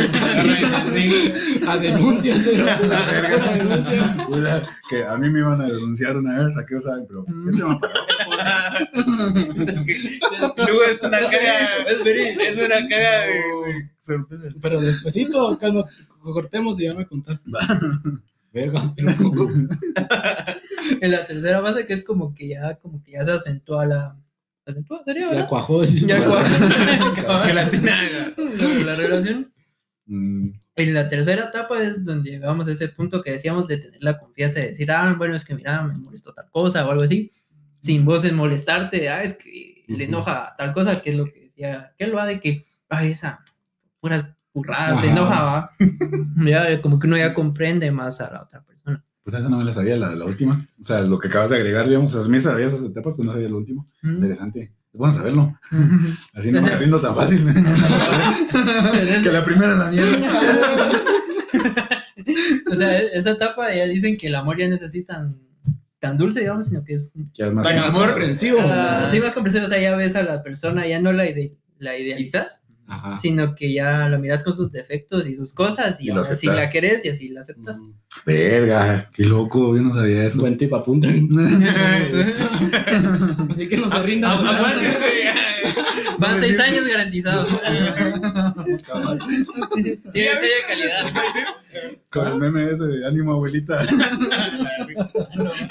A 1.68 1.78
denuncia, 1.78 2.36
cero. 2.44 2.66
La 2.66 3.06
verga. 3.06 3.50
A 3.50 3.54
denuncia. 3.58 4.28
O 4.30 4.42
sea, 4.42 4.62
que 4.90 5.04
a 5.06 5.18
mí 5.18 5.30
me 5.30 5.40
iban 5.40 5.62
a 5.62 5.66
denunciar 5.68 6.18
una 6.18 6.40
vez, 6.46 6.58
¿a 6.58 6.66
qué 6.66 6.80
saben? 6.82 7.06
Pero 7.08 7.26
Mm. 7.28 7.50
este 7.50 7.64
para 7.64 8.80
Es 9.74 9.82
que 9.82 10.20
luego 10.66 10.84
es 10.84 11.02
una 11.04 11.20
caga. 11.20 11.84
Es 11.88 12.58
una 12.58 12.88
caga 12.90 13.22
de, 13.22 13.34
de 13.34 13.90
sorpresa. 14.00 14.56
Pero 14.62 14.82
despacito, 14.82 15.58
cuando 15.60 15.88
cortemos 16.22 16.80
y 16.80 16.84
ya 16.86 16.94
me 16.96 17.06
contaste. 17.06 17.52
Verga. 18.58 18.94
en 21.02 21.12
la 21.12 21.26
tercera 21.26 21.62
fase 21.62 21.86
que 21.86 21.94
es 21.94 22.04
como 22.04 22.34
que 22.34 22.50
ya, 22.50 22.76
como 22.76 23.04
que 23.04 23.12
ya 23.12 23.24
se 23.24 23.32
acentúa 23.32 23.86
la... 23.86 24.18
¿Acentúa? 24.66 25.02
¿Sería, 25.04 25.24
Ya 25.26 25.30
verdad? 25.30 25.50
cuajó. 25.50 25.84
Ya 25.86 26.26
cua- 26.26 27.46
Gelatina. 27.46 28.34
la, 28.38 28.86
la 28.86 28.96
relación. 28.96 29.54
Mm, 30.08 30.50
En 30.76 30.94
la 30.94 31.08
tercera 31.08 31.46
etapa 31.46 31.82
es 31.84 32.04
donde 32.04 32.32
llegamos 32.32 32.68
a 32.68 32.72
ese 32.72 32.90
punto 32.90 33.22
que 33.22 33.32
decíamos 33.32 33.68
de 33.68 33.78
tener 33.78 34.04
la 34.04 34.18
confianza 34.18 34.60
de 34.60 34.70
decir, 34.70 34.92
ah, 34.92 35.14
bueno, 35.18 35.36
es 35.36 35.46
que 35.46 35.56
mira, 35.56 35.82
me 35.84 35.94
molestó 35.98 36.34
tal 36.34 36.50
cosa 36.50 36.86
o 36.86 36.92
algo 36.92 37.04
así, 37.04 37.32
sin 37.80 38.04
vos 38.06 38.26
en 38.26 38.36
molestarte, 38.36 39.08
ah, 39.10 39.24
es 39.24 39.36
que 39.36 39.84
le 39.88 40.04
enoja 40.06 40.54
tal 40.58 40.74
cosa, 40.74 41.02
que 41.02 41.12
es 41.12 41.18
lo 41.18 41.26
que 41.26 41.42
decía, 41.42 41.94
que 41.98 42.04
él 42.06 42.16
va 42.18 42.26
de 42.26 42.40
que, 42.42 42.64
ay, 42.90 43.12
esa, 43.12 43.44
puras 44.02 44.26
se 44.66 44.72
Ajá. 44.74 45.06
enoja, 45.12 45.44
va. 45.44 45.72
Ya, 46.46 46.82
como 46.82 47.00
que 47.00 47.08
uno 47.08 47.18
ya 47.18 47.34
comprende 47.34 47.92
más 47.92 48.22
a 48.22 48.32
la 48.32 48.42
otra 48.44 48.62
persona. 48.64 49.04
Pues 49.24 49.36
esa 49.36 49.50
no 49.50 49.58
me 49.58 49.66
la 49.66 49.74
sabía, 49.74 49.98
la, 49.98 50.16
la 50.16 50.26
última. 50.26 50.58
O 50.80 50.84
sea, 50.84 51.02
lo 51.02 51.20
que 51.20 51.28
acabas 51.28 51.50
de 51.50 51.58
agregar, 51.58 51.88
digamos, 51.88 52.16
a 52.16 52.28
mí 52.30 52.40
sabía 52.40 52.68
esas 52.68 52.82
etapas, 52.84 53.14
pues 53.16 53.26
no 53.26 53.34
sabía 53.34 53.50
lo 53.50 53.58
último. 53.58 53.86
Mm. 54.02 54.16
Interesante. 54.16 54.62
Es 54.94 54.98
bueno 55.00 55.14
saberlo. 55.14 55.60
Así 56.34 56.52
no 56.52 56.62
me 56.62 56.70
rindo 56.78 57.00
tan 57.02 57.14
fácil. 57.16 57.44
que 59.24 59.32
la 59.32 59.44
primera 59.44 59.76
la 59.76 59.92
mierda. 59.92 60.30
o 62.72 62.76
sea, 62.76 63.00
esa 63.00 63.32
etapa 63.32 63.74
ya 63.74 63.86
dicen 63.86 64.18
que 64.18 64.28
el 64.28 64.36
amor 64.36 64.58
ya 64.58 64.68
no 64.68 64.76
es 64.76 64.82
así 64.84 65.04
tan, 65.04 65.38
tan 66.00 66.18
dulce, 66.18 66.40
digamos, 66.42 66.66
sino 66.66 66.84
que 66.84 66.94
es 66.94 67.14
Que 67.36 67.48
es 67.48 67.54
más 67.54 67.64
Tan 67.66 67.76
Más 67.80 67.90
amor. 67.90 68.08
comprensivo. 68.08 68.62
¿no? 68.62 69.06
sí 69.06 69.20
más 69.20 69.34
comprensivo, 69.34 69.66
o 69.66 69.68
sea, 69.68 69.80
ya 69.82 69.96
ves 69.96 70.16
a 70.16 70.24
la 70.24 70.42
persona, 70.44 70.88
ya 70.88 71.00
no 71.02 71.12
la, 71.14 71.26
ide- 71.26 71.54
la 71.80 71.98
idealizas, 71.98 72.64
Ajá. 72.90 73.18
sino 73.18 73.54
que 73.54 73.74
ya 73.74 74.08
la 74.08 74.18
miras 74.18 74.44
con 74.44 74.54
sus 74.54 74.72
defectos 74.72 75.28
y 75.28 75.34
sus 75.34 75.52
cosas 75.54 76.00
y, 76.00 76.06
Y 76.06 76.08
lo 76.14 76.22
así 76.22 76.32
aceptas. 76.48 76.56
la 76.56 76.70
querés 76.72 77.04
y 77.06 77.10
así 77.10 77.28
la 77.28 77.42
aceptas. 77.42 77.80
Ujú. 77.80 77.94
Verga, 78.26 79.10
qué 79.14 79.26
loco, 79.26 79.76
yo 79.76 79.82
no 79.82 79.94
sabía 79.94 80.24
eso. 80.24 80.40
Buen 80.40 80.58
tip 80.58 80.74
apunta. 80.74 81.08
Así 83.50 83.68
que 83.68 83.78
no 83.78 83.90
se 83.90 84.02
rinda. 84.04 84.30
Van 86.20 86.40
seis 86.40 86.60
años 86.60 86.88
garantizados. 86.88 87.50
Tiene 90.14 90.32
sello 90.36 90.56
de 90.56 90.66
calidad. 90.68 91.06
Con 92.10 92.28
el 92.28 92.36
meme 92.36 92.64
ese 92.66 92.84
de 92.84 93.08
ánimo 93.08 93.34
abuelita. 93.34 93.80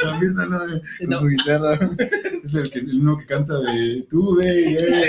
También 0.02 0.34
sale 0.34 0.56
de- 0.74 0.80
con 0.98 1.08
No. 1.08 1.18
su 1.18 1.26
guitarra. 1.28 1.78
Es 2.44 2.54
el, 2.54 2.70
que, 2.70 2.78
el 2.80 3.00
uno 3.00 3.18
que 3.18 3.26
canta 3.26 3.58
de 3.60 4.06
tú, 4.08 4.40
eh. 4.42 5.02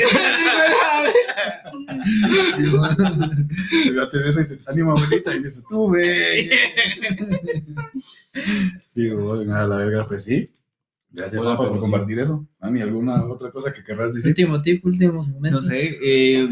Fíjate 3.84 4.18
de 4.20 4.30
eso 4.30 4.40
dice 4.40 4.60
ánimo 4.68 4.92
abuelita 4.92 5.36
y 5.36 5.44
dice 5.44 5.62
tú, 5.70 5.90
ve. 5.90 6.50
Digo, 8.94 9.34
a 9.34 9.44
la 9.66 9.76
verga, 9.78 10.04
pues 10.08 10.24
sí. 10.24 10.50
Gracias, 11.12 11.42
Hola, 11.42 11.56
por 11.58 11.68
pero 11.70 11.76
sí. 11.76 11.82
compartir 11.82 12.20
eso. 12.20 12.48
Mami, 12.60 12.82
¿alguna 12.82 13.24
otra 13.26 13.50
cosa 13.52 13.72
que 13.74 13.84
querrás 13.84 14.14
decir? 14.14 14.30
Último 14.30 14.62
tip, 14.62 14.86
últimos 14.86 15.28
No 15.28 15.34
momentos. 15.36 15.66
sé. 15.66 15.98
eh, 16.02 16.48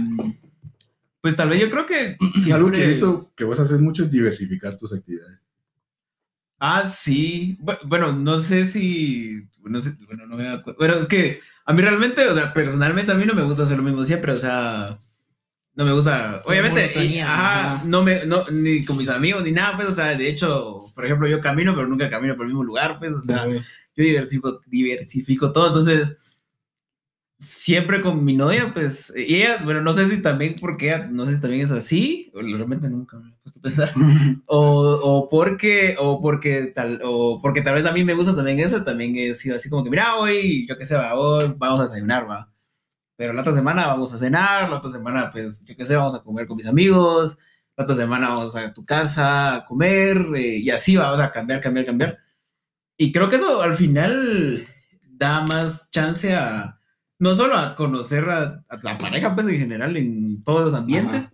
pues 1.21 1.35
tal 1.35 1.49
vez 1.49 1.59
yo 1.59 1.69
creo 1.69 1.85
que 1.85 2.17
algo 2.53 2.71
que 2.71 2.83
he 2.83 2.87
visto 2.87 3.31
que 3.35 3.43
vos 3.43 3.59
haces 3.59 3.79
mucho 3.79 4.03
es 4.03 4.11
diversificar 4.11 4.77
tus 4.77 4.93
actividades. 4.93 5.45
Ah, 6.59 6.85
sí. 6.89 7.57
Bu- 7.61 7.77
Bueno, 7.85 8.13
no 8.13 8.39
sé 8.39 8.65
si. 8.65 9.47
No 9.63 9.81
sé, 9.81 9.95
bueno, 10.05 10.25
no 10.27 10.37
me 10.37 10.47
acuerdo. 10.47 10.77
Bueno, 10.79 10.95
es 10.95 11.07
que 11.07 11.41
a 11.65 11.73
mí 11.73 11.81
realmente, 11.81 12.27
o 12.27 12.33
sea, 12.33 12.53
personalmente 12.53 13.11
a 13.11 13.15
mí 13.15 13.25
no 13.25 13.33
me 13.33 13.43
gusta 13.43 13.63
hacer 13.63 13.77
lo 13.77 13.83
mismo 13.83 14.05
siempre, 14.05 14.31
o 14.31 14.35
sea. 14.35 14.97
No 15.75 15.83
me 15.85 15.91
gusta. 15.91 16.41
Obviamente, 16.45 16.89
y- 17.03 17.19
ajá, 17.19 17.81
no 17.85 18.01
me, 18.03 18.25
no, 18.25 18.45
ni 18.51 18.85
con 18.85 18.97
mis 18.97 19.09
amigos, 19.09 19.43
ni 19.43 19.51
nada, 19.51 19.75
pues, 19.75 19.89
o 19.89 19.91
sea, 19.91 20.15
de 20.15 20.29
hecho, 20.29 20.79
por 20.95 21.05
ejemplo, 21.05 21.27
yo 21.27 21.41
camino, 21.41 21.75
pero 21.75 21.87
nunca 21.87 22.09
camino 22.09 22.35
por 22.35 22.45
el 22.45 22.49
mismo 22.53 22.63
lugar, 22.63 22.97
pues, 22.99 23.11
o 23.11 23.21
sea, 23.23 23.45
yo 23.95 24.03
diversifico, 24.03 24.61
diversifico 24.67 25.51
todo, 25.51 25.67
entonces, 25.67 26.15
siempre 27.37 28.01
con 28.01 28.23
mi 28.23 28.35
novia, 28.37 28.71
pues, 28.73 29.11
y 29.15 29.35
ella, 29.35 29.59
bueno, 29.63 29.81
no 29.81 29.93
sé 29.93 30.09
si 30.09 30.21
también 30.21 30.55
porque 30.59 30.87
ella, 30.87 31.07
no 31.11 31.25
sé 31.25 31.35
si 31.35 31.41
también 31.41 31.63
es 31.63 31.71
así, 31.71 32.31
o 32.33 32.39
realmente 32.41 32.89
nunca 32.89 33.17
me 33.19 33.29
he 33.29 33.33
puesto 33.43 33.59
a 33.59 33.61
pensar, 33.61 33.93
o, 34.45 34.59
o 35.03 35.29
porque, 35.29 35.95
o 35.99 36.21
porque 36.21 36.71
tal, 36.73 37.01
o 37.03 37.41
porque 37.41 37.61
tal 37.61 37.75
vez 37.75 37.85
a 37.85 37.91
mí 37.91 38.03
me 38.05 38.13
gusta 38.13 38.35
también 38.35 38.59
eso, 38.59 38.83
también 38.83 39.15
he 39.17 39.33
sido 39.33 39.57
así 39.57 39.69
como 39.69 39.83
que, 39.83 39.89
mira, 39.89 40.15
hoy, 40.15 40.65
yo 40.67 40.77
qué 40.77 40.85
sé, 40.85 40.95
va, 40.95 41.15
hoy 41.15 41.53
vamos 41.57 41.81
a 41.81 41.83
desayunar, 41.83 42.29
va, 42.29 42.49
pero 43.15 43.33
la 43.33 43.41
otra 43.41 43.53
semana 43.53 43.87
vamos 43.87 44.13
a 44.13 44.17
cenar, 44.17 44.69
la 44.69 44.77
otra 44.77 44.91
semana, 44.91 45.31
pues, 45.31 45.63
yo 45.65 45.75
qué 45.75 45.85
sé, 45.85 45.95
vamos 45.95 46.15
a 46.15 46.23
comer 46.23 46.47
con 46.47 46.57
mis 46.57 46.67
amigos, 46.67 47.37
la 47.77 47.83
otra 47.83 47.95
semana 47.95 48.29
vamos 48.29 48.55
a 48.55 48.73
tu 48.73 48.85
casa 48.85 49.55
a 49.55 49.65
comer, 49.65 50.17
eh, 50.35 50.57
y 50.57 50.69
así 50.69 50.95
vamos 50.97 51.19
a 51.19 51.31
cambiar, 51.31 51.61
cambiar, 51.61 51.85
cambiar. 51.85 52.19
Y 52.97 53.11
creo 53.11 53.29
que 53.29 53.37
eso 53.37 53.61
al 53.61 53.75
final 53.75 54.67
da 55.03 55.41
más 55.45 55.89
chance 55.91 56.33
a, 56.33 56.79
no 57.19 57.35
solo 57.35 57.57
a 57.57 57.75
conocer 57.75 58.29
a, 58.29 58.65
a 58.67 58.79
la 58.81 58.97
pareja, 58.97 59.33
pues, 59.33 59.47
en 59.47 59.57
general, 59.57 59.95
en 59.97 60.43
todos 60.43 60.63
los 60.63 60.73
ambientes. 60.73 61.31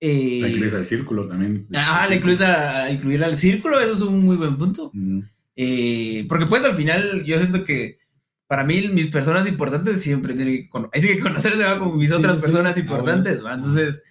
Eh, 0.00 0.40
La 0.42 0.48
incluyes 0.48 0.74
al 0.74 0.84
círculo 0.84 1.26
también. 1.26 1.66
Ajá, 1.74 2.06
le 2.08 2.16
incluyes 2.16 2.42
a, 2.42 2.84
a 2.84 2.90
incluir 2.90 3.24
al 3.24 3.36
círculo, 3.36 3.80
eso 3.80 3.94
es 3.94 4.00
un 4.00 4.24
muy 4.24 4.36
buen 4.36 4.56
punto. 4.58 4.90
Mm. 4.92 5.20
Eh, 5.56 6.26
porque 6.28 6.46
pues 6.46 6.64
al 6.64 6.74
final 6.74 7.24
yo 7.24 7.38
siento 7.38 7.64
que 7.64 7.98
para 8.46 8.64
mí 8.64 8.88
mis 8.88 9.06
personas 9.08 9.46
importantes 9.48 10.02
siempre 10.02 10.34
tienen 10.34 10.68
que, 10.70 10.70
hay 10.92 11.00
que 11.00 11.20
conocerse 11.20 11.62
¿va? 11.64 11.78
con 11.78 11.96
mis 11.96 12.10
Sí, 12.10 12.14
otras 12.16 12.36
sí. 12.36 12.42
personas 12.42 12.76
importantes. 12.78 13.44
¿va? 13.44 13.54
Entonces, 13.54 14.02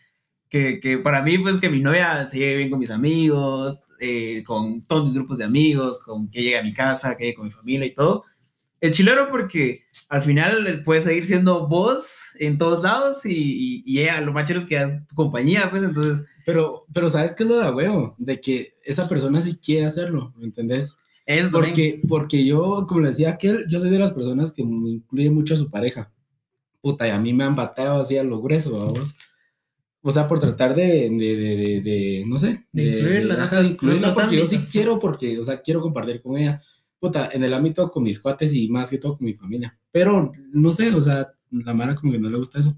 que, 0.49 0.79
que 0.79 0.97
para 0.97 1.21
mí 1.21 1.37
pues 1.37 1.57
que 1.57 1.69
mi 1.69 1.79
novia 1.79 2.25
se 2.25 2.37
lleve 2.39 2.57
bien 2.57 2.69
con 2.69 2.79
mis 2.79 2.91
amigos, 2.91 3.79
eh, 3.99 4.43
con 4.43 4.83
todos 4.83 5.05
mis 5.05 5.13
grupos 5.13 5.37
de 5.37 5.45
amigos, 5.45 5.99
con 5.99 6.29
que 6.29 6.41
llegue 6.41 6.57
a 6.57 6.63
mi 6.63 6.73
casa, 6.73 7.15
que 7.15 7.25
llegue 7.25 7.35
con 7.35 7.45
mi 7.45 7.51
familia 7.51 7.85
y 7.87 7.93
todo. 7.95 8.23
El 8.81 8.91
chilero 8.91 9.29
porque 9.31 9.85
al 10.09 10.21
final 10.21 10.81
puedes 10.83 11.05
seguir 11.05 11.25
siendo 11.25 11.67
vos 11.69 12.33
en 12.37 12.57
todos 12.57 12.83
lados 12.83 13.25
y, 13.25 13.31
y, 13.31 13.83
y 13.85 13.99
ella, 14.01 14.19
lo 14.19 14.33
más 14.33 14.49
es 14.49 14.65
que 14.65 14.75
es 14.75 15.07
tu 15.07 15.15
compañía, 15.15 15.69
pues 15.71 15.83
entonces 15.83 16.25
Pero, 16.45 16.85
pero 16.93 17.07
¿sabes 17.07 17.33
qué 17.33 17.43
es 17.43 17.49
lo 17.49 17.59
de 17.59 17.71
huevo? 17.71 18.13
De 18.17 18.41
que 18.41 18.75
esa 18.83 19.07
persona 19.07 19.41
sí 19.41 19.55
quiere 19.55 19.85
hacerlo, 19.85 20.33
¿me 20.35 20.45
entendés? 20.45 20.97
También. 21.25 21.51
Porque, 21.51 22.01
porque 22.07 22.45
yo, 22.45 22.85
como 22.87 23.01
le 23.01 23.09
decía 23.09 23.31
aquel, 23.31 23.65
yo 23.67 23.79
soy 23.79 23.89
de 23.89 23.99
las 23.99 24.11
personas 24.11 24.51
que 24.51 24.63
me 24.63 24.89
incluye 24.89 25.29
mucho 25.29 25.53
a 25.53 25.57
su 25.57 25.69
pareja. 25.69 26.11
Puta, 26.81 27.07
y 27.07 27.11
a 27.11 27.19
mí 27.19 27.33
me 27.33 27.43
han 27.45 27.55
bateado 27.55 28.01
así 28.01 28.17
a 28.17 28.23
lo 28.23 28.41
grueso, 28.41 28.77
vamos. 28.85 29.15
O 30.01 30.11
sea, 30.11 30.27
por 30.27 30.39
tratar 30.41 30.75
de, 30.75 31.09
de, 31.09 31.35
de, 31.37 31.55
de, 31.55 31.81
de, 31.81 32.23
no 32.27 32.37
sé, 32.37 32.65
De 32.73 32.97
incluirla 32.97 33.35
ajá, 33.35 33.45
otros- 33.59 33.71
incluirla 33.71 34.13
porque 34.13 34.35
yo 34.37 34.47
sí 34.47 34.55
ámbitos. 34.55 34.71
quiero, 34.73 34.99
porque, 34.99 35.39
o 35.39 35.43
sea, 35.45 35.61
quiero 35.61 35.81
compartir 35.81 36.21
con 36.21 36.37
ella. 36.37 36.61
Puta, 36.99 37.29
en 37.31 37.43
el 37.43 37.53
ámbito 37.53 37.89
con 37.89 38.03
mis 38.03 38.19
cuates 38.19 38.53
y 38.53 38.67
más 38.67 38.89
que 38.89 38.97
todo 38.97 39.17
con 39.17 39.25
mi 39.25 39.33
familia. 39.33 39.77
Pero, 39.91 40.31
no 40.51 40.71
sé, 40.73 40.93
o 40.93 40.99
sea, 40.99 41.33
la 41.51 41.73
Mara 41.73 41.95
como 41.95 42.11
que 42.11 42.19
no 42.19 42.29
le 42.29 42.37
gusta 42.37 42.59
eso. 42.59 42.77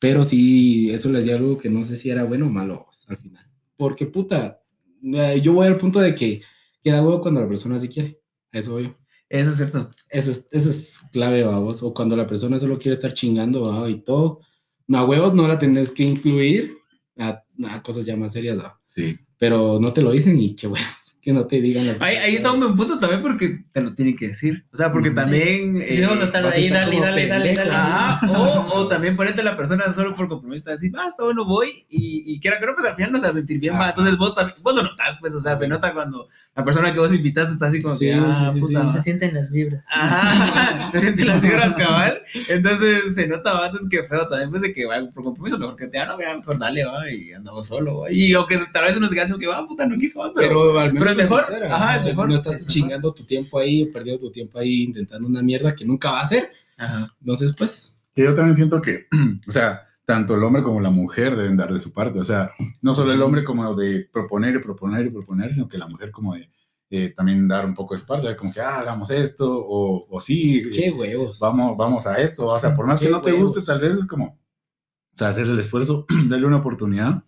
Pero 0.00 0.24
sí, 0.24 0.90
eso 0.90 1.10
les 1.10 1.24
decía 1.24 1.38
algo 1.38 1.56
que 1.58 1.68
no 1.70 1.82
sé 1.84 1.94
si 1.96 2.10
era 2.10 2.24
bueno 2.24 2.46
o 2.46 2.50
malo 2.50 2.86
al 3.08 3.16
final. 3.18 3.46
Porque, 3.76 4.06
puta, 4.06 4.60
eh, 5.02 5.40
yo 5.42 5.52
voy 5.52 5.66
al 5.68 5.76
punto 5.78 6.00
de 6.00 6.14
que 6.14 6.40
queda 6.82 7.02
huevo 7.02 7.20
cuando 7.20 7.40
la 7.40 7.48
persona 7.48 7.78
sí 7.78 7.88
quiere. 7.88 8.20
Eso 8.52 8.80
yo. 8.80 8.94
Eso 9.28 9.50
es 9.50 9.56
cierto. 9.56 9.90
Eso 10.08 10.30
es, 10.30 10.48
eso 10.50 10.70
es 10.70 11.00
clave, 11.12 11.42
vamos. 11.42 11.82
O 11.82 11.92
cuando 11.92 12.16
la 12.16 12.26
persona 12.26 12.58
solo 12.58 12.78
quiere 12.78 12.94
estar 12.94 13.12
chingando 13.12 13.62
¿va? 13.62 13.88
y 13.88 14.02
todo. 14.02 14.40
No, 14.86 14.98
a 14.98 15.04
huevos 15.04 15.34
no 15.34 15.46
la 15.46 15.58
tenés 15.58 15.90
que 15.90 16.02
incluir 16.02 16.76
a, 17.18 17.42
a 17.68 17.82
cosas 17.82 18.06
ya 18.06 18.16
más 18.16 18.32
serias, 18.32 18.58
¿va? 18.58 18.78
Sí. 18.88 19.18
Pero 19.38 19.78
no 19.80 19.92
te 19.92 20.02
lo 20.02 20.12
dicen 20.12 20.40
y 20.40 20.56
qué 20.56 20.66
huevos. 20.66 21.07
Que 21.20 21.32
no 21.32 21.46
te 21.46 21.60
digan 21.60 21.86
las 21.86 22.00
Ahí, 22.00 22.16
ahí 22.16 22.36
está 22.36 22.52
un 22.52 22.60
buen 22.60 22.76
punto 22.76 22.98
también 22.98 23.20
porque 23.22 23.64
te 23.72 23.80
lo 23.80 23.92
tienen 23.92 24.16
que 24.16 24.28
decir. 24.28 24.64
O 24.72 24.76
sea, 24.76 24.92
porque 24.92 25.10
Sí. 25.10 25.16
también... 25.16 25.76
Si 25.76 25.98
eh, 25.98 26.06
vamos 26.06 26.20
a 26.22 26.24
estar 26.24 26.42
vas 26.42 26.52
a 26.52 26.56
ahí, 26.56 26.66
estar 26.66 26.84
dale, 26.84 27.00
dale, 27.00 27.26
dale, 27.26 27.54
dale. 27.54 27.70
Ajá, 27.70 28.30
o, 28.38 28.76
o 28.76 28.88
también 28.88 29.16
ponerte 29.16 29.42
la 29.42 29.56
persona 29.56 29.92
solo 29.92 30.14
por 30.14 30.28
compromiso, 30.28 30.64
te 30.64 30.70
decir, 30.70 30.92
ah, 30.96 31.06
está 31.08 31.24
bueno, 31.24 31.44
voy, 31.44 31.86
y, 31.90 32.22
y 32.32 32.40
quiera 32.40 32.60
que 32.60 32.66
no, 32.66 32.74
pues 32.74 32.86
al 32.88 32.94
final 32.94 33.12
no 33.12 33.18
se 33.18 33.24
va 33.26 33.30
a 33.30 33.34
sentir 33.34 33.58
bien, 33.58 33.74
va. 33.74 33.80
Ajá. 33.80 33.88
entonces 33.90 34.16
vos 34.16 34.34
también, 34.34 34.56
vos 34.62 34.74
lo 34.76 34.82
notas, 34.84 35.18
pues, 35.20 35.34
o 35.34 35.40
sea, 35.40 35.56
se 35.56 35.66
nota 35.66 35.92
cuando 35.92 36.28
la 36.54 36.64
persona 36.64 36.92
que 36.92 37.00
vos 37.00 37.12
invitaste 37.12 37.52
está 37.54 37.66
así 37.66 37.82
como 37.82 37.94
Sí, 37.94 38.06
que, 38.06 38.14
ah, 38.14 38.54
puta. 38.58 38.92
Se 38.92 39.00
sienten 39.00 39.34
las 39.34 39.50
vibras. 39.50 39.86
Ajá, 39.90 40.90
te 40.92 41.00
sientes 41.00 41.26
las 41.26 41.42
fibras 41.42 41.74
cabal, 41.74 42.22
entonces 42.48 43.14
se 43.14 43.26
nota 43.26 43.66
antes 43.66 43.88
que 43.88 44.04
feo 44.04 44.28
también, 44.28 44.50
pues, 44.50 44.62
de 44.62 44.72
que, 44.72 44.86
va, 44.86 45.00
por 45.12 45.24
compromiso, 45.24 45.58
mejor 45.58 45.74
que 45.76 45.88
te, 45.88 45.98
ah, 45.98 46.06
no, 46.06 46.16
mira, 46.16 46.36
mejor 46.36 46.58
dale, 46.58 46.84
va, 46.84 47.10
y 47.10 47.32
andamos 47.32 47.66
solo, 47.66 47.98
va. 48.00 48.12
y 48.12 48.32
aunque 48.34 48.56
tal 48.72 48.84
vez 48.84 48.96
uno 48.96 49.08
se 49.08 49.14
quede 49.14 49.24
así 49.24 49.32
como 49.32 49.40
que, 49.40 49.46
va, 49.48 49.66
puta, 49.66 49.84
no 49.86 49.96
quiso, 49.98 50.20
va, 50.20 50.32
pero... 50.32 50.48
Pero, 50.48 50.78
al 50.78 50.92
menos 50.92 51.07
pero 51.14 51.22
es 51.24 51.30
mejor, 51.30 51.44
sincera, 51.44 51.74
ajá, 51.76 51.94
es 51.96 52.00
¿no? 52.02 52.08
mejor, 52.08 52.28
No 52.28 52.34
es 52.34 52.40
estás 52.40 52.54
mejor. 52.54 52.68
chingando 52.68 53.14
tu 53.14 53.24
tiempo 53.24 53.58
ahí, 53.58 53.84
perdiendo 53.86 54.20
tu 54.26 54.30
tiempo 54.32 54.58
ahí 54.58 54.82
intentando 54.84 55.26
una 55.28 55.42
mierda 55.42 55.74
que 55.74 55.84
nunca 55.84 56.10
va 56.10 56.20
a 56.20 56.24
hacer. 56.24 56.50
Ajá. 56.76 57.14
Entonces, 57.20 57.54
pues, 57.56 57.94
Que 58.14 58.24
yo 58.24 58.34
también 58.34 58.54
siento 58.54 58.80
que, 58.82 59.06
o 59.48 59.52
sea, 59.52 59.82
tanto 60.04 60.34
el 60.34 60.42
hombre 60.42 60.62
como 60.62 60.80
la 60.80 60.90
mujer 60.90 61.36
deben 61.36 61.56
dar 61.56 61.72
de 61.72 61.78
su 61.80 61.92
parte. 61.92 62.18
O 62.20 62.24
sea, 62.24 62.52
no 62.80 62.94
solo 62.94 63.12
el 63.12 63.20
hombre 63.22 63.44
como 63.44 63.74
de 63.74 64.08
proponer 64.12 64.54
y 64.56 64.58
proponer 64.60 65.06
y 65.06 65.10
proponer, 65.10 65.52
sino 65.54 65.68
que 65.68 65.76
la 65.78 65.86
mujer 65.86 66.10
como 66.10 66.34
de 66.34 66.50
eh, 66.90 67.12
también 67.14 67.46
dar 67.46 67.66
un 67.66 67.74
poco 67.74 67.92
de 67.94 68.00
espacio, 68.00 68.34
como 68.36 68.50
que 68.52 68.60
ah, 68.62 68.78
hagamos 68.78 69.10
esto, 69.10 69.46
o, 69.46 70.06
o 70.08 70.20
sí, 70.22 70.58
eh, 70.60 70.70
qué 70.70 70.90
huevos. 70.90 71.38
vamos, 71.38 71.76
vamos 71.76 72.06
a 72.06 72.14
esto. 72.22 72.46
O 72.46 72.58
sea, 72.58 72.74
por 72.74 72.86
más 72.86 72.98
que 73.00 73.10
no 73.10 73.20
te 73.20 73.32
huevos. 73.32 73.54
guste, 73.54 73.66
tal 73.70 73.80
vez 73.80 73.98
es 73.98 74.06
como, 74.06 74.24
o 74.26 75.16
sea, 75.16 75.28
hacer 75.28 75.46
el 75.46 75.58
esfuerzo, 75.58 76.06
darle 76.28 76.46
una 76.46 76.56
oportunidad 76.58 77.22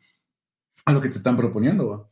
a 0.87 0.93
lo 0.93 1.01
que 1.03 1.11
te 1.11 1.19
están 1.19 1.37
proponiendo. 1.37 1.89
¿va? 1.91 2.09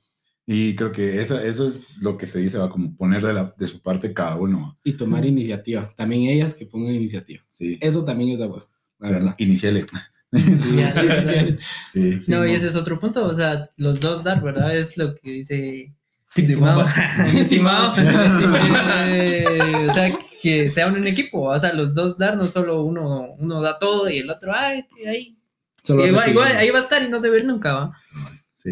Y 0.51 0.75
creo 0.75 0.91
que 0.91 1.21
eso, 1.21 1.39
eso 1.39 1.69
es 1.69 1.99
lo 2.01 2.17
que 2.17 2.27
se 2.27 2.39
dice, 2.39 2.57
va 2.57 2.71
como 2.71 2.97
poner 2.97 3.23
de, 3.23 3.35
la, 3.35 3.55
de 3.59 3.69
su 3.69 3.83
parte 3.83 4.15
cada 4.15 4.37
uno. 4.37 4.79
Y 4.83 4.95
tomar 4.95 5.27
iniciativa. 5.27 5.91
También 5.95 6.23
ellas 6.23 6.55
que 6.55 6.65
pongan 6.65 6.95
iniciativa. 6.95 7.45
Sí. 7.51 7.77
Eso 7.83 8.03
también 8.03 8.31
es 8.31 8.39
de 8.39 8.47
huevo. 8.47 8.65
O 8.67 8.71
La 9.01 9.09
sea, 9.09 9.19
verdad. 9.19 9.35
iniciales. 9.37 9.87
Sí. 10.33 11.57
No, 12.29 12.39
no. 12.39 12.47
y 12.47 12.53
ese 12.55 12.69
es 12.69 12.77
otro 12.77 12.99
punto, 12.99 13.27
o 13.27 13.35
sea, 13.35 13.63
los 13.77 14.01
dos 14.01 14.25
dar, 14.25 14.43
¿verdad? 14.43 14.75
Es 14.75 14.97
lo 14.97 15.15
que 15.15 15.33
dice 15.33 15.95
Estimado, 16.35 16.87
estimado, 17.35 17.95
eh, 19.09 19.87
o 19.87 19.93
sea, 19.93 20.11
que 20.43 20.69
sea 20.69 20.87
un 20.87 21.07
equipo, 21.07 21.43
o 21.43 21.59
sea, 21.59 21.73
los 21.73 21.95
dos 21.95 22.17
dar, 22.19 22.37
no 22.37 22.47
solo 22.47 22.85
uno, 22.85 23.35
uno 23.39 23.61
da 23.63 23.79
todo 23.79 24.09
y 24.09 24.19
el 24.19 24.31
otro, 24.31 24.53
ay, 24.55 24.87
ahí, 25.07 25.39
Solo 25.83 26.07
igual, 26.07 26.25
recibe. 26.27 26.33
igual, 26.45 26.57
ahí 26.59 26.71
va 26.71 26.79
a 26.79 26.83
estar 26.83 27.03
y 27.03 27.09
no 27.09 27.19
se 27.19 27.31
ve 27.31 27.43
nunca, 27.45 27.73
¿va? 27.73 27.93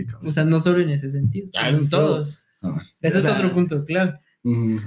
Sí, 0.01 0.07
cabrón. 0.07 0.29
O 0.29 0.33
sea, 0.33 0.45
no 0.45 0.61
solo 0.61 0.81
en 0.81 0.91
ese 0.91 1.11
sentido, 1.11 1.49
Ah, 1.57 1.69
en 1.69 1.75
eso 1.77 1.85
es 1.85 1.91
todo. 1.91 2.07
todos. 2.15 2.43
Ah, 2.63 2.83
Ese 3.01 3.19
es 3.19 3.25
O 3.25 3.29
sea, 3.29 3.37
otro 3.37 3.53
punto 3.55 3.85
clave. 3.85 4.19
Ujú. 4.43 4.81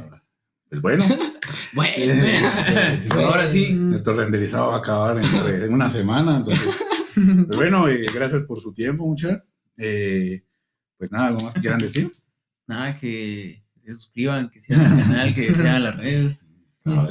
Pues 0.70 0.82
bueno, 0.82 1.04
Bueno, 1.74 2.14
ahora 3.26 3.48
sí. 3.48 3.78
esto 3.94 4.14
renderizado 4.14 4.68
va 4.70 4.76
a 4.76 4.80
acabar 4.80 5.20
en, 5.20 5.74
una 5.74 5.90
semana. 5.90 6.38
Entonces, 6.38 6.84
pues 7.16 7.58
bueno, 7.58 7.88
eh, 7.88 8.06
gracias 8.14 8.44
por 8.44 8.62
su 8.62 8.74
tiempo, 8.74 9.06
muchachos. 9.08 9.42
Eh, 9.78 10.44
pues 10.98 11.12
nada, 11.12 11.28
algo 11.28 11.46
más 11.46 11.54
que 11.54 11.62
quieran 11.62 11.80
decir. 11.80 12.12
Nada, 12.68 12.94
que 12.96 13.64
se 13.84 13.94
suscriban, 13.94 14.50
que 14.50 14.60
sigan 14.60 14.86
el 15.00 15.04
canal, 15.06 15.34
que 15.34 15.54
sigan 15.54 15.84
las 15.84 15.98
redes. 15.98 16.46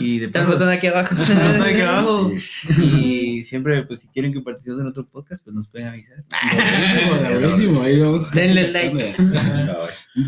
Y 0.01 0.19
de 0.19 0.27
Está 0.27 0.41
el 0.41 0.47
paso, 0.47 0.59
botón 0.59 0.71
aquí 0.73 0.87
abajo. 0.89 1.15
aquí 1.63 1.81
abajo. 1.83 2.33
Y- 2.81 3.28
Y 3.39 3.45
siempre, 3.45 3.83
pues, 3.85 4.01
si 4.01 4.09
quieren 4.09 4.33
que 4.33 4.41
participemos 4.41 4.81
en 4.83 4.89
otro 4.89 5.07
podcast, 5.07 5.45
pues 5.45 5.55
nos 5.55 5.69
pueden 5.69 5.89
avisar. 5.89 6.25
Buenísimo, 6.53 7.39
buenísimo. 7.41 7.83
Ahí 7.83 8.01
vamos 8.01 8.31
Denle 8.33 8.69
like. 8.73 9.15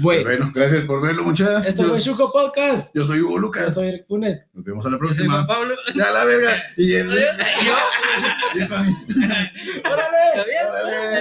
Bueno, 0.01 0.23
bueno, 0.23 0.53
gracias 0.55 0.85
por 0.85 1.03
verlo, 1.03 1.25
muchachos. 1.25 1.67
esto 1.67 1.89
fue 1.89 1.99
Shuko 1.99 2.31
Podcast. 2.31 2.95
Yo 2.95 3.05
soy 3.05 3.19
Hugo 3.21 3.33
Yo 3.33 3.39
Lucas. 3.39 3.75
soy 3.75 3.89
Eric 3.89 4.07
Funes. 4.07 4.47
Nos 4.53 4.65
vemos 4.65 4.87
a 4.87 4.91
la 4.91 4.99
Yo 5.03 5.13
soy 5.13 5.27
Juan 5.27 5.45
próxima. 5.45 5.47
Pablo. 5.49 5.75
Ya 5.97 6.11
la 6.13 6.25
verga. 6.25 6.53
Y 6.77 6.93
el. 6.93 7.11
Adiós. 7.11 7.37
Y 8.55 8.59
el- 8.61 8.71
¡Órale! 8.73 10.69
Órale. 10.69 11.19